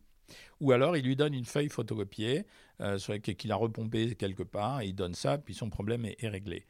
Ou 0.61 0.73
alors 0.73 0.97
il 0.97 1.05
lui 1.05 1.17
donne 1.17 1.35
une 1.35 1.45
feuille 1.45 1.69
photocopiée 1.69 2.47
euh, 2.81 2.99
qu'il 2.99 3.53
a 3.53 3.57
repompée 3.57 4.15
quelque 4.15 4.43
part, 4.43 4.81
et 4.81 4.87
il 4.87 4.95
donne 4.95 5.15
ça, 5.15 5.39
puis 5.39 5.55
son 5.55 5.71
problème 5.71 6.07
est, 6.07 6.29
réglé. 6.29 6.67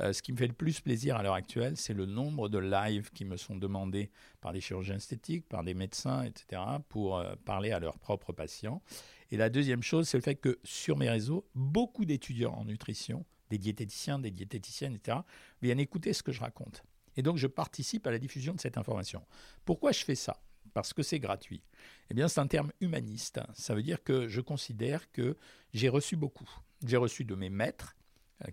Euh, 0.00 0.12
ce 0.12 0.22
qui 0.22 0.32
me 0.32 0.36
fait 0.36 0.46
le 0.46 0.54
plus 0.54 0.80
plaisir 0.80 1.16
à 1.16 1.22
l'heure 1.22 1.34
actuelle, 1.34 1.76
c'est 1.76 1.94
le 1.94 2.06
nombre 2.06 2.48
de 2.48 2.58
lives 2.58 3.10
qui 3.12 3.24
me 3.24 3.36
sont 3.36 3.56
demandés 3.56 4.10
par 4.40 4.52
des 4.52 4.60
chirurgiens 4.60 4.96
esthétiques, 4.96 5.48
par 5.48 5.62
des 5.62 5.74
médecins, 5.74 6.22
etc., 6.22 6.62
pour 6.88 7.18
euh, 7.18 7.34
parler 7.44 7.70
à 7.70 7.78
leurs 7.78 7.98
propres 7.98 8.32
patients. 8.32 8.82
Et 9.30 9.36
la 9.36 9.50
deuxième 9.50 9.82
chose, 9.82 10.08
c'est 10.08 10.18
le 10.18 10.22
fait 10.22 10.34
que 10.36 10.58
sur 10.64 10.96
mes 10.96 11.08
réseaux, 11.08 11.46
beaucoup 11.54 12.04
d'étudiants 12.04 12.54
en 12.54 12.64
nutrition, 12.64 13.24
des 13.50 13.58
diététiciens, 13.58 14.18
des 14.18 14.30
diététiciennes, 14.30 14.96
etc., 14.96 15.18
viennent 15.62 15.80
écouter 15.80 16.12
ce 16.12 16.22
que 16.22 16.32
je 16.32 16.40
raconte. 16.40 16.82
Et 17.16 17.22
donc, 17.22 17.36
je 17.36 17.46
participe 17.46 18.06
à 18.06 18.10
la 18.10 18.18
diffusion 18.18 18.54
de 18.54 18.60
cette 18.60 18.76
information. 18.76 19.24
Pourquoi 19.64 19.92
je 19.92 20.04
fais 20.04 20.16
ça? 20.16 20.42
Parce 20.72 20.92
que 20.92 21.04
c'est 21.04 21.20
gratuit. 21.20 21.62
Eh 22.10 22.14
bien, 22.14 22.26
c'est 22.26 22.40
un 22.40 22.48
terme 22.48 22.72
humaniste. 22.80 23.38
Ça 23.54 23.76
veut 23.76 23.82
dire 23.82 24.02
que 24.02 24.26
je 24.26 24.40
considère 24.40 25.12
que 25.12 25.36
j'ai 25.72 25.88
reçu 25.88 26.16
beaucoup. 26.16 26.50
J'ai 26.84 26.96
reçu 26.96 27.24
de 27.24 27.36
mes 27.36 27.50
maîtres 27.50 27.94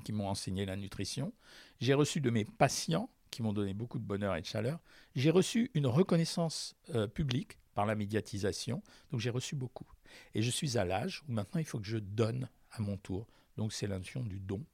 qui 0.04 0.13
m'ont 0.13 0.28
enseigné 0.28 0.65
la 0.65 0.76
nutrition. 0.76 1.34
J'ai 1.80 1.94
reçu 1.94 2.22
de 2.22 2.30
mes 2.30 2.46
patients 2.46 3.10
qui 3.30 3.41
m'ont 3.41 3.54
donné 3.54 3.74
beaucoup 3.74 4.00
de 4.00 4.04
bonheur 4.04 4.36
et 4.36 4.41
de 4.41 4.46
chaleur. 4.46 4.80
J'ai 5.15 5.30
reçu 5.30 5.72
une 5.74 5.88
reconnaissance 5.88 6.76
euh, 6.96 7.08
publique 7.08 7.58
par 7.74 7.86
la 7.86 7.96
médiatisation. 7.96 8.84
Donc, 9.12 9.22
j'ai 9.22 9.30
reçu 9.30 9.56
beaucoup. 9.56 9.88
Et 10.36 10.41
je 10.41 10.50
suis 10.50 10.78
à 10.78 10.84
l'âge 10.84 11.24
où 11.28 11.32
maintenant, 11.32 11.60
il 11.60 11.65
faut 11.65 11.80
que 11.80 11.88
je 11.88 11.98
donne 11.98 12.50
à 12.72 12.82
mon 12.82 12.98
tour. 12.98 13.28
Donc, 13.58 13.72
c'est 13.74 13.88
la 13.88 14.00
du 14.00 14.39
don. 14.39 14.65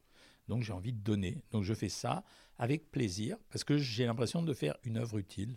Donc 0.48 0.64
j'ai 0.64 0.74
envie 0.74 0.94
de 0.94 1.00
donner. 1.00 1.44
Donc 1.52 1.64
je 1.64 1.74
fais 1.74 1.90
ça 1.90 2.24
avec 2.58 2.90
plaisir 2.90 3.38
parce 3.52 3.64
que 3.64 3.78
j'ai 3.78 4.06
l'impression 4.06 4.42
de 4.42 4.54
faire 4.54 4.76
une 4.84 4.98
œuvre 4.98 5.18
utile. 5.18 5.56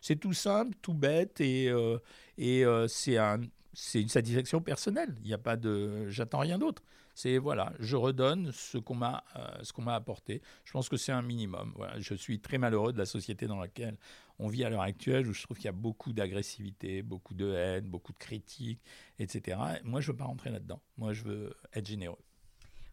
C'est 0.00 0.16
tout 0.18 0.32
simple, 0.32 0.76
tout 0.82 0.94
bête 0.94 1.40
et, 1.40 1.68
euh, 1.68 1.98
et 2.36 2.64
euh, 2.64 2.88
c'est 2.88 3.18
un, 3.18 3.40
une 3.94 4.08
satisfaction 4.08 4.60
personnelle. 4.60 5.14
Il 5.22 5.26
n'y 5.26 5.34
a 5.34 5.38
pas 5.38 5.56
de, 5.56 6.08
j'attends 6.08 6.40
rien 6.40 6.58
d'autre. 6.58 6.82
C'est 7.14 7.38
voilà, 7.38 7.72
je 7.80 7.96
redonne 7.96 8.52
ce 8.52 8.78
qu'on 8.78 8.94
m'a 8.94 9.24
euh, 9.34 9.40
ce 9.62 9.72
qu'on 9.72 9.82
m'a 9.82 9.96
apporté. 9.96 10.40
Je 10.64 10.70
pense 10.70 10.88
que 10.88 10.96
c'est 10.96 11.10
un 11.10 11.22
minimum. 11.22 11.72
Voilà, 11.74 11.98
je 11.98 12.14
suis 12.14 12.38
très 12.38 12.58
malheureux 12.58 12.92
de 12.92 12.98
la 12.98 13.06
société 13.06 13.46
dans 13.46 13.58
laquelle 13.58 13.96
on 14.38 14.46
vit 14.46 14.62
à 14.64 14.70
l'heure 14.70 14.82
actuelle 14.82 15.26
où 15.26 15.32
je 15.32 15.42
trouve 15.42 15.56
qu'il 15.56 15.66
y 15.66 15.68
a 15.68 15.72
beaucoup 15.72 16.12
d'agressivité, 16.12 17.02
beaucoup 17.02 17.34
de 17.34 17.52
haine, 17.52 17.86
beaucoup 17.86 18.12
de 18.12 18.18
critiques, 18.18 18.80
etc. 19.18 19.58
Moi, 19.82 20.00
je 20.00 20.12
veux 20.12 20.16
pas 20.16 20.26
rentrer 20.26 20.50
là-dedans. 20.50 20.80
Moi, 20.96 21.12
je 21.12 21.24
veux 21.24 21.54
être 21.72 21.86
généreux. 21.86 22.18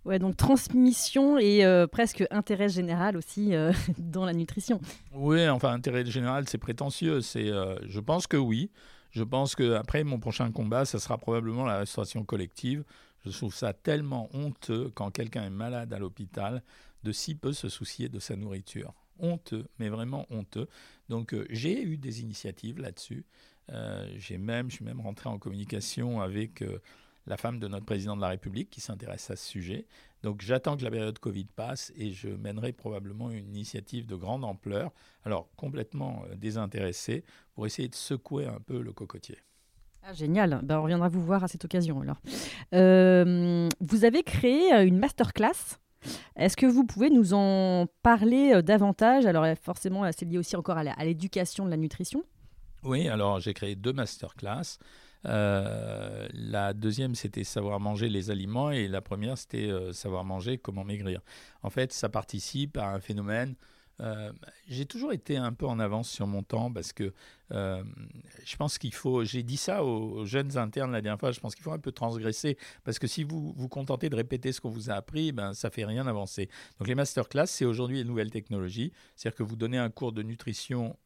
Ouais, 0.05 0.17
donc 0.17 0.37
transmission 0.37 1.37
et 1.37 1.63
euh, 1.63 1.85
presque 1.85 2.23
intérêt 2.31 2.69
général 2.69 3.17
aussi 3.17 3.53
euh, 3.53 3.71
dans 3.99 4.25
la 4.25 4.33
nutrition. 4.33 4.81
Oui, 5.13 5.47
enfin 5.49 5.71
intérêt 5.71 6.03
général, 6.05 6.49
c'est 6.49 6.57
prétentieux. 6.57 7.21
C'est, 7.21 7.47
je 7.47 7.99
pense 7.99 8.25
que 8.25 8.37
oui. 8.37 8.71
Je 9.15 9.23
pense 9.23 9.55
que 9.55 9.75
après 9.75 10.03
mon 10.03 10.19
prochain 10.19 10.51
combat, 10.51 10.83
ça 10.83 10.99
sera 10.99 11.17
probablement 11.17 11.63
la 11.63 11.77
restauration 11.77 12.25
collective. 12.25 12.83
Je 13.25 13.29
trouve 13.29 13.55
ça 13.55 13.71
tellement 13.71 14.29
honteux 14.33 14.91
quand 14.93 15.09
quelqu'un 15.09 15.45
est 15.45 15.49
malade 15.49 15.93
à 15.93 15.99
l'hôpital 15.99 16.61
de 17.03 17.13
si 17.13 17.33
peu 17.33 17.53
se 17.53 17.69
soucier 17.69 18.09
de 18.09 18.19
sa 18.19 18.35
nourriture. 18.35 18.93
Honteux, 19.19 19.67
mais 19.79 19.87
vraiment 19.87 20.25
honteux. 20.31 20.67
Donc 21.07 21.33
j'ai 21.49 21.81
eu 21.81 21.95
des 21.95 22.19
initiatives 22.19 22.77
là-dessus. 22.79 23.23
j'ai 24.17 24.37
même, 24.37 24.69
je 24.69 24.75
suis 24.75 24.85
même 24.85 24.99
rentré 24.99 25.29
en 25.29 25.39
communication 25.39 26.19
avec 26.19 26.61
la 27.25 27.37
femme 27.37 27.57
de 27.59 27.69
notre 27.69 27.85
président 27.85 28.17
de 28.17 28.21
la 28.21 28.27
République 28.27 28.69
qui 28.69 28.81
s'intéresse 28.81 29.31
à 29.31 29.37
ce 29.37 29.47
sujet. 29.47 29.85
Donc 30.25 30.41
j'attends 30.41 30.75
que 30.75 30.83
la 30.83 30.89
période 30.89 31.19
Covid 31.19 31.45
passe 31.55 31.93
et 31.95 32.11
je 32.11 32.29
mènerai 32.29 32.71
probablement 32.71 33.29
une 33.29 33.47
initiative 33.47 34.07
de 34.07 34.15
grande 34.15 34.43
ampleur, 34.43 34.91
alors 35.23 35.47
complètement 35.55 36.23
euh, 36.25 36.35
désintéressée, 36.35 37.23
pour 37.53 37.67
essayer 37.67 37.87
de 37.87 37.93
secouer 37.93 38.47
un 38.47 38.59
peu 38.59 38.81
le 38.81 38.91
cocotier. 38.91 39.37
Ah, 40.01 40.13
génial, 40.13 40.61
ben, 40.63 40.79
on 40.79 40.81
reviendra 40.81 41.09
vous 41.09 41.21
voir 41.21 41.43
à 41.43 41.47
cette 41.47 41.63
occasion 41.63 42.01
alors. 42.01 42.19
Euh, 42.73 43.69
vous 43.81 44.03
avez 44.03 44.23
créé 44.23 44.73
euh, 44.73 44.83
une 44.83 44.97
masterclass 44.97 45.77
est-ce 46.35 46.55
que 46.55 46.67
vous 46.67 46.85
pouvez 46.85 47.09
nous 47.09 47.33
en 47.33 47.87
parler 48.03 48.61
davantage? 48.61 49.25
Alors 49.25 49.43
forcément, 49.59 50.07
c'est 50.15 50.25
lié 50.25 50.37
aussi 50.37 50.55
encore 50.55 50.77
à 50.77 51.03
l'éducation 51.03 51.65
de 51.65 51.71
la 51.71 51.77
nutrition. 51.77 52.23
Oui, 52.83 53.07
alors 53.09 53.39
j'ai 53.39 53.55
créé 53.55 53.75
deux 53.75 53.91
masterclass. 53.91 54.77
Euh, 55.25 56.27
la 56.33 56.73
deuxième, 56.73 57.15
c'était 57.15 57.43
savoir 57.43 57.79
manger 57.79 58.09
les 58.09 58.31
aliments 58.31 58.71
et 58.71 58.87
la 58.87 59.01
première, 59.01 59.37
c'était 59.37 59.69
euh, 59.69 59.91
savoir 59.93 60.23
manger 60.23 60.57
comment 60.57 60.83
maigrir. 60.83 61.21
En 61.63 61.69
fait, 61.69 61.91
ça 61.93 62.09
participe 62.09 62.77
à 62.77 62.89
un 62.89 62.99
phénomène. 62.99 63.55
Euh, 64.01 64.33
j'ai 64.67 64.85
toujours 64.85 65.13
été 65.13 65.37
un 65.37 65.53
peu 65.53 65.65
en 65.65 65.79
avance 65.79 66.09
sur 66.09 66.27
mon 66.27 66.43
temps 66.43 66.69
parce 66.69 66.91
que 66.91 67.13
je 67.49 68.55
pense 68.57 68.77
qu'il 68.77 68.93
faut, 68.93 69.23
j'ai 69.23 69.41
dit 69.41 69.55
ça 69.55 69.85
aux, 69.85 70.25
jeunes 70.25 70.57
internes 70.57 70.91
la 70.91 71.01
dernière 71.01 71.19
fois, 71.19 71.31
je 71.31 71.39
pense 71.39 71.55
qu'il 71.55 71.63
faut 71.63 71.71
un 71.71 71.79
peu 71.79 71.91
transgresser 71.91 72.57
parce 72.83 72.99
que 72.99 73.07
si 73.07 73.23
vous 73.23 73.53
vous 73.55 73.69
contentez 73.69 74.09
de 74.09 74.15
répéter 74.15 74.51
ce 74.51 74.59
qu'on 74.59 74.69
vous 74.69 74.89
a 74.89 74.95
appris, 74.95 75.31
ben, 75.31 75.53
ça 75.53 75.69
fait 75.69 75.85
rien 75.85 76.07
avancer. 76.07 76.49
Donc 76.77 76.87
les 76.87 76.95
masterclass, 76.95 77.45
c'est 77.45 77.63
aujourd'hui 77.63 78.01
une 78.01 78.07
nouvelle 78.07 78.31
technologie, 78.31 78.91
c'est-à-dire 79.15 79.37
que 79.37 79.43
vous 79.43 79.55
donnez 79.55 79.77
un 79.77 79.89
cours 79.89 80.11
de 80.11 80.23
nutrition 80.23 80.97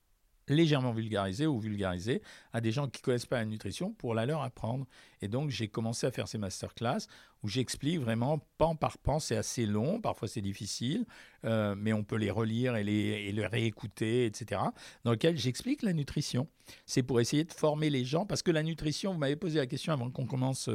légèrement 0.50 0.92
vulgarisé 0.92 1.48
ou 1.48 1.60
vulgarisé 1.60 2.22
à 2.54 2.62
des 2.62 2.72
gens 2.72 2.88
qui 2.88 3.02
ne 3.02 3.06
connaissent 3.06 3.26
pas 3.26 3.38
la 3.38 3.46
nutrition 3.46 3.94
pour 3.94 4.14
la 4.14 4.26
leur 4.26 4.42
apprendre. 4.42 4.86
Et 5.22 5.28
donc, 5.28 5.50
j'ai 5.50 5.68
commencé 5.68 6.08
à 6.08 6.12
faire 6.12 6.28
ces 6.28 6.38
masterclass 6.38 7.08
où 7.44 7.48
j'explique 7.48 8.00
vraiment 8.00 8.40
pan 8.58 8.76
par 8.76 8.98
pan. 8.98 9.20
C'est 9.20 9.38
assez 9.38 9.66
long, 9.66 10.02
parfois 10.02 10.28
c'est 10.28 10.42
difficile, 10.42 11.06
euh, 11.46 11.76
mais 11.78 11.94
on 11.94 12.04
peut 12.04 12.18
les 12.18 12.32
relire 12.32 12.76
et 12.76 12.84
les, 12.84 13.32
les 13.32 13.46
réécouter, 13.46 14.26
etc. 14.26 14.62
Dans 15.04 15.12
lequel 15.12 15.38
j'explique 15.38 15.82
la 15.84 15.94
nutrition. 15.94 16.48
C'est 16.86 17.04
pour 17.04 17.20
essayer 17.20 17.46
de 17.46 17.54
former 17.54 17.90
les 17.90 18.06
gens, 18.06 18.26
parce 18.26 18.44
que 18.44 18.52
la 18.52 18.64
nutrition, 18.64 19.14
vous 19.14 19.20
m'avez 19.20 19.36
posé 19.36 19.58
la 19.60 19.68
question 19.68 19.94
avant 19.94 20.12
qu'on 20.12 20.26
commence 20.26 20.70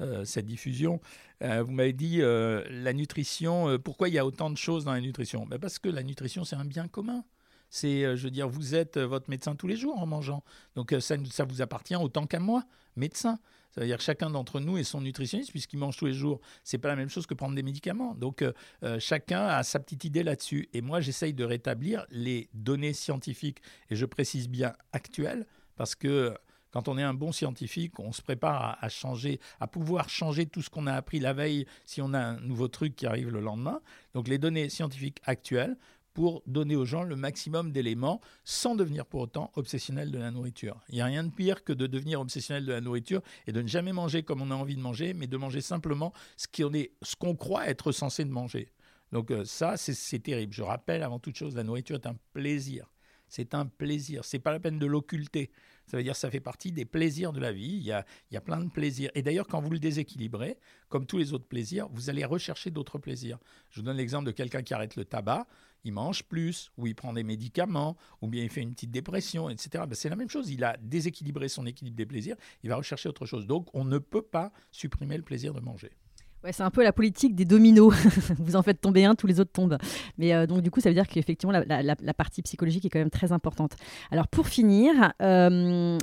euh, 0.00 0.24
cette 0.24 0.46
diffusion, 0.46 1.00
euh, 1.42 1.62
vous 1.62 1.72
m'avez 1.72 1.92
dit 1.92 2.18
la 2.20 2.92
nutrition, 2.92 3.78
pourquoi 3.78 4.08
il 4.08 4.14
y 4.14 4.18
a 4.18 4.26
autant 4.26 4.50
de 4.50 4.56
choses 4.56 4.84
dans 4.84 4.92
la 4.92 5.00
nutrition? 5.00 5.46
Ben 5.46 5.58
Parce 5.58 5.78
que 5.78 5.88
la 5.88 6.02
nutrition, 6.02 6.44
c'est 6.44 6.56
un 6.56 6.64
bien 6.64 6.86
commun. 6.86 7.24
C'est, 7.70 8.04
euh, 8.04 8.16
je 8.16 8.24
veux 8.24 8.30
dire, 8.30 8.48
vous 8.48 8.74
êtes 8.74 8.96
euh, 8.96 9.06
votre 9.06 9.30
médecin 9.30 9.54
tous 9.54 9.68
les 9.68 9.76
jours 9.76 9.98
en 9.98 10.06
mangeant. 10.06 10.42
Donc 10.74 10.92
euh, 10.92 11.00
ça, 11.00 11.16
ça 11.30 11.44
vous 11.44 11.62
appartient 11.62 11.96
autant 11.96 12.26
qu'à 12.26 12.40
moi, 12.40 12.64
médecin. 12.96 13.38
Ça 13.70 13.80
veut 13.80 13.86
dire 13.86 13.98
que 13.98 14.02
chacun 14.02 14.28
d'entre 14.28 14.58
nous 14.58 14.76
est 14.76 14.84
son 14.84 15.00
nutritionniste 15.00 15.52
puisqu'il 15.52 15.78
mange 15.78 15.96
tous 15.96 16.06
les 16.06 16.12
jours. 16.12 16.40
C'est 16.64 16.78
pas 16.78 16.88
la 16.88 16.96
même 16.96 17.08
chose 17.08 17.26
que 17.26 17.34
prendre 17.34 17.54
des 17.54 17.62
médicaments. 17.62 18.16
Donc 18.16 18.44
chacun 18.98 19.46
a 19.46 19.62
sa 19.62 19.78
petite 19.78 20.02
idée 20.02 20.24
là-dessus. 20.24 20.68
Et 20.72 20.80
moi, 20.80 21.00
j'essaye 21.00 21.34
de 21.34 21.44
rétablir 21.44 22.04
les 22.10 22.50
données 22.52 22.92
scientifiques 22.92 23.62
et 23.88 23.94
je 23.94 24.06
précise 24.06 24.48
bien 24.48 24.72
actuelles 24.92 25.46
parce 25.76 25.94
que 25.94 26.34
quand 26.72 26.88
on 26.88 26.98
est 26.98 27.02
un 27.02 27.14
bon 27.14 27.32
scientifique, 27.32 27.98
on 27.98 28.12
se 28.12 28.22
prépare 28.22 28.78
à, 28.80 28.88
changer, 28.88 29.40
à 29.58 29.66
pouvoir 29.66 30.08
changer 30.08 30.46
tout 30.46 30.62
ce 30.62 30.70
qu'on 30.70 30.86
a 30.86 30.94
appris 30.94 31.20
la 31.20 31.32
veille 31.32 31.66
si 31.84 32.00
on 32.00 32.12
a 32.14 32.20
un 32.20 32.40
nouveau 32.40 32.68
truc 32.68 32.96
qui 32.96 33.06
arrive 33.06 33.30
le 33.30 33.40
lendemain. 33.40 33.80
Donc 34.14 34.28
les 34.28 34.38
données 34.38 34.68
scientifiques 34.68 35.20
actuelles 35.24 35.76
pour 36.14 36.42
donner 36.46 36.76
aux 36.76 36.84
gens 36.84 37.02
le 37.02 37.16
maximum 37.16 37.72
d'éléments 37.72 38.20
sans 38.44 38.74
devenir 38.74 39.06
pour 39.06 39.20
autant 39.20 39.50
obsessionnel 39.54 40.10
de 40.10 40.18
la 40.18 40.30
nourriture. 40.30 40.80
Il 40.88 40.96
n'y 40.96 41.00
a 41.00 41.06
rien 41.06 41.24
de 41.24 41.30
pire 41.30 41.64
que 41.64 41.72
de 41.72 41.86
devenir 41.86 42.20
obsessionnel 42.20 42.66
de 42.66 42.72
la 42.72 42.80
nourriture 42.80 43.22
et 43.46 43.52
de 43.52 43.62
ne 43.62 43.68
jamais 43.68 43.92
manger 43.92 44.22
comme 44.22 44.42
on 44.42 44.50
a 44.50 44.54
envie 44.54 44.76
de 44.76 44.80
manger, 44.80 45.14
mais 45.14 45.26
de 45.26 45.36
manger 45.36 45.60
simplement 45.60 46.12
ce 46.36 47.16
qu'on 47.16 47.36
croit 47.36 47.68
être 47.68 47.92
censé 47.92 48.24
de 48.24 48.30
manger. 48.30 48.72
Donc 49.12 49.30
euh, 49.30 49.44
ça, 49.44 49.76
c'est 49.76 50.18
terrible. 50.20 50.52
Je 50.52 50.62
rappelle 50.62 51.02
avant 51.02 51.18
toute 51.18 51.36
chose, 51.36 51.56
la 51.56 51.64
nourriture 51.64 51.96
est 51.96 52.06
un 52.06 52.16
plaisir. 52.32 52.90
C'est 53.28 53.54
un 53.54 53.66
plaisir. 53.66 54.24
C'est 54.24 54.38
pas 54.40 54.52
la 54.52 54.60
peine 54.60 54.78
de 54.78 54.86
l'occulter. 54.86 55.50
Ça 55.90 55.96
veut 55.96 56.02
dire 56.02 56.12
que 56.12 56.18
ça 56.18 56.30
fait 56.30 56.40
partie 56.40 56.70
des 56.70 56.84
plaisirs 56.84 57.32
de 57.32 57.40
la 57.40 57.52
vie. 57.52 57.76
Il 57.78 57.82
y 57.82 57.92
a, 57.92 58.04
il 58.30 58.34
y 58.34 58.36
a 58.36 58.40
plein 58.40 58.60
de 58.60 58.70
plaisirs. 58.70 59.10
Et 59.14 59.22
d'ailleurs, 59.22 59.48
quand 59.48 59.60
vous 59.60 59.70
le 59.70 59.78
déséquilibrez, 59.78 60.56
comme 60.88 61.06
tous 61.06 61.18
les 61.18 61.32
autres 61.32 61.46
plaisirs, 61.46 61.88
vous 61.92 62.10
allez 62.10 62.24
rechercher 62.24 62.70
d'autres 62.70 62.98
plaisirs. 62.98 63.38
Je 63.70 63.80
vous 63.80 63.86
donne 63.86 63.96
l'exemple 63.96 64.26
de 64.26 64.30
quelqu'un 64.30 64.62
qui 64.62 64.72
arrête 64.72 64.96
le 64.96 65.04
tabac 65.04 65.46
il 65.84 65.92
mange 65.92 66.24
plus, 66.24 66.70
ou 66.76 66.86
il 66.86 66.94
prend 66.94 67.12
des 67.12 67.22
médicaments, 67.22 67.96
ou 68.20 68.28
bien 68.28 68.42
il 68.42 68.50
fait 68.50 68.60
une 68.60 68.74
petite 68.74 68.90
dépression, 68.90 69.48
etc. 69.48 69.84
Ben, 69.88 69.94
c'est 69.94 70.08
la 70.08 70.16
même 70.16 70.28
chose. 70.28 70.50
Il 70.50 70.64
a 70.64 70.76
déséquilibré 70.76 71.48
son 71.48 71.66
équilibre 71.66 71.96
des 71.96 72.06
plaisirs, 72.06 72.36
il 72.62 72.70
va 72.70 72.76
rechercher 72.76 73.08
autre 73.08 73.26
chose. 73.26 73.46
Donc 73.46 73.68
on 73.74 73.84
ne 73.84 73.98
peut 73.98 74.22
pas 74.22 74.52
supprimer 74.70 75.16
le 75.16 75.22
plaisir 75.22 75.54
de 75.54 75.60
manger. 75.60 75.90
Ouais, 76.42 76.52
c'est 76.52 76.62
un 76.62 76.70
peu 76.70 76.82
la 76.82 76.92
politique 76.92 77.34
des 77.34 77.44
dominos. 77.44 77.94
Vous 78.38 78.56
en 78.56 78.62
faites 78.62 78.80
tomber 78.80 79.04
un, 79.04 79.14
tous 79.14 79.26
les 79.26 79.40
autres 79.40 79.52
tombent. 79.52 79.76
Mais 80.16 80.34
euh, 80.34 80.46
donc 80.46 80.62
du 80.62 80.70
coup, 80.70 80.80
ça 80.80 80.88
veut 80.88 80.94
dire 80.94 81.06
qu'effectivement, 81.06 81.52
la, 81.52 82.14
partie 82.14 82.42
psychologique 82.42 82.84
est 82.86 82.90
quand 82.90 82.98
même 82.98 83.10
très 83.10 83.32
importante. 83.32 83.72
Alors 84.10 84.26
pour 84.26 84.48
finir, 84.48 85.12
euh, 85.20 85.98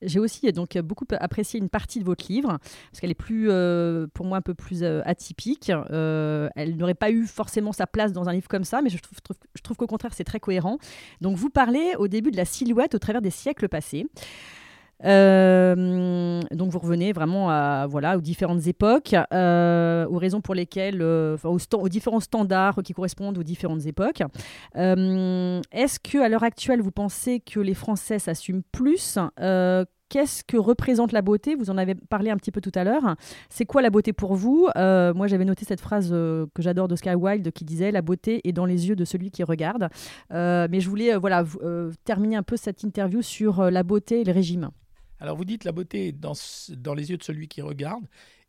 j'ai 0.00 0.18
aussi 0.18 0.50
donc 0.52 0.78
beaucoup 0.78 1.04
apprécié 1.20 1.60
une 1.60 1.68
partie 1.68 2.00
de 2.00 2.04
votre 2.04 2.24
livre 2.30 2.58
parce 2.90 3.00
qu'elle 3.00 3.10
est 3.10 3.14
plus, 3.14 3.50
euh, 3.50 4.06
pour 4.14 4.24
moi, 4.24 4.38
un 4.38 4.42
peu 4.42 4.54
plus 4.54 4.82
atypique. 4.82 5.70
Elle 5.70 6.76
n'aurait 6.76 6.94
pas 6.94 7.10
eu 7.10 7.26
forcément 7.26 7.72
sa 7.72 7.86
place 7.86 8.14
dans 8.14 8.30
un 8.30 8.32
livre 8.32 8.48
comme 8.48 8.64
ça, 8.64 8.80
mais 8.80 8.88
je 8.88 8.98
trouve 9.62 9.76
qu'au 9.76 9.86
contraire, 9.86 10.14
c'est 10.14 10.24
très 10.24 10.40
cohérent. 10.40 10.78
Donc, 11.20 11.36
vous 11.36 11.50
parlez 11.50 11.94
au 11.98 12.08
début 12.08 12.30
de 12.30 12.38
la 12.38 12.46
silhouette 12.46 12.94
au 12.94 12.98
travers 12.98 13.20
des 13.20 13.30
siècles 13.30 13.68
passés. 13.68 14.06
Donc 15.02 16.70
vous 16.70 16.78
revenez 16.78 17.12
vraiment 17.12 17.50
à, 17.50 17.86
voilà, 17.88 18.16
aux 18.16 18.20
différentes 18.20 18.66
époques, 18.66 19.14
aux 19.14 20.18
raisons 20.18 20.40
pour 20.40 20.54
lesquelles, 20.54 21.02
aux, 21.02 21.58
aux, 21.74 21.88
différents 21.88 22.20
standards 22.20 22.80
qui 22.84 22.92
correspondent 22.92 23.38
aux 23.38 23.42
différentes 23.42 23.86
époques. 23.86 24.22
Est-ce 24.74 25.98
que 25.98 26.18
à 26.18 26.28
l'heure 26.28 26.44
actuelle, 26.44 26.80
vous 26.80 26.92
pensez 26.92 27.40
que 27.40 27.60
les 27.60 27.74
Français 27.74 28.18
s'assument 28.18 28.62
plus 28.72 29.18
Qu'est-ce 30.12 30.44
que 30.44 30.58
représente 30.58 31.12
la 31.12 31.22
beauté? 31.22 31.54
Vous 31.54 31.70
en 31.70 31.78
avez 31.78 31.94
parlé 31.94 32.30
un 32.30 32.36
petit 32.36 32.50
peu 32.50 32.60
tout 32.60 32.70
à 32.74 32.84
l'heure. 32.84 33.16
C'est 33.48 33.64
quoi 33.64 33.80
la 33.80 33.88
beauté 33.88 34.12
pour 34.12 34.34
vous? 34.34 34.68
Euh, 34.76 35.14
Moi, 35.14 35.26
j'avais 35.26 35.46
noté 35.46 35.64
cette 35.64 35.80
phrase 35.80 36.10
euh, 36.12 36.44
que 36.54 36.60
j'adore 36.60 36.86
de 36.86 36.96
Sky 36.96 37.14
Wilde 37.14 37.50
qui 37.50 37.64
disait 37.64 37.90
La 37.90 38.02
beauté 38.02 38.46
est 38.46 38.52
dans 38.52 38.66
les 38.66 38.90
yeux 38.90 38.94
de 38.94 39.06
celui 39.06 39.30
qui 39.30 39.42
regarde. 39.42 39.88
Euh, 40.30 40.68
mais 40.70 40.80
je 40.80 40.90
voulais 40.90 41.16
voilà, 41.16 41.44
terminer 42.04 42.36
un 42.36 42.42
peu 42.42 42.58
cette 42.58 42.82
interview 42.82 43.22
sur 43.22 43.70
la 43.70 43.82
beauté 43.82 44.20
et 44.20 44.24
le 44.24 44.32
régime. 44.32 44.68
Alors, 45.22 45.36
vous 45.36 45.44
dites 45.44 45.62
la 45.62 45.70
beauté 45.70 46.08
est 46.08 46.12
dans, 46.12 46.34
les 46.94 47.10
yeux 47.12 47.16
de 47.16 47.22
celui 47.22 47.46
qui 47.46 47.62
regarde 47.62 48.04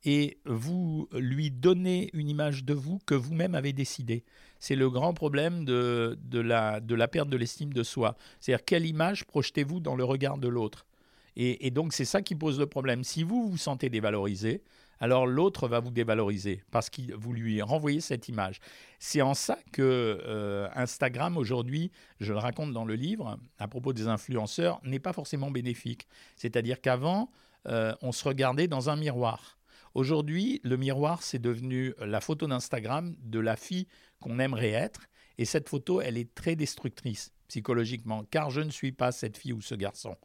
et 0.06 0.40
vous 0.44 1.08
lui 1.14 1.52
donnez 1.52 2.10
une 2.14 2.28
image 2.28 2.64
de 2.64 2.74
vous 2.74 2.98
que 3.06 3.14
vous-même 3.14 3.54
avez 3.54 3.74
décidé. 3.74 4.24
C'est 4.58 4.76
le 4.76 4.90
grand 4.90 5.14
problème 5.14 5.66
de 5.66 6.18
la 6.40 7.08
perte 7.08 7.30
de 7.30 7.38
l'estime 7.38 7.74
de 7.74 7.84
soi. 7.84 8.18
C'est-à-dire, 8.40 8.66
quelle 8.66 8.88
image 8.88 9.26
projetez-vous 9.26 9.82
dans 9.82 9.96
le 9.96 10.04
regard 10.04 10.40
de 10.40 10.48
l'autre? 10.48 10.88
Et, 11.36 11.70
donc, 11.70 11.94
c'est 11.94 12.06
ça 12.06 12.24
qui 12.24 12.34
pose 12.34 12.58
le 12.58 12.66
problème. 12.66 13.04
Si 13.04 13.22
vous 13.22 13.52
vous 13.52 13.58
sentez 13.58 13.90
dévalorisé, 13.90 14.64
alors 15.00 15.28
l'autre 15.28 15.68
va 15.68 15.80
vous 15.80 15.92
dévaloriser 15.92 16.64
parce 16.72 16.90
que 16.90 17.14
vous 17.14 17.34
lui 17.34 17.62
renvoyez 17.62 18.00
cette 18.00 18.30
image. 18.30 18.60
C'est 19.00 19.22
en 19.22 19.34
ça 19.34 19.58
que 19.72 19.82
euh, 20.26 20.68
Instagram 20.76 21.38
aujourd'hui, 21.38 21.92
je 22.20 22.32
le 22.32 22.40
raconte 22.40 22.72
dans 22.72 22.86
le 22.86 22.96
livre, 22.96 23.38
à 23.60 23.68
propos 23.68 23.92
des 23.92 24.08
influenceurs, 24.08 24.80
n'est 24.84 25.00
pas 25.00 25.14
forcément 25.14 25.52
bénéfique. 25.52 26.08
C'est-à-dire 26.36 26.80
qu'avant, 26.80 27.30
euh, 27.68 27.94
on 28.02 28.12
se 28.12 28.28
regardait 28.28 28.68
dans 28.68 28.90
un 28.90 28.96
miroir. 28.96 29.58
Aujourd'hui, 29.94 30.62
le 30.64 30.78
miroir, 30.78 31.22
c'est 31.22 31.40
devenu 31.40 31.94
la 32.00 32.22
photo 32.22 32.48
d'Instagram 32.48 33.16
de 33.20 33.40
la 33.40 33.56
fille 33.56 33.88
qu'on 34.20 34.40
aimerait 34.40 34.72
être. 34.72 35.02
Et 35.38 35.46
cette 35.46 35.68
photo, 35.68 36.00
elle 36.00 36.18
est 36.18 36.34
très 36.34 36.56
destructrice 36.56 37.33
psychologiquement, 37.48 38.24
car 38.30 38.50
je 38.50 38.62
ne 38.62 38.70
suis 38.70 38.92
pas 38.92 39.12
cette 39.12 39.38
fille 39.38 39.54
ou 39.54 39.62
ce 39.62 39.76
garçon. 39.76 40.16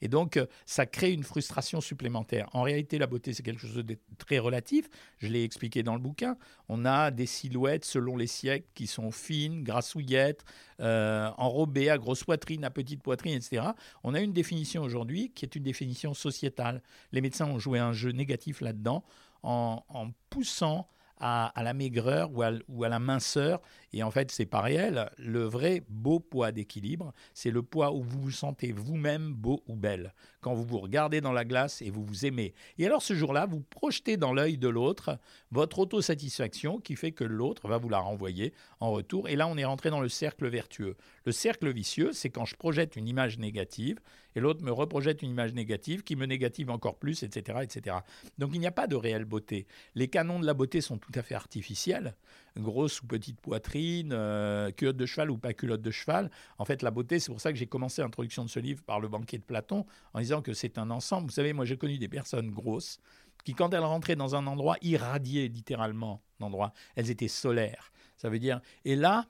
Et 0.00 0.08
donc, 0.08 0.36
euh, 0.36 0.46
ça 0.64 0.86
crée 0.86 1.12
une 1.12 1.22
frustration 1.22 1.80
supplémentaire. 1.80 2.48
En 2.52 2.62
réalité, 2.62 2.98
la 2.98 3.06
beauté, 3.06 3.32
c'est 3.32 3.42
quelque 3.42 3.60
chose 3.60 3.74
de 3.74 3.98
très 4.18 4.38
relatif. 4.38 4.88
Je 5.18 5.28
l'ai 5.28 5.44
expliqué 5.44 5.82
dans 5.82 5.94
le 5.94 6.00
bouquin. 6.00 6.36
On 6.68 6.84
a 6.84 7.10
des 7.10 7.26
silhouettes 7.26 7.84
selon 7.84 8.16
les 8.16 8.26
siècles 8.26 8.66
qui 8.74 8.86
sont 8.86 9.10
fines, 9.10 9.62
grassouillettes, 9.62 10.44
euh, 10.80 11.30
enrobées, 11.36 11.90
à 11.90 11.98
grosse 11.98 12.24
poitrine, 12.24 12.64
à 12.64 12.70
petite 12.70 13.02
poitrine, 13.02 13.34
etc. 13.34 13.62
On 14.04 14.14
a 14.14 14.20
une 14.20 14.32
définition 14.32 14.82
aujourd'hui 14.82 15.32
qui 15.34 15.44
est 15.44 15.56
une 15.56 15.62
définition 15.62 16.14
sociétale. 16.14 16.82
Les 17.12 17.20
médecins 17.20 17.46
ont 17.46 17.58
joué 17.58 17.78
un 17.78 17.92
jeu 17.92 18.10
négatif 18.10 18.60
là-dedans 18.60 19.04
en, 19.42 19.84
en 19.88 20.10
poussant 20.30 20.88
à, 21.18 21.52
la 21.62 21.74
maigreur 21.74 22.30
ou 22.32 22.42
à, 22.42 22.88
la 22.88 22.98
minceur. 22.98 23.60
Et 23.92 24.02
en 24.02 24.10
fait, 24.10 24.30
c'est 24.30 24.46
pas 24.46 24.60
réel. 24.60 25.10
Le 25.18 25.44
vrai 25.44 25.82
beau 25.88 26.20
poids 26.20 26.52
d'équilibre, 26.52 27.12
c'est 27.34 27.50
le 27.50 27.62
poids 27.62 27.92
où 27.92 28.02
vous 28.02 28.20
vous 28.20 28.30
sentez 28.30 28.72
vous-même 28.72 29.32
beau 29.32 29.62
ou 29.68 29.76
belle. 29.76 30.14
Quand 30.40 30.54
vous 30.54 30.64
vous 30.64 30.78
regardez 30.78 31.20
dans 31.20 31.32
la 31.32 31.44
glace 31.44 31.82
et 31.82 31.90
vous 31.90 32.04
vous 32.04 32.26
aimez. 32.26 32.54
Et 32.78 32.86
alors 32.86 33.02
ce 33.02 33.14
jour-là, 33.14 33.46
vous 33.46 33.60
projetez 33.60 34.16
dans 34.16 34.32
l'œil 34.32 34.58
de 34.58 34.68
l'autre 34.68 35.18
votre 35.50 35.78
autosatisfaction 35.78 36.78
qui 36.78 36.94
fait 36.94 37.12
que 37.12 37.24
l'autre 37.24 37.68
va 37.68 37.78
vous 37.78 37.88
la 37.88 37.98
renvoyer 37.98 38.52
en 38.80 38.90
retour. 38.90 39.28
Et 39.28 39.36
là, 39.36 39.48
on 39.48 39.56
est 39.56 39.64
rentré 39.64 39.90
dans 39.90 40.00
le 40.00 40.08
cercle 40.08 40.48
vertueux. 40.48 40.96
Le 41.24 41.32
cercle 41.32 41.72
vicieux, 41.72 42.12
c'est 42.12 42.30
quand 42.30 42.44
je 42.44 42.56
projette 42.56 42.96
une 42.96 43.08
image 43.08 43.38
négative 43.38 43.98
et 44.36 44.40
l'autre 44.40 44.62
me 44.62 44.70
reprojette 44.70 45.22
une 45.22 45.30
image 45.30 45.54
négative 45.54 46.04
qui 46.04 46.14
me 46.14 46.26
négative 46.26 46.70
encore 46.70 46.98
plus, 46.98 47.22
etc. 47.22 47.60
etc. 47.62 47.96
Donc 48.38 48.50
il 48.52 48.60
n'y 48.60 48.66
a 48.66 48.70
pas 48.70 48.86
de 48.86 48.94
réelle 48.94 49.24
beauté. 49.24 49.66
Les 49.94 50.08
canons 50.08 50.38
de 50.38 50.46
la 50.46 50.52
beauté 50.54 50.82
sont 50.82 50.98
tout 50.98 51.12
à 51.14 51.22
fait 51.22 51.34
artificiels, 51.34 52.14
grosse 52.56 53.00
ou 53.00 53.06
petite 53.06 53.40
poitrine, 53.40 54.10
euh, 54.12 54.70
culotte 54.70 54.98
de 54.98 55.06
cheval 55.06 55.30
ou 55.30 55.38
pas 55.38 55.54
culotte 55.54 55.80
de 55.80 55.90
cheval. 55.90 56.30
En 56.58 56.66
fait, 56.66 56.82
la 56.82 56.90
beauté, 56.90 57.18
c'est 57.18 57.32
pour 57.32 57.40
ça 57.40 57.50
que 57.50 57.58
j'ai 57.58 57.66
commencé 57.66 58.02
l'introduction 58.02 58.44
de 58.44 58.50
ce 58.50 58.60
livre 58.60 58.82
par 58.82 59.00
le 59.00 59.08
banquet 59.08 59.38
de 59.38 59.42
Platon, 59.42 59.86
en 60.12 60.20
disant 60.20 60.42
que 60.42 60.52
c'est 60.52 60.76
un 60.76 60.90
ensemble. 60.90 61.28
Vous 61.28 61.32
savez, 61.32 61.54
moi 61.54 61.64
j'ai 61.64 61.78
connu 61.78 61.96
des 61.96 62.08
personnes 62.08 62.50
grosses 62.50 63.00
qui, 63.44 63.54
quand 63.54 63.72
elles 63.72 63.80
rentraient 63.80 64.16
dans 64.16 64.36
un 64.36 64.46
endroit, 64.46 64.76
irradiaient 64.82 65.48
littéralement 65.48 66.20
l'endroit. 66.40 66.74
Elles 66.94 67.10
étaient 67.10 67.28
solaires. 67.28 67.90
Ça 68.18 68.28
veut 68.28 68.38
dire, 68.38 68.60
et 68.84 68.96
là, 68.96 69.26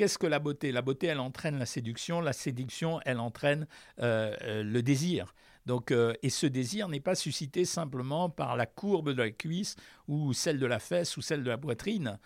Qu'est-ce 0.00 0.16
que 0.16 0.26
la 0.26 0.38
beauté? 0.38 0.72
La 0.72 0.80
beauté, 0.80 1.08
elle 1.08 1.20
entraîne 1.20 1.58
la 1.58 1.66
séduction. 1.66 2.22
La 2.22 2.32
séduction, 2.32 3.00
elle 3.04 3.20
entraîne 3.20 3.66
euh, 4.00 4.34
euh, 4.40 4.62
le 4.62 4.82
désir. 4.82 5.34
Donc, 5.66 5.90
euh, 5.90 6.14
et 6.22 6.30
ce 6.30 6.46
désir 6.46 6.88
n'est 6.88 7.00
pas 7.00 7.14
suscité 7.14 7.66
simplement 7.66 8.30
par 8.30 8.56
la 8.56 8.64
courbe 8.64 9.12
de 9.12 9.20
la 9.20 9.30
cuisse 9.30 9.76
ou 10.08 10.32
celle 10.32 10.58
de 10.58 10.64
la 10.64 10.78
fesse 10.78 11.18
ou 11.18 11.20
celle 11.20 11.44
de 11.44 11.50
la 11.50 11.58
poitrine 11.58 12.18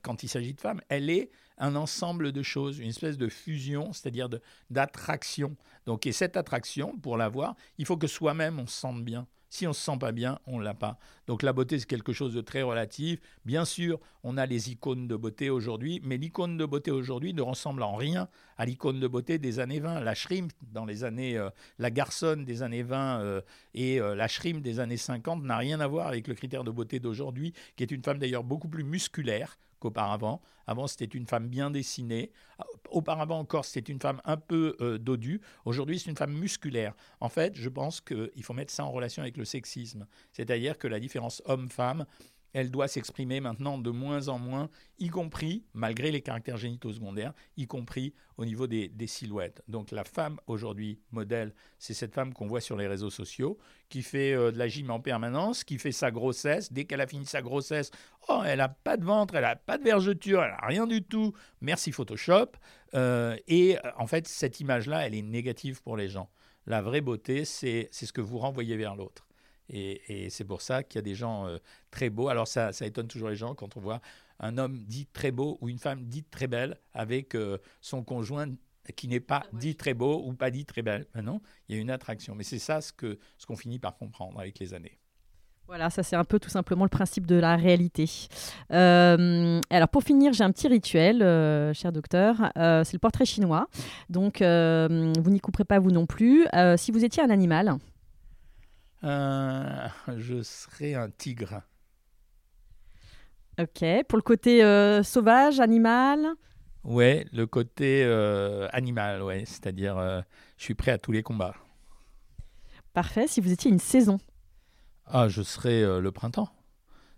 quand 0.00 0.22
il 0.22 0.28
s'agit 0.30 0.54
de 0.54 0.60
femmes. 0.62 0.80
Elle 0.88 1.10
est 1.10 1.30
un 1.58 1.76
ensemble 1.76 2.32
de 2.32 2.42
choses, 2.42 2.78
une 2.78 2.88
espèce 2.88 3.18
de 3.18 3.28
fusion, 3.28 3.92
c'est-à-dire 3.92 4.30
d'attraction. 4.70 5.58
Donc, 5.84 6.06
et 6.06 6.12
cette 6.12 6.38
attraction, 6.38 6.96
pour 6.96 7.18
l'avoir, 7.18 7.54
il 7.76 7.84
faut 7.84 7.98
que 7.98 8.06
soi-même 8.06 8.58
on 8.58 8.66
se 8.66 8.80
sente 8.80 9.04
bien. 9.04 9.26
Si 9.54 9.68
on 9.68 9.70
ne 9.70 9.74
se 9.74 9.82
sent 9.82 9.98
pas 10.00 10.10
bien, 10.10 10.40
on 10.48 10.58
ne 10.58 10.64
l'a 10.64 10.74
pas. 10.74 10.98
Donc 11.28 11.44
la 11.44 11.52
beauté, 11.52 11.78
c'est 11.78 11.86
quelque 11.86 12.12
chose 12.12 12.34
de 12.34 12.40
très 12.40 12.62
relatif. 12.62 13.20
Bien 13.44 13.64
sûr, 13.64 14.00
on 14.24 14.36
a 14.36 14.46
les 14.46 14.72
icônes 14.72 15.06
de 15.06 15.14
beauté 15.14 15.48
aujourd'hui, 15.48 16.00
mais 16.02 16.16
l'icône 16.16 16.56
de 16.56 16.64
beauté 16.64 16.90
aujourd'hui 16.90 17.34
ne 17.34 17.40
ressemble 17.40 17.84
en 17.84 17.94
rien 17.94 18.26
à 18.58 18.66
l'icône 18.66 18.98
de 18.98 19.06
beauté 19.06 19.38
des 19.38 19.60
années 19.60 19.78
20. 19.78 20.00
La 20.00 20.14
shrimp 20.16 20.50
dans 20.72 20.84
les 20.84 21.04
années, 21.04 21.38
euh, 21.38 21.50
la 21.78 21.92
garçonne 21.92 22.44
des 22.44 22.64
années 22.64 22.82
20 22.82 23.20
euh, 23.20 23.40
et 23.74 24.00
euh, 24.00 24.16
la 24.16 24.26
shrimp 24.26 24.60
des 24.60 24.80
années 24.80 24.96
50 24.96 25.44
n'a 25.44 25.56
rien 25.56 25.78
à 25.78 25.86
voir 25.86 26.08
avec 26.08 26.26
le 26.26 26.34
critère 26.34 26.64
de 26.64 26.72
beauté 26.72 26.98
d'aujourd'hui, 26.98 27.52
qui 27.76 27.84
est 27.84 27.92
une 27.92 28.02
femme 28.02 28.18
d'ailleurs 28.18 28.42
beaucoup 28.42 28.66
plus 28.66 28.82
musculaire, 28.82 29.56
qu'auparavant. 29.84 30.40
Avant, 30.66 30.86
c'était 30.86 31.04
une 31.04 31.26
femme 31.26 31.48
bien 31.48 31.70
dessinée. 31.70 32.32
Auparavant 32.90 33.38
encore, 33.38 33.64
c'était 33.66 33.92
une 33.92 34.00
femme 34.00 34.20
un 34.24 34.38
peu 34.38 34.76
euh, 34.80 34.98
dodue. 34.98 35.40
Aujourd'hui, 35.66 35.98
c'est 35.98 36.08
une 36.10 36.16
femme 36.16 36.32
musculaire. 36.32 36.94
En 37.20 37.28
fait, 37.28 37.54
je 37.54 37.68
pense 37.68 38.00
qu'il 38.00 38.42
faut 38.42 38.54
mettre 38.54 38.72
ça 38.72 38.84
en 38.84 38.90
relation 38.90 39.22
avec 39.22 39.36
le 39.36 39.44
sexisme. 39.44 40.06
C'est-à-dire 40.32 40.78
que 40.78 40.88
la 40.88 41.00
différence 41.00 41.42
homme-femme 41.44 42.06
elle 42.54 42.70
doit 42.70 42.88
s'exprimer 42.88 43.40
maintenant 43.40 43.78
de 43.78 43.90
moins 43.90 44.28
en 44.28 44.38
moins, 44.38 44.70
y 44.98 45.08
compris, 45.08 45.64
malgré 45.74 46.10
les 46.10 46.22
caractères 46.22 46.56
génitaux 46.56 46.92
secondaires, 46.92 47.34
y 47.56 47.66
compris 47.66 48.14
au 48.38 48.44
niveau 48.44 48.66
des, 48.66 48.90
silhouettes. 49.06 49.60
Donc 49.68 49.90
la 49.90 50.04
femme 50.04 50.38
aujourd'hui 50.46 51.00
modèle, 51.10 51.52
c'est 51.78 51.94
cette 51.94 52.14
femme 52.14 52.32
qu'on 52.32 52.46
voit 52.46 52.60
sur 52.60 52.76
les 52.76 52.86
réseaux 52.86 53.10
sociaux, 53.10 53.58
qui 53.88 54.02
fait 54.02 54.32
euh, 54.32 54.52
de 54.52 54.58
la 54.58 54.68
gym 54.68 54.90
en 54.90 55.00
permanence, 55.00 55.64
qui 55.64 55.78
fait 55.78 55.92
sa 55.92 56.10
grossesse. 56.10 56.72
Dès 56.72 56.84
qu'elle 56.84 57.00
a 57.00 57.06
fini 57.06 57.26
sa 57.26 57.42
grossesse, 57.42 57.90
oh, 58.28 58.42
elle 58.46 58.58
n'a 58.58 58.68
pas 58.68 58.96
de 58.96 59.04
ventre, 59.04 59.34
elle 59.34 59.42
n'a 59.42 59.56
pas 59.56 59.76
de 59.76 59.82
vergeture, 59.82 60.42
elle 60.42 60.52
n'a 60.52 60.66
rien 60.66 60.86
du 60.86 61.02
tout. 61.02 61.34
Merci 61.60 61.90
Photoshop. 61.90 62.52
Euh, 62.94 63.36
et 63.48 63.76
euh, 63.76 63.90
en 63.98 64.06
fait, 64.06 64.28
cette 64.28 64.60
image-là, 64.60 65.06
elle 65.06 65.14
est 65.14 65.22
négative 65.22 65.82
pour 65.82 65.96
les 65.96 66.08
gens. 66.08 66.30
La 66.66 66.80
vraie 66.80 67.00
beauté, 67.00 67.44
c'est 67.44 67.88
ce 67.90 68.12
que 68.12 68.20
vous 68.20 68.38
renvoyez 68.38 68.76
vers 68.76 68.94
l'autre. 68.94 69.26
Et, 69.68 70.28
c'est 70.30 70.44
pour 70.44 70.62
ça 70.62 70.82
qu'il 70.82 70.98
y 70.98 71.00
a 71.00 71.02
des 71.02 71.14
gens 71.14 71.46
euh, 71.46 71.58
très 71.90 72.10
beaux. 72.10 72.28
Alors 72.28 72.48
ça, 72.48 72.72
ça, 72.72 72.86
étonne 72.86 73.08
toujours 73.08 73.28
les 73.28 73.36
gens 73.36 73.54
quand 73.54 73.76
on 73.76 73.80
voit 73.80 74.00
un 74.40 74.58
homme 74.58 74.78
dit 74.84 75.06
très 75.06 75.30
beau 75.30 75.58
ou 75.60 75.68
une 75.68 75.78
femme 75.78 76.04
dite 76.04 76.30
très 76.30 76.46
belle 76.46 76.76
avec 76.92 77.34
euh, 77.34 77.58
son 77.80 78.02
conjoint 78.02 78.48
qui 78.96 79.08
n'est 79.08 79.20
pas 79.20 79.44
ah 79.44 79.48
dit 79.54 79.76
très 79.76 79.94
beau 79.94 80.22
ou 80.26 80.34
pas 80.34 80.50
dit 80.50 80.66
très 80.66 80.82
belle. 80.82 81.06
Non, 81.22 81.40
il 81.68 81.76
y 81.76 81.78
a 81.78 81.80
une 81.80 81.90
attraction. 81.90 82.34
Mais 82.34 82.44
c'est 82.44 82.58
ça 82.58 82.80
ce 82.80 82.92
qu'on 82.92 83.14
ce 83.38 83.46
qu'on 83.46 83.56
finit 83.56 83.78
par 83.78 83.96
comprendre 83.96 84.38
avec 84.38 84.58
les 84.58 84.74
années. 84.74 84.98
Voilà, 85.66 85.88
ça 85.88 86.02
c'est 86.02 86.16
un 86.16 86.24
peu 86.24 86.38
tout 86.38 86.50
simplement 86.50 86.84
le 86.84 86.90
principe 86.90 87.24
de 87.24 87.36
la 87.36 87.56
réalité. 87.56 88.04
Euh, 88.70 89.62
alors 89.70 89.88
pour 89.88 90.02
finir, 90.02 90.34
j'ai 90.34 90.44
un 90.44 90.52
petit 90.52 90.68
rituel, 90.68 91.20
cher 91.74 91.90
docteur. 91.90 92.36
c'est 92.54 92.92
le 92.92 92.98
portrait 92.98 93.24
chinois. 93.24 93.68
Donc 94.10 94.42
vous 94.42 95.30
n'y 95.30 95.40
couperez 95.40 95.64
pas 95.64 95.78
vous 95.78 95.90
non 95.90 96.04
plus. 96.04 96.46
si 96.76 96.92
vous 96.92 97.02
étiez 97.02 97.22
un 97.22 97.30
animal, 97.30 97.78
euh, 99.04 99.88
je 100.16 100.42
serais 100.42 100.94
un 100.94 101.10
tigre. 101.10 101.62
Ok. 103.60 103.84
Pour 104.08 104.18
le 104.18 104.22
côté 104.22 104.64
euh, 104.64 105.02
sauvage, 105.02 105.60
animal? 105.60 106.26
Ouais, 106.82 107.26
le 107.32 107.46
côté 107.46 108.02
euh, 108.04 108.68
animal, 108.72 109.22
ouais. 109.22 109.44
C'est-à-dire, 109.46 110.24
je 110.56 110.64
suis 110.64 110.74
prêt 110.74 110.90
à 110.90 110.98
tous 110.98 111.12
les 111.12 111.22
combats. 111.22 111.54
Parfait. 112.92 113.26
Si 113.26 113.40
vous 113.40 113.52
étiez 113.52 113.70
une 113.70 113.78
saison 113.78 114.18
Ah, 115.06 115.28
je 115.28 115.42
serais 115.42 116.00
le 116.00 116.12
printemps. 116.12 116.48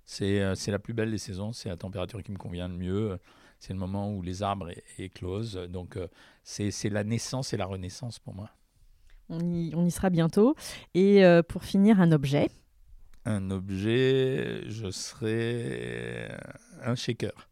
C'est 0.04 0.40
la 0.66 0.78
plus 0.78 0.94
belle 0.94 1.10
des 1.10 1.18
saisons. 1.18 1.52
C'est 1.52 1.68
la 1.68 1.76
température 1.76 2.22
qui 2.22 2.32
me 2.32 2.38
convient 2.38 2.68
le 2.68 2.76
mieux. 2.76 3.18
C'est 3.58 3.72
le 3.72 3.78
moment 3.78 4.12
où 4.12 4.22
les 4.22 4.42
arbres 4.42 4.70
éclosent. 4.98 5.56
Donc, 5.68 5.98
c'est 6.44 6.90
la 6.90 7.04
naissance 7.04 7.52
et 7.52 7.56
la 7.56 7.66
renaissance 7.66 8.18
pour 8.18 8.34
moi. 8.34 8.50
On 9.28 9.40
y, 9.40 9.90
sera 9.90 10.10
bientôt. 10.10 10.54
Et 10.94 11.24
euh, 11.24 11.42
pour 11.42 11.64
finir, 11.64 12.00
un 12.00 12.12
objet. 12.12 12.50
Un 13.24 13.50
objet, 13.50 14.62
je 14.68 14.90
serais 14.90 16.38
un 16.82 16.94
shaker. 16.94 17.48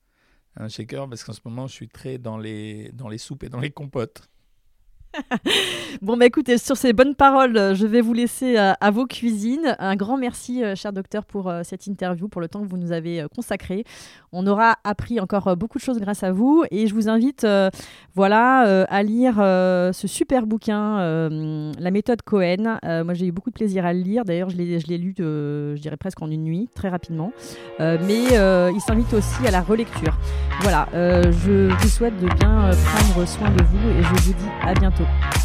Un 0.57 0.68
shaker 0.68 1.09
parce 1.09 1.25
qu'en 1.25 1.33
ce 1.33 1.41
moment, 1.45 1.66
je 1.66 1.72
suis 1.72 1.89
très 1.89 2.18
dans 2.18 2.39
les, 2.39 2.93
dans 2.93 3.09
les 3.09 3.18
soupes 3.18 3.43
et 3.43 3.49
dans 3.49 3.61
les 3.61 3.70
compotes. 3.70 4.29
bon, 6.03 6.17
bah 6.17 6.27
écoutez, 6.27 6.59
sur 6.59 6.77
ces 6.77 6.93
bonnes 6.93 7.15
paroles, 7.15 7.57
euh, 7.57 7.75
je 7.75 7.87
vais 7.87 8.01
vous 8.01 8.12
laisser 8.12 8.59
euh, 8.59 8.73
à, 8.81 8.91
vos 8.91 9.07
cuisines. 9.07 9.77
Un 9.79 9.97
grand 9.97 10.17
merci, 10.17 10.62
euh, 10.62 10.75
cher 10.75 10.93
docteur, 10.93 11.25
pour 11.25 11.53
cette 11.62 11.87
interview, 11.87 12.29
pour 12.29 12.41
le 12.41 12.49
temps 12.49 12.62
que 12.62 12.69
vous 12.69 12.77
nous 12.77 12.93
avez 12.93 13.25
consacré. 13.35 13.85
On 14.33 14.47
aura 14.47 14.77
appris 14.85 15.21
encore 15.21 15.57
beaucoup 15.57 15.79
de 15.79 15.83
choses 15.83 15.99
grâce 15.99 16.23
à 16.23 16.33
vous 16.33 16.65
et 16.71 16.87
je 16.87 16.95
vous 16.95 17.09
invite 17.09 17.47
voilà, 18.15 18.85
à 18.89 19.03
lire 19.03 19.37
ce 19.37 20.07
super 20.07 20.47
bouquin, 20.47 20.99
La 21.79 21.91
méthode 21.91 22.23
Cohen. 22.23 22.79
moi, 22.83 23.15
j'ai 23.15 23.27
eu 23.27 23.33
beaucoup 23.33 23.51
de 23.51 23.55
plaisir 23.55 23.85
à 23.87 23.93
le 23.93 24.01
lire. 24.01 24.25
D'ailleurs, 24.25 24.51
je 24.51 24.57
l'ai 24.57 24.99
lu, 24.99 25.15
je 25.19 25.81
dirais 25.81 25.97
presque 25.97 26.21
en 26.23 26.31
une 26.31 26.43
nuit, 26.43 26.69
très 26.75 26.89
rapidement. 26.89 27.33
mais 27.79 28.25
il 28.75 28.81
s'invite 28.81 29.12
aussi 29.15 29.47
à 29.47 29.51
la 29.51 29.61
relecture. 29.61 30.17
Voilà, 30.61 30.89
je 30.93 31.73
vous 31.73 31.89
souhaite 31.89 32.19
de 32.21 32.27
bien 32.27 32.71
prendre 32.73 33.27
soin 33.27 33.51
de 33.51 33.62
vous 33.62 33.91
et 33.91 34.03
je 34.03 34.09
vous 34.09 34.33
dis 34.33 34.49
à 34.62 34.75
bientôt. 34.75 35.03
Thank 35.05 35.36
you. 35.36 35.43